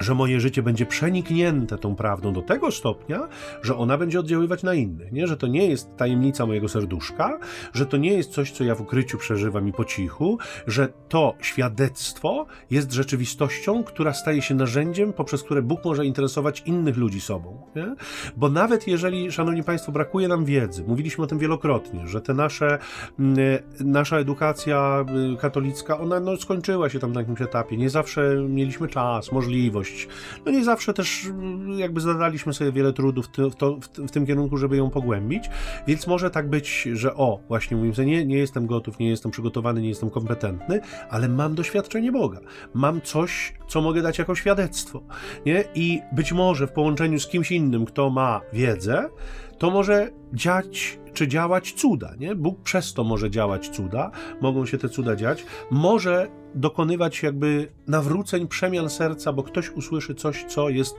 że 0.00 0.14
moje 0.14 0.40
życie 0.40 0.62
będzie 0.62 0.86
przeniknięte 0.86 1.78
tą 1.78 1.96
prawdą 1.96 2.32
do 2.32 2.42
tego 2.42 2.70
stopnia, 2.70 3.28
że 3.62 3.76
ona 3.76 3.98
będzie 3.98 4.20
oddziaływać 4.20 4.62
na 4.62 4.74
innych, 4.74 5.12
nie? 5.12 5.26
że 5.26 5.36
to 5.36 5.46
nie 5.46 5.66
jest 5.66 5.96
tajemnica 5.96 6.46
mojego 6.46 6.68
serduszka, 6.68 7.38
że 7.72 7.86
to 7.86 7.96
nie 7.96 8.12
jest 8.12 8.30
coś, 8.30 8.52
co 8.52 8.64
ja 8.64 8.74
w 8.74 8.80
ukryciu 8.80 9.18
przeżywam 9.18 9.68
i 9.68 9.72
po 9.72 9.84
cichu, 9.84 10.38
że 10.66 10.88
to 11.08 11.34
świadectwo 11.40 12.46
jest 12.70 12.92
rzeczywistością, 12.92 13.84
która 13.84 14.12
staje 14.12 14.42
się 14.42 14.54
narzędziem, 14.54 15.12
poprzez 15.12 15.42
które 15.42 15.62
Bóg 15.62 15.84
może 15.84 16.06
interesować 16.06 16.62
innych 16.66 16.96
ludzi 16.96 17.20
sobą. 17.20 17.62
Nie? 17.76 17.94
Bo 18.36 18.48
nawet 18.48 18.86
jeżeli, 18.86 19.32
szanowni 19.32 19.62
państwo, 19.62 19.92
brakuje 19.92 20.28
nam 20.28 20.44
wiedzy, 20.44 20.84
mówiliśmy 20.86 21.24
o 21.24 21.26
tym 21.26 21.38
wielokrotnie, 21.38 22.06
że 22.06 22.20
te 22.20 22.34
nasze, 22.34 22.78
mm, 23.18 23.36
nasza 23.80 24.16
edukacja 24.16 25.04
y, 25.34 25.36
katolicka, 25.36 26.00
ona 26.00 26.20
no, 26.20 26.36
skończyła 26.36 26.88
się 26.88 26.98
tam 26.98 27.12
na 27.12 27.20
jakimś 27.20 27.42
etapie, 27.42 27.76
nie 27.76 27.90
zawsze 27.90 28.36
mieliśmy 28.48 28.88
czas, 28.88 29.32
możliwość, 29.32 29.89
no 30.46 30.52
nie 30.52 30.64
zawsze 30.64 30.94
też 30.94 31.26
mm, 31.26 31.78
jakby 31.78 32.00
zadaliśmy 32.00 32.52
sobie 32.52 32.72
wiele 32.72 32.92
trudów 32.92 33.26
w, 33.26 33.54
to, 33.56 33.78
w, 34.06 34.10
tym 34.10 34.26
kierunku, 34.26 34.56
żeby 34.56 34.76
ją 34.76 34.90
pogłębić, 34.90 35.50
więc 35.86 36.06
może 36.06 36.30
tak 36.30 36.50
być, 36.50 36.88
że 36.92 37.14
o, 37.14 37.40
właśnie 37.48 37.76
mówimy 37.76 37.94
sobie, 37.94 38.08
nie, 38.08 38.26
nie 38.26 38.38
jestem 38.38 38.66
gotów, 38.66 38.98
nie 38.98 39.08
jestem 39.08 39.30
przygotowany, 39.30 39.82
nie 39.82 39.88
jestem 39.88 40.10
kompetentny, 40.10 40.80
ale 41.10 41.28
mam 41.28 41.54
doświadczenie 41.54 42.12
Boga. 42.12 42.40
Mam 42.74 43.00
coś, 43.00 43.54
co 43.68 43.80
mogę 43.80 44.02
dać 44.02 44.18
jako 44.18 44.34
świadectwo, 44.34 45.02
nie? 45.46 45.64
I 45.74 46.00
być 46.12 46.32
może 46.32 46.66
w 46.66 46.72
połączeniu 46.72 47.20
z 47.20 47.26
kimś 47.26 47.52
innym, 47.52 47.84
kto 47.84 48.10
ma 48.10 48.40
wiedzę, 48.52 49.08
to 49.60 49.70
może 49.70 50.10
dziać 50.32 50.98
czy 51.12 51.28
działać 51.28 51.72
cuda, 51.72 52.14
nie? 52.18 52.34
Bóg 52.34 52.62
przez 52.62 52.94
to 52.94 53.04
może 53.04 53.30
działać 53.30 53.68
cuda, 53.68 54.10
mogą 54.40 54.66
się 54.66 54.78
te 54.78 54.88
cuda 54.88 55.16
dziać, 55.16 55.44
może 55.70 56.28
dokonywać 56.54 57.22
jakby 57.22 57.72
nawróceń, 57.86 58.48
przemian 58.48 58.90
serca, 58.90 59.32
bo 59.32 59.42
ktoś 59.42 59.70
usłyszy 59.70 60.14
coś, 60.14 60.44
co 60.44 60.68
jest 60.68 60.96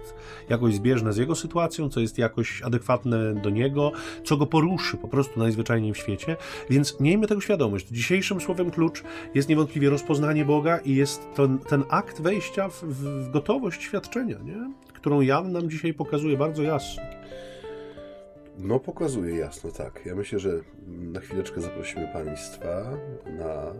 jakoś 0.49 0.75
zbieżne 0.75 1.13
z 1.13 1.17
jego 1.17 1.35
sytuacją, 1.35 1.89
co 1.89 1.99
jest 1.99 2.17
jakoś 2.17 2.61
adekwatne 2.61 3.33
do 3.33 3.49
niego, 3.49 3.91
co 4.23 4.37
go 4.37 4.45
poruszy 4.45 4.97
po 4.97 5.07
prostu 5.07 5.39
najzwyczajniej 5.39 5.93
w 5.93 5.97
świecie, 5.97 6.37
więc 6.69 6.99
miejmy 6.99 7.27
tego 7.27 7.41
świadomość. 7.41 7.87
Dzisiejszym 7.87 8.41
słowem 8.41 8.71
klucz 8.71 9.03
jest 9.35 9.49
niewątpliwie 9.49 9.89
rozpoznanie 9.89 10.45
Boga 10.45 10.77
i 10.77 10.95
jest 10.95 11.27
to, 11.35 11.47
ten 11.69 11.83
akt 11.89 12.21
wejścia 12.21 12.69
w, 12.69 12.83
w 12.83 13.31
gotowość 13.31 13.83
świadczenia, 13.83 14.37
nie? 14.43 14.71
którą 14.93 15.21
Jan 15.21 15.51
nam 15.51 15.69
dzisiaj 15.69 15.93
pokazuje 15.93 16.37
bardzo 16.37 16.63
jasno. 16.63 17.03
No, 18.63 18.79
pokazuje 18.79 19.35
jasno, 19.35 19.71
tak. 19.71 20.05
Ja 20.05 20.15
myślę, 20.15 20.39
że 20.39 20.49
na 20.87 21.19
chwileczkę 21.19 21.61
zaprosimy 21.61 22.07
Państwa 22.13 22.97
na 23.25 23.73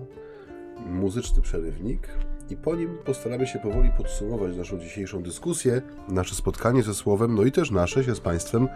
muzyczny 0.86 1.42
przerywnik 1.42 2.08
i 2.50 2.58
po 2.58 2.76
nim 2.76 2.98
postaramy 3.06 3.48
się 3.48 3.60
powoli 3.60 3.90
podsumować 3.98 4.58
naszą 4.58 4.80
dzisiejszą 4.80 5.24
dyskusję, 5.24 5.82
nasze 6.08 6.36
spotkanie 6.36 6.84
ze 6.84 6.94
Słowem, 6.94 7.36
no 7.36 7.44
i 7.44 7.52
też 7.52 7.72
nasze 7.72 8.04
się 8.04 8.16
z 8.16 8.20
Państwem 8.20 8.68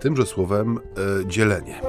tymże 0.00 0.26
Słowem 0.26 0.78
e, 0.78 1.26
dzielenie. 1.26 1.80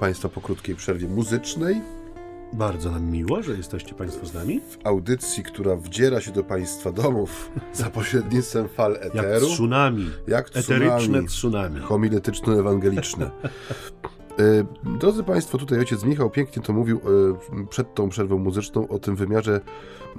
Państwa 0.00 0.28
po 0.28 0.40
krótkiej 0.40 0.74
przerwie 0.74 1.08
muzycznej. 1.08 1.80
Bardzo 2.52 2.90
nam 2.90 3.10
miło, 3.10 3.42
że 3.42 3.52
jesteście 3.52 3.94
Państwo 3.94 4.26
z 4.26 4.34
nami. 4.34 4.60
W 4.60 4.86
audycji, 4.86 5.42
która 5.42 5.76
wdziera 5.76 6.20
się 6.20 6.32
do 6.32 6.44
Państwa 6.44 6.92
domów 6.92 7.50
za 7.72 7.90
pośrednictwem 7.90 8.68
fal 8.68 8.96
eteru. 9.00 9.46
Jak 9.46 9.54
tsunami. 9.54 10.10
Jak 10.26 10.48
Eteryczne 10.56 11.24
tsunami. 11.24 11.80
Homiletyczno-ewangeliczne. 11.80 13.30
E, 14.38 14.64
Drodzy 14.98 15.24
Państwo, 15.24 15.58
tutaj 15.58 15.78
ojciec 15.78 16.04
Michał 16.04 16.30
pięknie 16.30 16.62
to 16.62 16.72
mówił 16.72 17.00
e, 17.60 17.66
przed 17.66 17.94
tą 17.94 18.08
przerwą 18.08 18.38
muzyczną 18.38 18.88
o 18.88 18.98
tym 18.98 19.16
wymiarze 19.16 19.60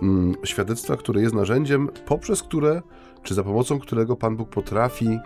mm, 0.02 0.36
świadectwa, 0.44 0.98
które 0.98 1.22
jest 1.22 1.36
narzędziem, 1.36 1.90
poprzez 2.06 2.44
które, 2.44 2.82
czy 3.24 3.34
za 3.34 3.44
pomocą 3.44 3.80
którego 3.80 4.16
Pan 4.16 4.36
Bóg 4.36 4.50
potrafi 4.50 5.20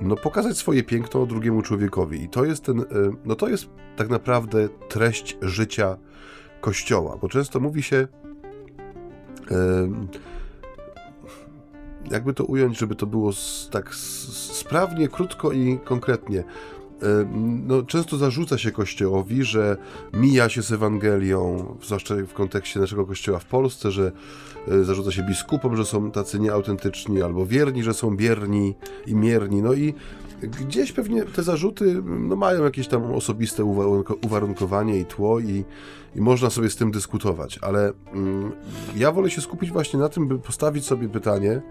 no, 0.00 0.16
pokazać 0.16 0.56
swoje 0.56 0.82
piękno 0.82 1.26
drugiemu 1.26 1.62
człowiekowi. 1.62 2.22
I 2.22 2.28
to 2.28 2.44
jest 2.44 2.64
ten, 2.64 2.80
e, 2.80 2.84
no 3.24 3.34
to 3.34 3.48
jest 3.48 3.68
tak 3.96 4.08
naprawdę 4.08 4.68
treść 4.68 5.36
życia 5.42 5.96
Kościoła, 6.60 7.16
bo 7.22 7.28
często 7.28 7.60
mówi 7.60 7.82
się, 7.82 8.08
jakby 12.10 12.34
to 12.34 12.44
ująć, 12.44 12.78
żeby 12.78 12.94
to 12.94 13.06
było 13.06 13.32
tak 13.70 13.94
sprawnie, 13.94 15.08
krótko 15.08 15.52
i 15.52 15.78
konkretnie. 15.84 16.44
No, 17.66 17.82
często 17.82 18.16
zarzuca 18.16 18.58
się 18.58 18.70
Kościołowi, 18.70 19.44
że 19.44 19.76
mija 20.12 20.48
się 20.48 20.62
z 20.62 20.72
Ewangelią, 20.72 21.66
zwłaszcza 21.82 22.14
w 22.14 22.32
kontekście 22.32 22.80
naszego 22.80 23.06
Kościoła 23.06 23.38
w 23.38 23.44
Polsce, 23.44 23.90
że 23.90 24.12
e, 24.68 24.84
zarzuca 24.84 25.12
się 25.12 25.22
biskupom, 25.22 25.76
że 25.76 25.84
są 25.84 26.10
tacy 26.10 26.38
nieautentyczni, 26.38 27.22
albo 27.22 27.46
wierni, 27.46 27.82
że 27.82 27.94
są 27.94 28.16
bierni 28.16 28.74
i 29.06 29.14
mierni. 29.14 29.62
No 29.62 29.72
i 29.72 29.94
gdzieś 30.42 30.92
pewnie 30.92 31.22
te 31.22 31.42
zarzuty 31.42 32.02
no, 32.04 32.36
mają 32.36 32.64
jakieś 32.64 32.88
tam 32.88 33.14
osobiste 33.14 33.64
uwarunkowanie 34.22 34.98
i 34.98 35.04
tło 35.04 35.40
i, 35.40 35.64
i 36.16 36.20
można 36.20 36.50
sobie 36.50 36.70
z 36.70 36.76
tym 36.76 36.90
dyskutować, 36.90 37.58
ale 37.62 37.92
mm, 38.12 38.52
ja 38.96 39.12
wolę 39.12 39.30
się 39.30 39.40
skupić 39.40 39.70
właśnie 39.70 39.98
na 39.98 40.08
tym, 40.08 40.28
by 40.28 40.38
postawić 40.38 40.86
sobie 40.86 41.08
pytanie, 41.08 41.62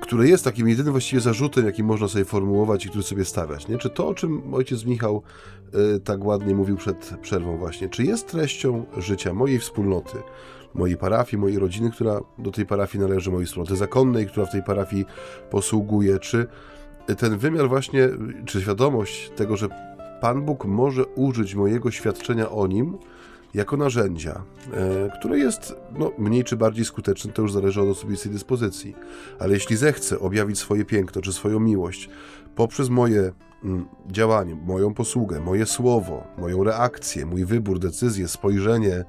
które 0.00 0.28
jest 0.28 0.44
takim 0.44 0.68
jedynym 0.68 0.92
właściwie 0.92 1.20
zarzutem, 1.20 1.66
jaki 1.66 1.82
można 1.82 2.08
sobie 2.08 2.24
formułować 2.24 2.86
i 2.86 2.88
który 2.88 3.04
sobie 3.04 3.24
stawiać. 3.24 3.68
Nie? 3.68 3.78
Czy 3.78 3.90
to, 3.90 4.08
o 4.08 4.14
czym 4.14 4.54
ojciec 4.54 4.84
Michał 4.84 5.22
y, 5.96 6.00
tak 6.00 6.24
ładnie 6.24 6.54
mówił 6.54 6.76
przed 6.76 7.14
przerwą 7.22 7.58
właśnie, 7.58 7.88
czy 7.88 8.04
jest 8.04 8.28
treścią 8.28 8.84
życia 8.96 9.34
mojej 9.34 9.58
wspólnoty, 9.58 10.18
mojej 10.74 10.96
parafii, 10.96 11.40
mojej 11.40 11.58
rodziny, 11.58 11.90
która 11.90 12.20
do 12.38 12.50
tej 12.50 12.66
parafii 12.66 13.04
należy, 13.04 13.30
mojej 13.30 13.46
wspólnoty 13.46 13.76
zakonnej, 13.76 14.26
która 14.26 14.46
w 14.46 14.52
tej 14.52 14.62
parafii 14.62 15.04
posługuje, 15.50 16.18
czy 16.18 16.46
ten 17.18 17.38
wymiar 17.38 17.68
właśnie, 17.68 18.08
czy 18.46 18.60
świadomość 18.60 19.30
tego, 19.36 19.56
że 19.56 19.68
Pan 20.20 20.42
Bóg 20.42 20.64
może 20.64 21.06
użyć 21.06 21.54
mojego 21.54 21.90
świadczenia 21.90 22.50
o 22.50 22.66
Nim, 22.66 22.98
jako 23.54 23.76
narzędzia, 23.76 24.42
e, 24.72 25.10
które 25.18 25.38
jest 25.38 25.76
no, 25.98 26.12
mniej 26.18 26.44
czy 26.44 26.56
bardziej 26.56 26.84
skuteczne, 26.84 27.32
to 27.32 27.42
już 27.42 27.52
zależy 27.52 27.80
od 27.80 27.88
osobistej 27.88 28.32
dyspozycji. 28.32 28.96
Ale 29.38 29.54
jeśli 29.54 29.76
zechcę 29.76 30.18
objawić 30.18 30.58
swoje 30.58 30.84
piękno 30.84 31.22
czy 31.22 31.32
swoją 31.32 31.60
miłość 31.60 32.08
poprzez 32.54 32.88
moje 32.88 33.32
mm, 33.64 33.86
działanie, 34.06 34.54
moją 34.54 34.94
posługę, 34.94 35.40
moje 35.40 35.66
słowo, 35.66 36.24
moją 36.38 36.64
reakcję, 36.64 37.26
mój 37.26 37.44
wybór, 37.44 37.78
decyzję, 37.78 38.28
spojrzenie 38.28 39.04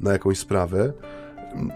na 0.00 0.12
jakąś 0.12 0.38
sprawę, 0.38 0.92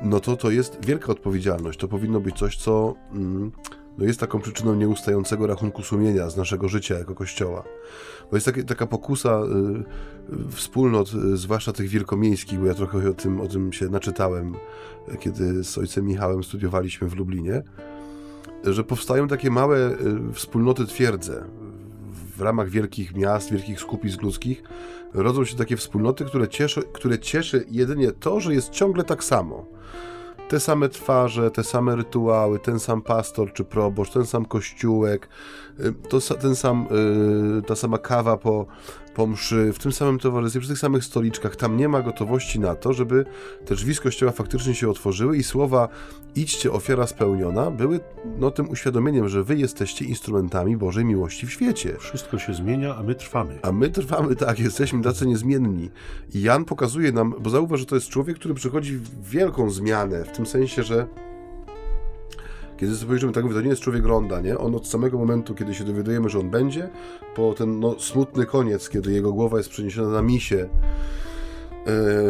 no 0.03 0.21
to 0.21 0.37
to 0.37 0.51
jest 0.51 0.85
wielka 0.85 1.13
odpowiedzialność. 1.13 1.79
To 1.79 1.89
powinno 1.89 2.21
być 2.21 2.39
coś, 2.39 2.57
co 2.57 2.95
mm, 3.13 3.53
no 3.99 4.05
jest 4.05 4.21
taką 4.21 4.41
przyczyną 4.41 4.75
nieustającego 4.75 5.47
rachunku 5.47 5.83
sumienia 5.83 6.31
z 6.31 6.37
naszego 6.37 6.69
życia 6.69 6.99
jako 6.99 7.15
Kościoła. 7.15 7.65
Bo 8.31 8.37
jest 8.37 8.47
taki, 8.47 8.65
taka 8.65 8.87
pokusa 8.87 9.41
y, 10.51 10.53
wspólnot, 10.53 11.13
y, 11.15 11.37
zwłaszcza 11.37 11.73
tych 11.73 11.89
wielkomiejskich, 11.89 12.61
bo 12.61 12.67
ja 12.67 12.75
trochę 12.75 13.11
o 13.11 13.15
tym, 13.15 13.41
o 13.41 13.47
tym 13.47 13.73
się 13.73 13.89
naczytałem, 13.89 14.55
kiedy 15.21 15.65
z 15.65 15.79
ojcem 15.79 16.07
Michałem 16.07 16.45
studiowaliśmy 16.45 17.09
w 17.09 17.17
Lublinie, 17.17 17.63
że 18.65 18.85
powstają 18.85 19.29
takie 19.29 19.51
małe 19.51 19.91
y, 19.91 19.97
wspólnoty 20.33 20.87
twierdze. 20.87 21.45
W 22.37 22.41
ramach 22.41 22.69
wielkich 22.69 23.15
miast, 23.15 23.51
wielkich 23.51 23.81
skupisk 23.81 24.23
ludzkich 24.23 24.63
rodzą 25.15 25.45
się 25.45 25.57
takie 25.57 25.77
wspólnoty, 25.77 26.25
które 26.25 26.49
cieszy, 26.49 26.83
które 26.93 27.19
cieszy 27.19 27.67
jedynie 27.71 28.13
to, 28.13 28.41
że 28.41 28.55
jest 28.55 28.71
ciągle 28.71 29.05
tak 29.05 29.25
samo 29.25 29.67
te 30.51 30.61
same 30.61 30.89
twarze, 30.89 31.51
te 31.51 31.65
same 31.65 31.97
rytuały, 31.97 32.59
ten 32.59 32.81
sam 32.81 33.03
pastor 33.03 33.53
czy 33.53 33.65
proboszcz, 33.65 34.13
ten 34.13 34.27
sam 34.27 34.45
kościółek, 34.45 35.29
y, 35.81 35.93
to, 36.09 36.21
ten 36.21 36.57
sam, 36.57 36.87
y, 37.59 37.63
ta 37.63 37.77
sama 37.77 37.99
kawa 37.99 38.37
po, 38.37 38.67
po 39.15 39.27
mszy, 39.27 39.73
w 39.73 39.79
tym 39.79 39.93
samym 39.93 40.19
towarzystwie, 40.19 40.61
przy 40.61 40.69
tych 40.69 40.79
samych 40.79 41.05
stoliczkach. 41.05 41.57
Tam 41.57 41.77
nie 41.77 41.89
ma 41.89 42.03
gotowości 42.03 42.61
na 42.61 42.75
to, 42.75 42.93
żeby 42.93 43.25
te 43.67 43.75
drzwi 43.75 43.95
z 43.95 44.01
kościoła 44.01 44.33
faktycznie 44.33 44.75
się 44.75 44.91
otworzyły 44.91 45.37
i 45.37 45.43
słowa 45.43 45.89
idźcie, 46.37 46.73
ofiara 46.73 47.07
spełniona, 47.07 47.71
były 47.71 48.01
no, 48.39 48.51
tym 48.51 48.71
uświadomieniem, 48.71 49.29
że 49.29 49.45
wy 49.45 49.57
jesteście 49.57 50.05
instrumentami 50.05 50.77
Bożej 50.77 51.05
miłości 51.05 51.47
w 51.47 51.53
świecie. 51.53 51.97
Wszystko 51.99 52.39
się 52.39 52.55
zmienia, 52.55 52.97
a 52.97 53.03
my 53.03 53.15
trwamy. 53.15 53.59
A 53.63 53.73
my 53.73 53.91
trwamy, 53.91 54.37
tak, 54.37 54.59
jesteśmy 54.59 55.03
tacy 55.03 55.27
niezmienni. 55.27 55.91
I 56.35 56.43
Jan 56.43 56.65
pokazuje 56.65 57.13
nam, 57.13 57.35
bo 57.41 57.51
zauważ, 57.51 57.81
że 57.81 57.87
to 57.87 57.95
jest 57.95 58.09
człowiek, 58.09 58.37
który 58.37 58.55
przychodzi 58.55 58.97
w 58.97 59.29
wielką 59.29 59.71
zmianę, 59.71 60.25
w 60.25 60.37
tym 60.37 60.47
sensie, 60.47 60.83
że 60.83 61.07
kiedy 62.81 62.97
spojrzymy, 62.97 63.33
tak 63.33 63.45
mówię, 63.45 63.55
to 63.55 63.63
nie 63.63 63.69
jest 63.69 63.83
człowiek 63.83 64.05
ronda, 64.05 64.41
nie? 64.41 64.59
On 64.59 64.75
od 64.75 64.87
samego 64.87 65.19
momentu, 65.19 65.55
kiedy 65.55 65.75
się 65.75 65.85
dowiadujemy, 65.85 66.29
że 66.29 66.39
on 66.39 66.51
będzie, 66.51 66.89
po 67.35 67.55
ten 67.55 67.81
no, 67.81 67.99
smutny 67.99 68.47
koniec, 68.47 68.89
kiedy 68.89 69.13
jego 69.13 69.33
głowa 69.33 69.59
jest 69.59 69.71
przeniesiona 69.71 70.09
na 70.09 70.23
misie, 70.23 70.69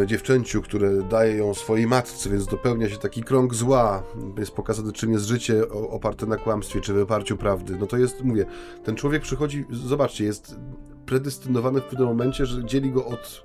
e, 0.03 0.07
dziewczęciu, 0.07 0.63
które 0.63 1.03
daje 1.03 1.37
ją 1.37 1.55
swojej 1.55 1.87
matce, 1.87 2.31
więc 2.31 2.47
dopełnia 2.47 2.89
się 2.89 2.97
taki 2.97 3.23
krąg 3.23 3.55
zła, 3.55 4.03
jest 4.39 4.53
pokazane, 4.53 4.93
czym 4.93 5.13
jest 5.13 5.25
życie 5.25 5.69
oparte 5.69 6.27
na 6.27 6.37
kłamstwie, 6.37 6.81
czy 6.81 6.93
wyparciu 6.93 7.37
prawdy. 7.37 7.77
No 7.81 7.87
to 7.87 7.97
jest, 7.97 8.25
mówię, 8.25 8.47
ten 8.85 8.97
człowiek 8.97 9.23
przychodzi, 9.23 9.65
zobaczcie, 9.71 10.25
jest 10.25 10.57
predestynowany 11.07 11.81
w 11.81 11.85
pewnym 11.85 12.09
momencie, 12.09 12.47
że 12.47 12.65
dzieli 12.65 12.91
go 12.91 13.07
od 13.07 13.43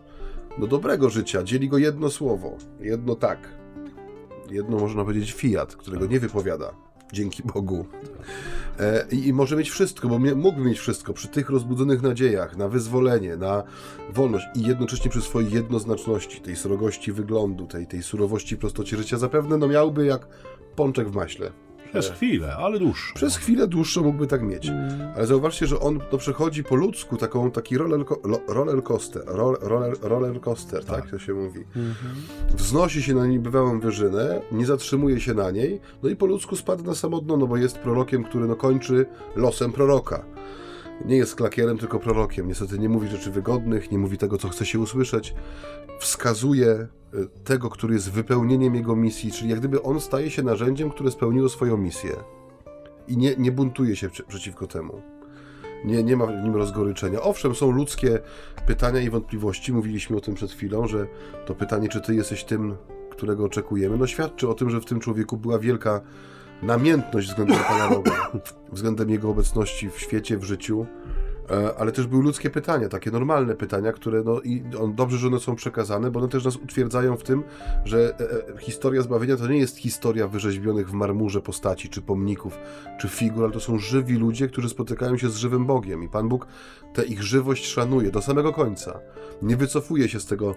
no, 0.58 0.68
dobrego 0.68 1.10
życia, 1.10 1.44
dzieli 1.44 1.70
go 1.70 1.78
jedno 1.78 2.10
słowo, 2.10 2.58
jedno 2.80 3.16
tak. 3.16 3.40
Jedno 4.52 4.78
można 4.78 5.04
powiedzieć 5.04 5.34
fiat, 5.34 5.76
którego 5.76 6.06
nie 6.06 6.20
wypowiada 6.20 6.85
dzięki 7.14 7.44
Bogu. 7.44 7.86
E, 8.80 9.06
I, 9.12 9.34
może 9.34 9.56
mieć 9.56 9.70
wszystko, 9.70 10.08
bo 10.08 10.20
mógłby 10.20 10.62
mieć 10.62 10.80
wszystko 10.80 11.14
przy 11.14 11.28
tych 11.28 11.50
rozbudzonych 11.50 12.02
nadziejach 12.02 12.58
na 12.58 12.68
wyzwolenie, 12.68 13.38
na 13.38 13.64
wolność 14.14 14.46
i 14.56 14.62
jednocześnie 14.62 15.12
przy 15.12 15.22
swojej 15.22 15.52
jednoznaczności, 15.52 16.42
tej 16.42 16.56
srogości 16.56 17.12
wyglądu, 17.12 17.68
tej, 17.68 17.88
tej 17.88 18.04
surowości 18.04 18.58
prostocie 18.58 18.98
życia, 18.98 19.18
zapewne 19.18 19.58
no 19.58 19.68
miałby 19.68 20.06
jak 20.06 20.28
pączek 20.76 21.10
w 21.10 21.16
maśle. 21.16 21.52
Przez 22.02 22.16
chwilę, 22.16 22.56
ale 22.56 22.80
dłuższą. 22.80 23.14
Przez 23.16 23.38
chwilę 23.38 23.68
dłuższą 23.68 24.04
mógłby 24.04 24.28
tak 24.28 24.42
mieć. 24.42 24.68
Mm. 24.68 25.08
Ale 25.16 25.28
zauważcie, 25.28 25.68
że 25.68 25.80
on 25.80 26.00
to 26.12 26.18
przechodzi 26.18 26.64
po 26.64 26.76
ludzku 26.76 27.18
taką, 27.18 27.52
taki 27.52 27.78
roller, 27.78 28.06
roller 28.48 28.84
coaster, 28.84 29.24
roller, 29.62 29.98
roller 30.02 30.42
coaster, 30.42 30.86
tak. 30.86 31.02
tak 31.02 31.12
to 31.12 31.20
się 31.20 31.34
mówi. 31.34 31.60
-hmm. 31.60 32.56
Wznosi 32.56 33.04
się 33.04 33.14
na 33.14 33.28
niebywałą 33.28 33.80
wyżynę, 33.80 34.42
nie 34.52 34.66
zatrzymuje 34.66 35.20
się 35.20 35.34
na 35.34 35.52
niej, 35.52 35.82
no 36.04 36.10
i 36.10 36.16
po 36.16 36.26
ludzku 36.26 36.56
spada 36.56 36.84
na 36.84 36.96
samotno, 36.96 37.38
no 37.38 37.48
bo 37.48 37.58
jest 37.58 37.78
prorokiem, 37.78 38.24
który 38.24 38.48
no 38.48 38.56
kończy 38.56 39.06
losem 39.36 39.72
proroka 39.72 40.26
nie 41.06 41.18
jest 41.18 41.36
klakierem, 41.36 41.78
tylko 41.78 42.00
prorokiem. 42.00 42.48
Niestety 42.48 42.80
nie 42.80 42.90
mówi 42.90 43.08
rzeczy 43.08 43.32
wygodnych, 43.32 43.92
nie 43.92 43.98
mówi 43.98 44.18
tego, 44.18 44.38
co 44.38 44.50
chce 44.50 44.66
się 44.66 44.80
usłyszeć. 44.80 45.36
Wskazuje 46.00 46.70
e, 46.70 46.88
tego, 47.44 47.70
który 47.70 47.94
jest 47.94 48.12
wypełnieniem 48.12 48.76
jego 48.76 48.96
misji, 48.96 49.32
czyli 49.32 49.50
jak 49.50 49.60
gdyby 49.60 49.82
on 49.82 50.02
staje 50.02 50.32
się 50.32 50.44
narzędziem, 50.44 50.90
które 50.90 51.12
spełniło 51.12 51.50
swoją 51.50 51.78
misję. 51.78 52.12
I 53.08 53.18
nie, 53.18 53.36
nie 53.38 53.52
buntuje 53.52 53.96
się 53.96 54.10
przeciwko 54.28 54.68
temu. 54.68 55.02
Nie, 55.86 56.04
nie 56.04 56.18
ma 56.18 56.26
w 56.26 56.44
nim 56.44 56.56
rozgoryczenia. 56.56 57.22
Owszem, 57.22 57.56
są 57.56 57.72
ludzkie 57.72 58.20
pytania 58.68 59.02
i 59.02 59.10
wątpliwości. 59.10 59.74
Mówiliśmy 59.74 60.18
o 60.18 60.22
tym 60.22 60.36
przed 60.36 60.52
chwilą, 60.52 60.88
że 60.88 61.08
to 61.46 61.56
pytanie, 61.56 61.90
czy 61.90 62.02
ty 62.02 62.16
jesteś 62.16 62.44
tym, 62.44 62.76
którego 63.10 63.46
oczekujemy, 63.46 63.98
no 63.98 64.08
świadczy 64.08 64.50
o 64.50 64.54
tym, 64.54 64.70
że 64.70 64.82
w 64.82 64.86
tym 64.86 65.00
człowieku 65.00 65.38
była 65.38 65.60
wielka 65.60 66.02
namiętność 66.64 67.28
względem 67.28 67.58
Pana 67.68 67.90
Boga, 67.90 68.32
względem 68.72 69.10
Jego 69.10 69.30
obecności 69.30 69.90
w 69.90 70.00
świecie, 70.00 70.38
w 70.38 70.44
życiu, 70.44 70.86
e, 71.50 71.76
ale 71.78 71.92
też 71.92 72.08
były 72.08 72.24
ludzkie 72.24 72.50
pytania, 72.50 72.90
takie 72.90 73.12
normalne 73.12 73.56
pytania, 73.56 73.92
które 73.92 74.24
no 74.24 74.42
i 74.42 74.64
on, 74.80 74.96
dobrze, 74.96 75.18
że 75.18 75.28
one 75.28 75.40
są 75.40 75.56
przekazane, 75.56 76.12
bo 76.12 76.20
one 76.20 76.30
też 76.30 76.46
nas 76.46 76.56
utwierdzają 76.56 77.18
w 77.18 77.24
tym, 77.24 77.44
że 77.86 78.14
e, 78.20 78.54
e, 78.56 78.58
historia 78.60 79.02
zbawienia 79.02 79.38
to 79.38 79.48
nie 79.48 79.58
jest 79.58 79.78
historia 79.78 80.28
wyrzeźbionych 80.28 80.90
w 80.90 80.94
marmurze 80.94 81.42
postaci, 81.42 81.90
czy 81.90 82.02
pomników, 82.02 82.58
czy 83.00 83.08
figur, 83.08 83.44
ale 83.44 83.54
to 83.54 83.60
są 83.60 83.80
żywi 83.80 84.18
ludzie, 84.18 84.48
którzy 84.48 84.70
spotykają 84.70 85.18
się 85.18 85.30
z 85.30 85.36
żywym 85.36 85.66
Bogiem 85.66 86.04
i 86.04 86.10
Pan 86.10 86.30
Bóg 86.30 86.48
tę 86.94 87.06
ich 87.06 87.24
żywość 87.24 87.66
szanuje 87.66 88.12
do 88.12 88.22
samego 88.22 88.54
końca. 88.54 89.00
Nie 89.42 89.58
wycofuje 89.58 90.10
się 90.10 90.20
z 90.20 90.26
tego, 90.26 90.56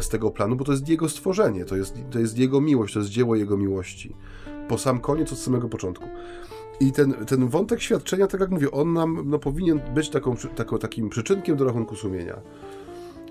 z 0.00 0.08
tego 0.08 0.30
planu, 0.30 0.56
bo 0.56 0.64
to 0.64 0.72
jest 0.72 0.88
Jego 0.88 1.08
stworzenie, 1.08 1.64
to 1.64 1.76
jest, 1.76 1.94
to 2.10 2.18
jest 2.18 2.38
Jego 2.38 2.60
miłość, 2.60 2.94
to 2.94 3.00
jest 3.00 3.10
dzieło 3.10 3.36
Jego 3.36 3.56
miłości 3.56 4.14
po 4.68 4.78
sam 4.78 5.00
koniec, 5.00 5.32
od 5.32 5.38
samego 5.38 5.68
początku. 5.68 6.08
I 6.80 6.92
ten, 6.92 7.12
ten 7.12 7.48
wątek 7.48 7.80
świadczenia, 7.80 8.26
tak 8.26 8.40
jak 8.40 8.50
mówię, 8.50 8.70
on 8.70 8.92
nam 8.92 9.22
no, 9.26 9.38
powinien 9.38 9.80
być 9.94 10.08
taką, 10.08 10.36
taką, 10.56 10.78
takim 10.78 11.08
przyczynkiem 11.08 11.56
do 11.56 11.64
rachunku 11.64 11.96
sumienia. 11.96 12.40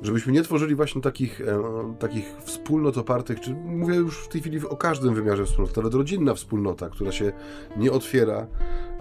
Żebyśmy 0.02 0.34
nie 0.34 0.44
tworzyli 0.44 0.76
właśnie 0.76 1.02
takich, 1.02 1.42
e, 1.42 1.64
takich 2.00 2.26
wspólnot 2.44 2.98
opartych, 2.98 3.40
czy 3.40 3.54
mówię 3.54 3.96
już 3.96 4.18
w 4.18 4.28
tej 4.28 4.42
chwili 4.42 4.60
o 4.68 4.78
każdym 4.78 5.16
wymiarze 5.16 5.46
wspólnoty, 5.46 5.78
nawet 5.78 5.94
rodzinna 5.94 6.34
wspólnota, 6.34 6.90
która 6.90 7.12
się 7.12 7.32
nie 7.78 7.92
otwiera, 7.92 8.48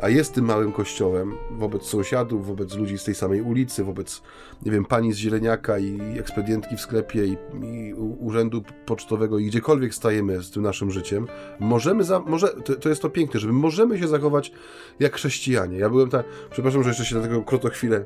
a 0.01 0.09
jest 0.09 0.34
tym 0.34 0.44
małym 0.44 0.72
kościołem 0.72 1.34
wobec 1.51 1.82
sąsiadów, 1.82 2.47
wobec 2.47 2.74
ludzi 2.74 2.99
z 2.99 3.05
tej 3.05 3.14
samej 3.14 3.42
ulicy, 3.42 3.84
wobec, 3.84 4.22
nie 4.62 4.72
wiem, 4.72 4.84
pani 4.84 5.12
z 5.12 5.16
zieleniaka 5.16 5.78
i 5.78 6.18
ekspedientki 6.18 6.76
w 6.76 6.80
sklepie 6.80 7.26
i, 7.26 7.36
i 7.62 7.94
urzędu 7.94 8.62
pocztowego 8.86 9.38
i 9.38 9.47
gdziekolwiek 9.47 9.94
stajemy 9.94 10.42
z 10.42 10.51
tym 10.51 10.62
naszym 10.62 10.90
życiem, 10.90 11.26
możemy, 11.61 12.05
za, 12.05 12.20
może, 12.20 12.49
to, 12.49 12.74
to 12.74 12.88
jest 12.88 13.03
to 13.03 13.11
piękne, 13.11 13.40
żeby 13.40 13.53
możemy 13.53 13.99
się 13.99 14.09
zachować 14.09 14.53
jak 15.01 15.14
chrześcijanie. 15.14 15.78
Ja 15.78 15.90
byłem 15.90 16.11
tak, 16.11 16.26
przepraszam, 16.51 16.82
że 16.82 16.88
jeszcze 16.88 17.05
się 17.05 17.16
na 17.16 17.22
tego 17.22 17.42
krótko 17.42 17.68
chwilę 17.68 18.05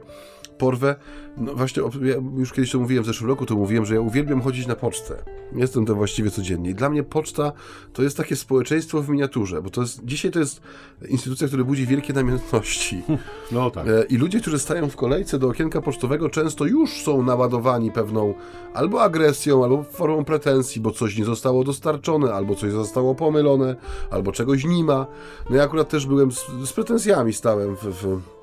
porwę. 0.61 0.97
No 1.37 1.55
właśnie, 1.55 1.83
ja 2.03 2.15
już 2.37 2.53
kiedyś 2.53 2.71
to 2.71 2.79
mówiłem, 2.79 3.05
w 3.05 3.07
zeszłym 3.07 3.31
roku 3.31 3.47
to 3.47 3.57
mówiłem, 3.57 3.87
że 3.87 3.95
ja 3.95 4.01
uwielbiam 4.01 4.43
chodzić 4.43 4.67
na 4.67 4.77
pocztę. 4.77 5.25
Jestem 5.55 5.87
tam 5.87 5.97
właściwie 5.97 6.31
codziennie. 6.31 6.71
I 6.71 6.75
dla 6.75 6.91
mnie 6.91 7.03
poczta 7.03 7.53
to 7.93 8.03
jest 8.03 8.17
takie 8.17 8.37
społeczeństwo 8.37 9.03
w 9.03 9.09
miniaturze, 9.09 9.63
bo 9.63 9.71
to 9.71 9.81
jest, 9.81 10.05
dzisiaj 10.05 10.31
to 10.31 10.39
jest 10.39 10.61
instytucja, 11.09 11.47
która 11.47 11.65
budzi 11.65 11.87
wielkie 11.87 12.13
namiętności. 12.13 13.03
No 13.53 13.71
tak. 13.71 13.89
E, 13.89 14.05
I 14.05 14.17
ludzie, 14.17 14.41
którzy 14.41 14.59
stają 14.59 14.91
w 14.91 14.97
kolejce 14.97 15.39
do 15.39 15.49
okienka 15.49 15.81
pocztowego, 15.81 16.29
często 16.29 16.67
już 16.67 17.03
są 17.03 17.23
naładowani 17.23 17.91
pewną 17.91 18.35
albo 18.75 19.03
agresją, 19.03 19.65
albo 19.65 19.83
formą 19.83 20.25
pretensji, 20.25 20.81
bo 20.81 20.91
coś 20.91 21.19
nie 21.19 21.25
zostało 21.25 21.65
dostarczone, 21.65 22.35
albo 22.35 22.55
coś 22.55 22.73
zostało 22.73 23.15
pomylone, 23.15 23.77
albo 24.11 24.33
czegoś 24.33 24.65
nie 24.65 24.85
ma. 24.85 25.07
No 25.51 25.57
ja 25.57 25.63
akurat 25.63 25.89
też 25.89 26.07
byłem 26.07 26.33
z, 26.33 26.47
z 26.65 26.73
pretensjami 26.73 27.33
stałem 27.33 27.77
w, 27.77 27.83
w 27.85 28.40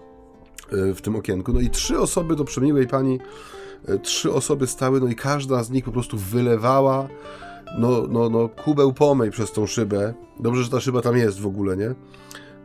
w 0.72 1.02
tym 1.02 1.16
okienku. 1.16 1.54
No 1.54 1.60
i 1.60 1.70
trzy 1.70 2.00
osoby 2.00 2.36
do 2.36 2.44
przemiłej 2.44 2.88
pani, 2.88 3.20
e, 3.88 4.00
trzy 4.00 4.34
osoby 4.34 4.68
stały, 4.68 5.00
no 5.00 5.08
i 5.08 5.16
każda 5.16 5.64
z 5.64 5.70
nich 5.70 5.86
po 5.86 5.92
prostu 5.92 6.18
wylewała 6.18 7.08
no, 7.78 8.08
no, 8.10 8.30
no 8.30 8.50
kubeł 8.50 8.94
pomej 8.94 9.32
przez 9.32 9.52
tą 9.52 9.68
szybę. 9.68 10.14
Dobrze, 10.40 10.64
że 10.64 10.70
ta 10.70 10.80
szyba 10.80 11.02
tam 11.02 11.18
jest 11.18 11.40
w 11.40 11.48
ogóle, 11.48 11.78
nie? 11.78 11.96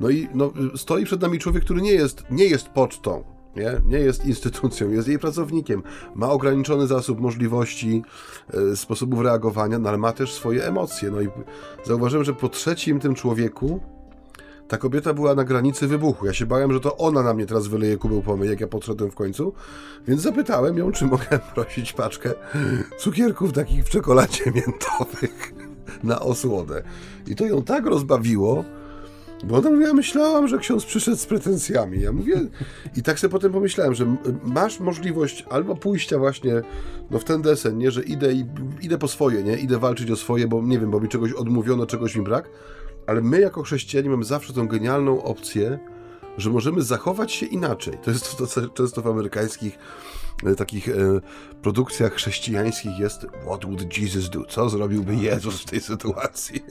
No 0.01 0.11
i 0.11 0.29
no, 0.35 0.53
stoi 0.77 1.05
przed 1.05 1.21
nami 1.21 1.39
człowiek, 1.39 1.65
który 1.65 1.83
nie 1.83 1.93
jest, 1.93 2.25
nie 2.31 2.45
jest 2.45 2.69
pocztą, 2.69 3.25
nie? 3.57 3.81
nie 3.87 3.99
jest 3.99 4.27
instytucją, 4.27 4.91
jest 4.91 5.09
jej 5.09 5.19
pracownikiem, 5.19 5.83
ma 6.15 6.31
ograniczony 6.31 6.87
zasób 6.87 7.21
możliwości, 7.21 8.03
e, 8.73 8.77
sposobów 8.77 9.21
reagowania, 9.21 9.79
no 9.79 9.89
ale 9.89 9.99
ma 9.99 10.13
też 10.13 10.33
swoje 10.33 10.67
emocje. 10.67 11.11
No 11.11 11.21
i 11.21 11.29
zauważyłem, 11.85 12.25
że 12.25 12.35
po 12.35 12.49
trzecim 12.49 13.01
tym 13.01 13.15
człowieku 13.15 13.81
ta 14.73 14.79
kobieta 14.79 15.14
była 15.14 15.35
na 15.35 15.45
granicy 15.45 15.87
wybuchu. 15.87 16.27
Ja 16.27 16.33
się 16.33 16.47
bałem, 16.47 16.73
że 16.73 16.81
to 16.81 16.97
ona 16.97 17.23
na 17.23 17.35
mnie 17.35 17.47
teraz 17.47 17.66
wyleje 17.66 17.97
kubeł 17.97 18.23
pomyj, 18.23 18.49
jak 18.49 18.61
ja 18.61 18.66
podszedłem 18.66 19.11
w 19.11 19.14
końcu. 19.14 19.53
Więc 20.09 20.23
zapytałem 20.23 20.79
ją, 20.79 20.93
czy 20.93 21.07
mogę 21.07 21.39
prosić 21.55 21.93
paczkę 21.93 22.31
cukierków 22.99 23.53
takich 23.53 23.85
w 23.85 23.89
czekoladzie 23.89 24.45
miętowych 24.61 25.55
na 26.05 26.20
osłodę. 26.20 26.83
I 27.27 27.37
to 27.37 27.47
ją 27.47 27.62
tak 27.62 27.87
rozbawiło, 27.87 28.64
bo 29.45 29.57
ona 29.57 29.70
mówiła, 29.70 29.95
myślałam, 29.95 30.49
że 30.49 30.59
ksiądz 30.59 30.85
przyszedł 30.85 31.16
z 31.16 31.27
pretensjami. 31.27 32.01
Ja 32.01 32.12
mówię, 32.12 32.41
i 32.97 33.03
tak 33.03 33.18
sobie 33.18 33.33
potem 33.33 33.53
pomyślałem, 33.53 33.95
że 33.95 34.16
masz 34.45 34.81
możliwość 34.81 35.45
albo 35.51 35.77
pójścia 35.77 36.18
właśnie 36.18 36.62
no, 37.11 37.18
w 37.18 37.25
ten 37.25 37.43
desen, 37.43 37.79
nie, 37.79 37.91
że 37.91 38.03
idę, 38.03 38.33
i, 38.33 38.45
idę 38.83 38.99
po 38.99 39.09
swoje, 39.09 39.43
nie, 39.43 39.57
idę 39.57 39.79
walczyć 39.79 40.11
o 40.11 40.16
swoje, 40.16 40.49
bo 40.49 40.62
nie 40.62 40.79
wiem, 40.79 40.91
bo 40.91 41.01
mi 41.01 41.09
czegoś 41.09 41.33
odmówiono, 41.33 41.87
czegoś 41.87 42.16
mi 42.16 42.25
brak, 42.25 42.49
ale 43.07 43.21
my 43.21 43.41
jako 43.41 43.63
chrześcijanie 43.63 44.11
mamy 44.11 44.25
zawsze 44.25 44.53
tą 44.53 44.69
genialną 44.69 45.23
opcję, 45.23 45.79
że 46.39 46.51
możemy 46.51 46.83
zachować 46.83 47.33
się 47.33 47.47
inaczej. 47.47 47.99
To 48.03 48.11
jest 48.11 48.37
to, 48.37 48.47
co 48.47 48.69
często 48.69 49.03
w 49.03 49.07
amerykańskich 49.07 49.79
e, 50.47 50.55
takich 50.55 50.89
e, 50.89 50.93
produkcjach 51.63 52.15
chrześcijańskich 52.15 52.99
jest 52.99 53.27
What 53.47 53.65
would 53.65 53.99
Jesus 53.99 54.31
do? 54.31 54.45
Co 54.45 54.69
zrobiłby 54.69 55.15
Jezus 55.15 55.61
w 55.61 55.65
tej 55.65 55.81
sytuacji? 55.81 56.65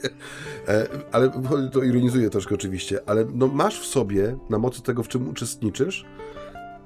E, 0.68 0.88
ale 1.12 1.32
to 1.72 1.82
ironizuje 1.82 2.30
troszkę 2.30 2.54
oczywiście, 2.54 3.00
ale 3.06 3.24
no 3.34 3.46
masz 3.46 3.80
w 3.80 3.86
sobie, 3.86 4.36
na 4.50 4.58
mocy 4.58 4.82
tego, 4.82 5.02
w 5.02 5.08
czym 5.08 5.28
uczestniczysz, 5.28 6.04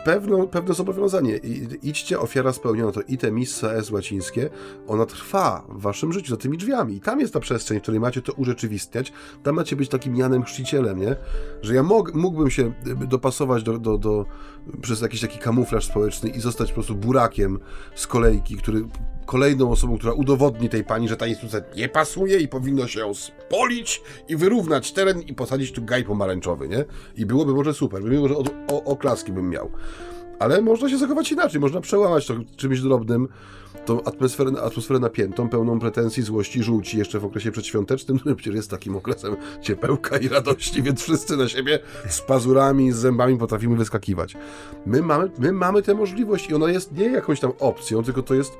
pewną, 0.06 0.48
pewne 0.48 0.74
zobowiązanie. 0.74 1.36
I, 1.36 1.68
idźcie, 1.82 2.20
ofiara 2.20 2.52
spełniona, 2.52 2.92
to 2.92 3.00
ite 3.08 3.32
missa 3.32 3.72
es 3.72 3.90
łacińskie, 3.90 4.50
ona 4.88 5.06
trwa 5.06 5.66
w 5.68 5.80
waszym 5.80 6.12
życiu, 6.12 6.30
za 6.30 6.36
tymi 6.36 6.58
drzwiami. 6.58 6.96
I 6.96 7.00
tam 7.00 7.20
jest 7.20 7.32
ta 7.32 7.40
przestrzeń, 7.40 7.78
w 7.78 7.82
której 7.82 8.00
macie 8.00 8.22
to 8.22 8.32
urzeczywistniać. 8.32 9.12
Tam 9.42 9.54
macie 9.54 9.76
być 9.76 9.88
takim 9.88 10.16
Janem 10.16 10.42
Chrzcicielem, 10.42 11.00
nie? 11.00 11.16
Że 11.62 11.74
ja 11.74 11.82
mog, 11.82 12.14
mógłbym 12.14 12.50
się 12.50 12.72
dopasować 13.08 13.62
do, 13.62 13.78
do, 13.78 13.98
do, 13.98 14.26
przez 14.82 15.00
jakiś 15.00 15.20
taki 15.20 15.38
kamuflaż 15.38 15.84
społeczny 15.84 16.30
i 16.30 16.40
zostać 16.40 16.68
po 16.68 16.74
prostu 16.74 16.94
burakiem 16.94 17.58
z 17.94 18.06
kolejki, 18.06 18.56
który 18.56 18.84
kolejną 19.26 19.70
osobą, 19.70 19.98
która 19.98 20.12
udowodni 20.12 20.68
tej 20.68 20.84
pani, 20.84 21.08
że 21.08 21.16
ta 21.16 21.26
instytucja 21.26 21.60
nie 21.76 21.88
pasuje 21.88 22.38
i 22.38 22.48
powinno 22.48 22.86
się 22.86 23.00
ją 23.00 23.14
spolić 23.14 24.02
i 24.28 24.36
wyrównać 24.36 24.92
teren 24.92 25.22
i 25.22 25.34
posadzić 25.34 25.72
tu 25.72 25.82
gaj 25.82 26.04
pomarańczowy, 26.04 26.68
nie? 26.68 26.84
I 27.16 27.26
byłoby 27.26 27.54
może 27.54 27.74
super, 27.74 28.02
mimo 28.04 28.28
że 28.28 28.36
o, 28.36 28.44
o, 28.68 28.84
oklaski 28.84 29.32
bym 29.32 29.50
miał. 29.50 29.70
Ale 30.38 30.62
można 30.62 30.90
się 30.90 30.98
zachować 30.98 31.32
inaczej, 31.32 31.60
można 31.60 31.80
przełamać 31.80 32.26
to 32.26 32.34
czymś 32.56 32.80
drobnym, 32.80 33.28
tą 33.84 34.02
atmosferę, 34.04 34.50
atmosferę 34.62 35.00
napiętą, 35.00 35.48
pełną 35.48 35.78
pretensji, 35.78 36.22
złości, 36.22 36.62
żółci 36.62 36.98
jeszcze 36.98 37.20
w 37.20 37.24
okresie 37.24 37.52
przedświątecznym, 37.52 38.18
który 38.18 38.34
przecież 38.34 38.54
jest 38.54 38.70
takim 38.70 38.96
okresem 38.96 39.36
ciepełka 39.62 40.16
i 40.16 40.28
radości, 40.28 40.82
więc 40.82 41.02
wszyscy 41.02 41.36
na 41.36 41.48
siebie 41.48 41.78
z 42.08 42.20
pazurami, 42.20 42.92
z 42.92 42.96
zębami 42.96 43.38
potrafimy 43.38 43.76
wyskakiwać. 43.76 44.36
My 44.86 45.02
mamy, 45.02 45.30
my 45.38 45.52
mamy 45.52 45.82
tę 45.82 45.94
możliwość 45.94 46.50
i 46.50 46.54
ona 46.54 46.70
jest 46.70 46.92
nie 46.92 47.04
jakąś 47.04 47.40
tam 47.40 47.52
opcją, 47.58 48.02
tylko 48.02 48.22
to 48.22 48.34
jest 48.34 48.52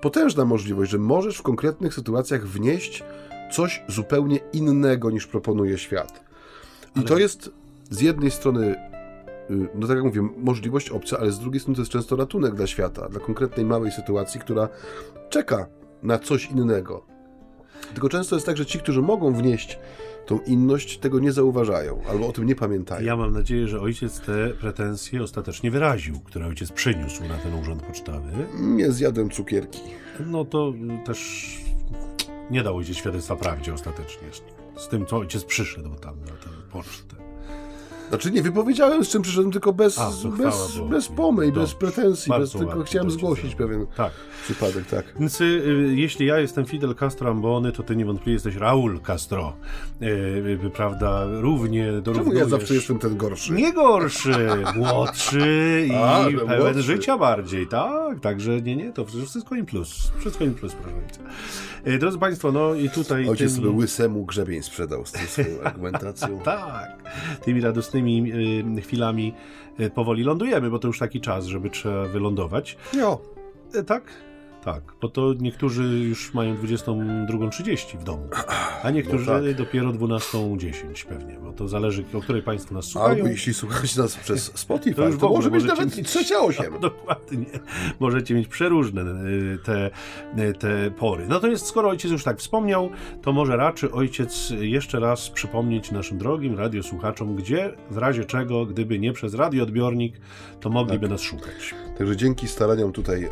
potężna 0.00 0.44
możliwość, 0.44 0.90
że 0.90 0.98
możesz 0.98 1.38
w 1.38 1.42
konkretnych 1.42 1.94
sytuacjach 1.94 2.46
wnieść 2.46 3.04
coś 3.52 3.82
zupełnie 3.88 4.40
innego 4.52 5.10
niż 5.10 5.26
proponuje 5.26 5.78
świat. 5.78 6.24
I 6.96 6.98
ale... 6.98 7.08
to 7.08 7.18
jest 7.18 7.50
z 7.90 8.00
jednej 8.00 8.30
strony, 8.30 8.74
y, 9.50 9.68
no 9.74 9.86
tak 9.86 9.96
jak 9.96 10.04
mówię, 10.04 10.28
możliwość 10.36 10.90
obca, 10.90 11.18
ale 11.18 11.32
z 11.32 11.38
drugiej 11.38 11.60
strony 11.60 11.76
to 11.76 11.82
jest 11.82 11.92
często 11.92 12.16
ratunek 12.16 12.54
dla 12.54 12.66
świata, 12.66 13.08
dla 13.08 13.20
konkretnej 13.20 13.66
małej 13.66 13.92
sytuacji, 13.92 14.40
która 14.40 14.68
czeka 15.30 15.66
na 16.02 16.18
coś 16.18 16.50
innego. 16.50 17.02
Tylko 17.92 18.08
często 18.08 18.36
jest 18.36 18.46
tak, 18.46 18.56
że 18.56 18.66
ci, 18.66 18.78
którzy 18.78 19.02
mogą 19.02 19.34
wnieść 19.34 19.78
tą 20.26 20.38
inność, 20.38 20.98
tego 20.98 21.18
nie 21.18 21.32
zauważają 21.32 22.00
albo 22.08 22.28
o 22.28 22.32
tym 22.32 22.46
nie 22.46 22.54
pamiętają. 22.54 23.06
Ja 23.06 23.16
mam 23.16 23.32
nadzieję, 23.32 23.68
że 23.68 23.80
ojciec 23.80 24.20
te 24.20 24.48
pretensje 24.48 25.22
ostatecznie 25.22 25.70
wyraził, 25.70 26.20
które 26.20 26.46
ojciec 26.46 26.72
przyniósł 26.72 27.24
na 27.24 27.38
ten 27.38 27.54
urząd 27.54 27.82
pocztowy. 27.82 28.30
Nie 28.54 28.92
zjadłem 28.92 29.30
cukierki. 29.30 29.80
No 30.26 30.44
to 30.44 30.72
też 31.04 31.50
nie 32.50 32.62
dał 32.62 32.76
ojciec 32.76 32.96
świadectwa 32.96 33.36
prawdzie 33.36 33.74
ostatecznie 33.74 34.28
z 34.76 34.88
tym, 34.88 35.06
co 35.06 35.16
ojciec 35.16 35.44
przyszedł 35.44 35.94
tam 35.94 36.20
na 36.20 36.26
tę 36.26 36.50
pocztę. 36.72 37.25
Znaczy 38.08 38.30
nie 38.30 38.42
wypowiedziałem 38.42 39.04
z 39.04 39.08
czym 39.08 39.22
przyszedłem, 39.22 39.52
tylko 39.52 39.72
bez, 39.72 39.98
A, 39.98 40.10
bez, 40.38 40.78
bez 40.90 41.08
pomyj, 41.08 41.52
bez 41.52 41.74
pretensji, 41.74 42.32
bez, 42.38 42.52
tylko 42.52 42.82
chciałem 42.82 43.10
zgłosić 43.10 43.54
pewien 43.54 43.86
tak. 43.96 44.12
przypadek, 44.44 44.86
tak. 44.86 45.04
Więc 45.20 45.40
y, 45.40 45.92
jeśli 45.96 46.26
ja 46.26 46.38
jestem 46.38 46.66
Fidel 46.66 46.94
Castro 46.94 47.30
Ambony, 47.30 47.72
to 47.72 47.82
ty 47.82 47.96
niewątpliwie 47.96 48.32
jesteś 48.32 48.56
Raul 48.56 49.00
Castro, 49.00 49.52
y, 50.02 50.06
y, 50.66 50.70
prawda, 50.74 51.26
równie 51.40 51.92
Czemu 52.14 52.32
ja 52.32 52.44
zawsze 52.44 52.74
jestem 52.74 52.98
ten 52.98 53.16
gorszy? 53.16 53.52
Nie 53.52 53.72
gorszy, 53.72 54.48
młodszy 54.74 55.86
i 55.90 55.94
A, 55.94 56.24
pełen 56.46 56.62
młodszy. 56.62 56.82
życia 56.82 57.18
bardziej, 57.18 57.66
tak, 57.66 58.20
także 58.20 58.62
nie, 58.62 58.76
nie, 58.76 58.92
to 58.92 59.04
wszystko 59.04 59.54
im 59.54 59.66
plus, 59.66 60.12
wszystko 60.18 60.44
im 60.44 60.54
plus, 60.54 60.72
proszę. 60.72 60.96
Y, 60.96 61.75
drodzy 61.98 62.18
Państwo, 62.18 62.52
no 62.52 62.74
i 62.74 62.90
tutaj... 62.90 63.28
Ojciec 63.28 63.54
tymi... 63.54 63.66
sobie 63.66 63.78
łysemu 63.78 64.24
grzebień 64.24 64.62
sprzedał 64.62 65.06
z 65.06 65.12
tą 65.12 65.18
swoją 65.18 65.60
argumentacją. 65.64 66.40
tak, 66.40 67.02
tymi 67.44 67.60
radosnymi 67.60 68.32
y, 68.78 68.82
chwilami 68.82 69.34
y, 69.80 69.90
powoli 69.90 70.24
lądujemy, 70.24 70.70
bo 70.70 70.78
to 70.78 70.88
już 70.88 70.98
taki 70.98 71.20
czas, 71.20 71.44
żeby 71.46 71.70
trzeba 71.70 72.04
wylądować. 72.04 72.76
Jo. 72.96 73.20
Tak? 73.86 74.04
Tak, 74.66 74.82
bo 75.00 75.08
to 75.08 75.34
niektórzy 75.40 75.82
już 75.82 76.34
mają 76.34 76.56
22.30 76.56 77.98
w 77.98 78.04
domu, 78.04 78.28
a 78.82 78.90
niektórzy 78.90 79.26
no 79.26 79.40
tak. 79.40 79.54
dopiero 79.54 79.90
12.10 79.90 81.06
pewnie, 81.06 81.38
bo 81.44 81.52
to 81.52 81.68
zależy, 81.68 82.04
o 82.14 82.20
której 82.20 82.42
Państwo 82.42 82.74
nas 82.74 82.84
słuchają. 82.84 83.14
Albo 83.14 83.28
jeśli 83.28 83.54
słuchacie 83.54 84.00
nas 84.00 84.16
przez 84.16 84.44
Spotify, 84.54 84.96
to, 84.96 85.06
już 85.06 85.18
to 85.18 85.28
może 85.28 85.50
być 85.50 85.64
nawet 85.64 85.96
mieć, 85.96 86.08
trzecia 86.08 86.38
osiem. 86.38 86.72
No, 86.72 86.78
dokładnie. 86.90 87.46
Możecie 88.00 88.34
mieć 88.34 88.48
przeróżne 88.48 89.02
y, 89.02 89.58
te, 89.64 89.90
y, 90.38 90.52
te 90.52 90.90
pory. 90.90 91.26
No 91.28 91.40
to 91.40 91.46
jest, 91.46 91.66
skoro 91.66 91.88
ojciec 91.88 92.10
już 92.10 92.24
tak 92.24 92.38
wspomniał, 92.38 92.90
to 93.22 93.32
może 93.32 93.56
raczy 93.56 93.92
ojciec 93.92 94.52
jeszcze 94.60 95.00
raz 95.00 95.30
przypomnieć 95.30 95.90
naszym 95.90 96.18
drogim 96.18 96.58
radiosłuchaczom, 96.58 97.36
gdzie 97.36 97.72
w 97.90 97.96
razie 97.96 98.24
czego, 98.24 98.66
gdyby 98.66 98.98
nie 98.98 99.12
przez 99.12 99.34
radioodbiornik, 99.34 100.20
to 100.60 100.70
mogliby 100.70 101.06
tak. 101.06 101.10
nas 101.10 101.20
szukać. 101.20 101.85
Także 101.98 102.16
dzięki 102.16 102.48
staraniom 102.48 102.92
tutaj 102.92 103.24
y, 103.24 103.28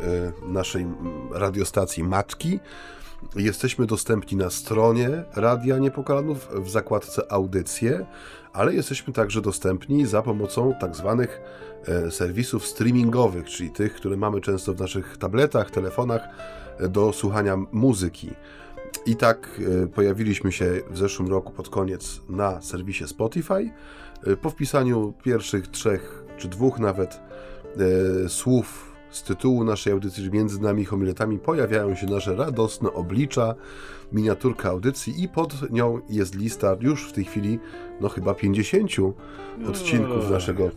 naszej 0.47 0.85
radiostacji 1.31 2.03
matki 2.03 2.59
Jesteśmy 3.35 3.85
dostępni 3.85 4.37
na 4.37 4.49
stronie 4.49 5.23
Radia 5.35 5.77
Niepokalanów 5.77 6.49
w 6.53 6.69
zakładce 6.69 7.31
audycje, 7.31 8.05
ale 8.53 8.73
jesteśmy 8.73 9.13
także 9.13 9.41
dostępni 9.41 10.05
za 10.05 10.21
pomocą 10.21 10.73
tak 10.79 10.95
zwanych 10.95 11.41
e, 11.87 12.11
serwisów 12.11 12.65
streamingowych, 12.65 13.45
czyli 13.45 13.69
tych, 13.69 13.93
które 13.93 14.17
mamy 14.17 14.41
często 14.41 14.73
w 14.73 14.79
naszych 14.79 15.17
tabletach, 15.17 15.71
telefonach 15.71 16.21
e, 16.79 16.87
do 16.87 17.13
słuchania 17.13 17.57
muzyki. 17.71 18.31
I 19.05 19.15
tak 19.15 19.61
e, 19.83 19.87
pojawiliśmy 19.87 20.51
się 20.51 20.81
w 20.89 20.97
zeszłym 20.97 21.29
roku 21.29 21.51
pod 21.51 21.69
koniec 21.69 22.21
na 22.29 22.61
serwisie 22.61 23.07
Spotify. 23.07 23.71
Po 24.41 24.49
wpisaniu 24.49 25.13
pierwszych 25.23 25.67
trzech 25.67 26.23
czy 26.37 26.47
dwóch 26.47 26.79
nawet 26.79 27.19
słów 28.27 28.95
z 29.15 29.23
tytułu 29.23 29.63
naszej 29.63 29.93
audycji, 29.93 30.29
między 30.31 30.61
nami 30.61 30.85
homiletami 30.85 31.39
pojawiają 31.39 31.95
się 31.95 32.07
nasze 32.07 32.35
radosne 32.35 32.93
oblicza, 32.93 33.55
miniaturka 34.11 34.69
audycji 34.69 35.23
i 35.23 35.29
pod 35.29 35.71
nią 35.71 36.01
jest 36.09 36.35
lista 36.35 36.75
już 36.79 37.09
w 37.09 37.13
tej 37.13 37.25
chwili, 37.25 37.59
no 38.01 38.09
chyba 38.09 38.33
50 38.33 38.91
odcinków 39.69 40.29
naszego, 40.31 40.69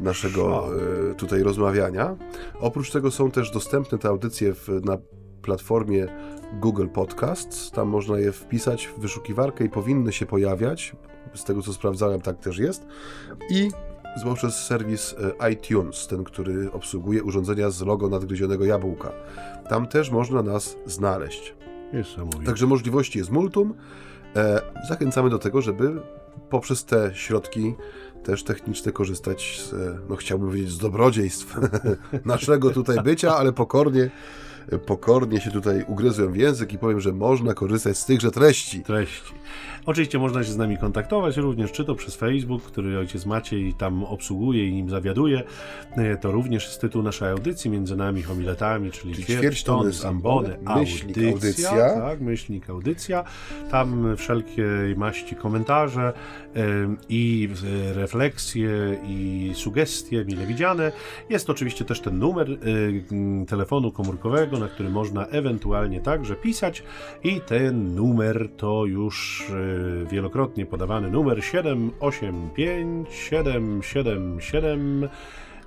naszego 0.00 0.68
e, 1.10 1.14
tutaj 1.14 1.42
rozmawiania. 1.42 2.16
Oprócz 2.60 2.90
tego 2.90 3.10
są 3.10 3.30
też 3.30 3.50
dostępne 3.50 3.98
te 3.98 4.08
audycje 4.08 4.54
w, 4.54 4.68
na 4.84 4.98
platformie 5.42 6.06
Google 6.60 6.88
Podcasts. 6.88 7.70
Tam 7.70 7.88
można 7.88 8.18
je 8.18 8.32
wpisać 8.32 8.86
w 8.86 9.00
wyszukiwarkę 9.00 9.64
i 9.64 9.68
powinny 9.68 10.12
się 10.12 10.26
pojawiać. 10.26 10.96
Z 11.34 11.44
tego 11.44 11.62
co 11.62 11.72
sprawdzałem, 11.72 12.20
tak 12.20 12.38
też 12.38 12.58
jest. 12.58 12.86
I 13.50 13.68
poprzez 14.24 14.56
serwis 14.56 15.14
e, 15.40 15.50
iTunes, 15.50 16.06
ten, 16.06 16.24
który 16.24 16.72
obsługuje 16.72 17.22
urządzenia 17.22 17.70
z 17.70 17.82
logo 17.82 18.08
nadgryzionego 18.08 18.64
jabłka. 18.64 19.12
Tam 19.68 19.86
też 19.86 20.10
można 20.10 20.42
nas 20.42 20.76
znaleźć. 20.86 21.54
Także 22.46 22.66
możliwości 22.66 23.18
jest 23.18 23.30
multum. 23.30 23.74
E, 24.36 24.60
zachęcamy 24.88 25.30
do 25.30 25.38
tego, 25.38 25.62
żeby 25.62 26.00
poprzez 26.50 26.84
te 26.84 27.10
środki 27.14 27.74
też 28.24 28.44
techniczne 28.44 28.92
korzystać 28.92 29.60
z, 29.60 29.72
e, 29.72 29.98
no 30.08 30.16
chciałbym 30.16 30.48
powiedzieć, 30.48 30.70
z 30.70 30.78
dobrodziejstw 30.78 31.56
naszego 32.24 32.70
tutaj 32.70 33.02
bycia, 33.02 33.36
ale 33.36 33.52
pokornie 33.52 34.10
pokornie 34.86 35.40
się 35.40 35.50
tutaj 35.50 35.84
ugryzłem 35.88 36.32
w 36.32 36.36
język 36.36 36.72
i 36.72 36.78
powiem, 36.78 37.00
że 37.00 37.12
można 37.12 37.54
korzystać 37.54 37.98
z 37.98 38.04
tychże 38.04 38.30
treści. 38.30 38.82
Treści. 38.82 39.34
Oczywiście 39.86 40.18
można 40.18 40.44
się 40.44 40.52
z 40.52 40.56
nami 40.56 40.78
kontaktować 40.78 41.36
również, 41.36 41.72
czy 41.72 41.84
to 41.84 41.94
przez 41.94 42.16
Facebook, 42.16 42.62
który 42.62 42.98
ojciec 42.98 43.26
Maciej 43.26 43.74
tam 43.74 44.04
obsługuje 44.04 44.68
i 44.68 44.72
nim 44.72 44.90
zawiaduje. 44.90 45.42
E, 45.96 46.16
to 46.16 46.32
również 46.32 46.64
jest 46.64 46.80
tytuł 46.80 47.02
naszej 47.02 47.28
audycji, 47.28 47.70
między 47.70 47.96
nami 47.96 48.22
homiletami, 48.22 48.90
czyli, 48.90 49.14
czyli 49.14 49.26
ćwierć 49.26 49.64
tony 49.64 49.92
z 49.92 50.04
ambony, 50.04 50.56
myślnik 50.76 51.18
audycja, 51.18 51.70
audycja. 51.70 52.00
Tak, 52.00 52.20
myślnik 52.20 52.70
audycja. 52.70 53.24
Tam 53.70 54.16
wszelkie 54.16 54.64
maści 54.96 55.36
komentarze 55.36 56.12
i 57.08 57.48
refleksje 57.94 59.00
i 59.08 59.50
sugestie 59.54 60.24
mile 60.24 60.46
widziane. 60.46 60.92
Jest 61.30 61.50
oczywiście 61.50 61.84
też 61.84 62.00
ten 62.00 62.18
numer 62.18 62.48
telefonu 63.48 63.92
komórkowego, 63.92 64.58
na 64.58 64.68
który 64.68 64.90
można 64.90 65.26
ewentualnie 65.26 66.00
także 66.00 66.36
pisać. 66.36 66.82
I 67.24 67.40
ten 67.40 67.94
numer 67.94 68.48
to 68.56 68.84
już 68.86 69.46
y, 69.50 70.06
wielokrotnie 70.10 70.66
podawany 70.66 71.10
numer 71.10 71.44
785 71.44 73.08
777 73.12 75.08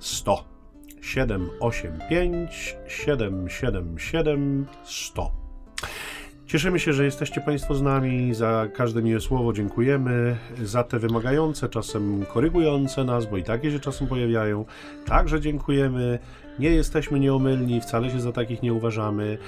100 0.00 0.44
785 1.00 2.76
777 2.88 4.66
100 4.84 5.43
Cieszymy 6.54 6.80
się, 6.80 6.92
że 6.92 7.04
jesteście 7.04 7.40
Państwo 7.40 7.74
z 7.74 7.82
nami. 7.82 8.34
Za 8.34 8.68
każde 8.74 9.02
miłe 9.02 9.20
słowo 9.20 9.52
dziękujemy. 9.52 10.36
Za 10.62 10.84
te 10.84 10.98
wymagające, 10.98 11.68
czasem 11.68 12.24
korygujące 12.26 13.04
nas, 13.04 13.26
bo 13.26 13.36
i 13.36 13.42
takie 13.42 13.70
się 13.70 13.80
czasem 13.80 14.06
pojawiają. 14.06 14.64
Także 15.06 15.40
dziękujemy. 15.40 16.18
Nie 16.58 16.70
jesteśmy 16.70 17.20
nieomylni, 17.20 17.80
wcale 17.80 18.10
się 18.10 18.20
za 18.20 18.32
takich 18.32 18.62
nie 18.62 18.72
uważamy. 18.72 19.38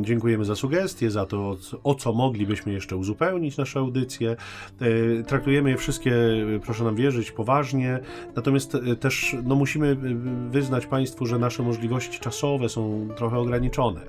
Dziękujemy 0.00 0.44
za 0.44 0.56
sugestie, 0.56 1.10
za 1.10 1.26
to, 1.26 1.56
o 1.84 1.94
co 1.94 2.12
moglibyśmy 2.12 2.72
jeszcze 2.72 2.96
uzupełnić 2.96 3.56
nasze 3.56 3.78
audycje. 3.78 4.36
E, 4.80 5.22
traktujemy 5.22 5.70
je 5.70 5.76
wszystkie, 5.76 6.12
proszę 6.64 6.84
nam 6.84 6.96
wierzyć, 6.96 7.30
poważnie. 7.30 8.00
Natomiast 8.36 8.74
e, 8.74 8.96
też 8.96 9.36
no, 9.44 9.54
musimy 9.54 9.96
wyznać 10.50 10.86
Państwu, 10.86 11.26
że 11.26 11.38
nasze 11.38 11.62
możliwości 11.62 12.20
czasowe 12.20 12.68
są 12.68 13.08
trochę 13.16 13.38
ograniczone. 13.38 14.00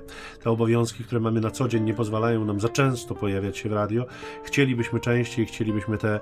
Te 0.42 0.50
obowiązki, 0.50 1.04
które 1.04 1.20
mamy 1.20 1.40
na 1.40 1.50
co 1.50 1.68
dzień, 1.68 1.84
nie 1.84 1.94
pozwalają 1.94 2.44
nam 2.44 2.60
za 2.60 2.68
często 2.68 3.14
pojawiać 3.14 3.58
się 3.58 3.68
w 3.68 3.72
radio. 3.72 4.06
Chcielibyśmy 4.44 5.00
częściej, 5.00 5.46
chcielibyśmy 5.46 5.98
te 5.98 6.20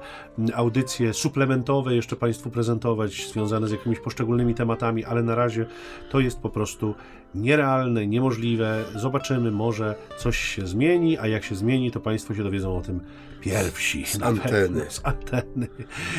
audycje 0.54 1.14
suplementowe 1.14 1.94
jeszcze 1.94 2.16
Państwu 2.16 2.50
prezentować, 2.50 3.28
związane 3.32 3.68
z 3.68 3.70
jakimiś 3.70 4.00
poszczególnymi 4.00 4.54
tematami, 4.54 5.04
ale 5.04 5.22
na 5.22 5.34
razie 5.34 5.66
to 6.10 6.20
jest 6.20 6.40
po 6.40 6.50
prostu 6.50 6.94
nierealne, 7.34 8.06
niemożliwe. 8.06 8.84
Zobaczymy, 8.94 9.50
może 9.50 9.94
coś 10.18 10.38
się 10.38 10.66
zmieni, 10.66 11.18
a 11.18 11.26
jak 11.26 11.44
się 11.44 11.54
zmieni, 11.54 11.90
to 11.90 12.00
Państwo 12.00 12.34
się 12.34 12.42
dowiedzą 12.42 12.76
o 12.76 12.80
tym 12.80 13.00
pierwsi. 13.40 14.06
Z 14.06 14.22
anteny. 14.22 14.84
z 14.88 15.00
anteny. 15.04 15.68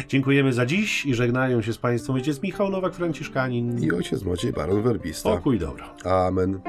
Dziękujemy 0.08 0.54
za 0.54 0.66
dziś 0.66 1.06
i 1.06 1.16
żegnają 1.16 1.62
się 1.62 1.74
z 1.74 1.78
Państwem 1.78 2.16
ojciec 2.16 2.42
Michał 2.42 2.70
Nowak-Franciszkanin 2.70 3.84
i 3.84 3.92
ojciec 3.92 4.24
Maciej 4.24 4.54
Baron 4.54 4.82
Werbista. 4.82 5.30
Pokój 5.30 5.60
dobro. 5.60 5.86
Amen. 6.04 6.60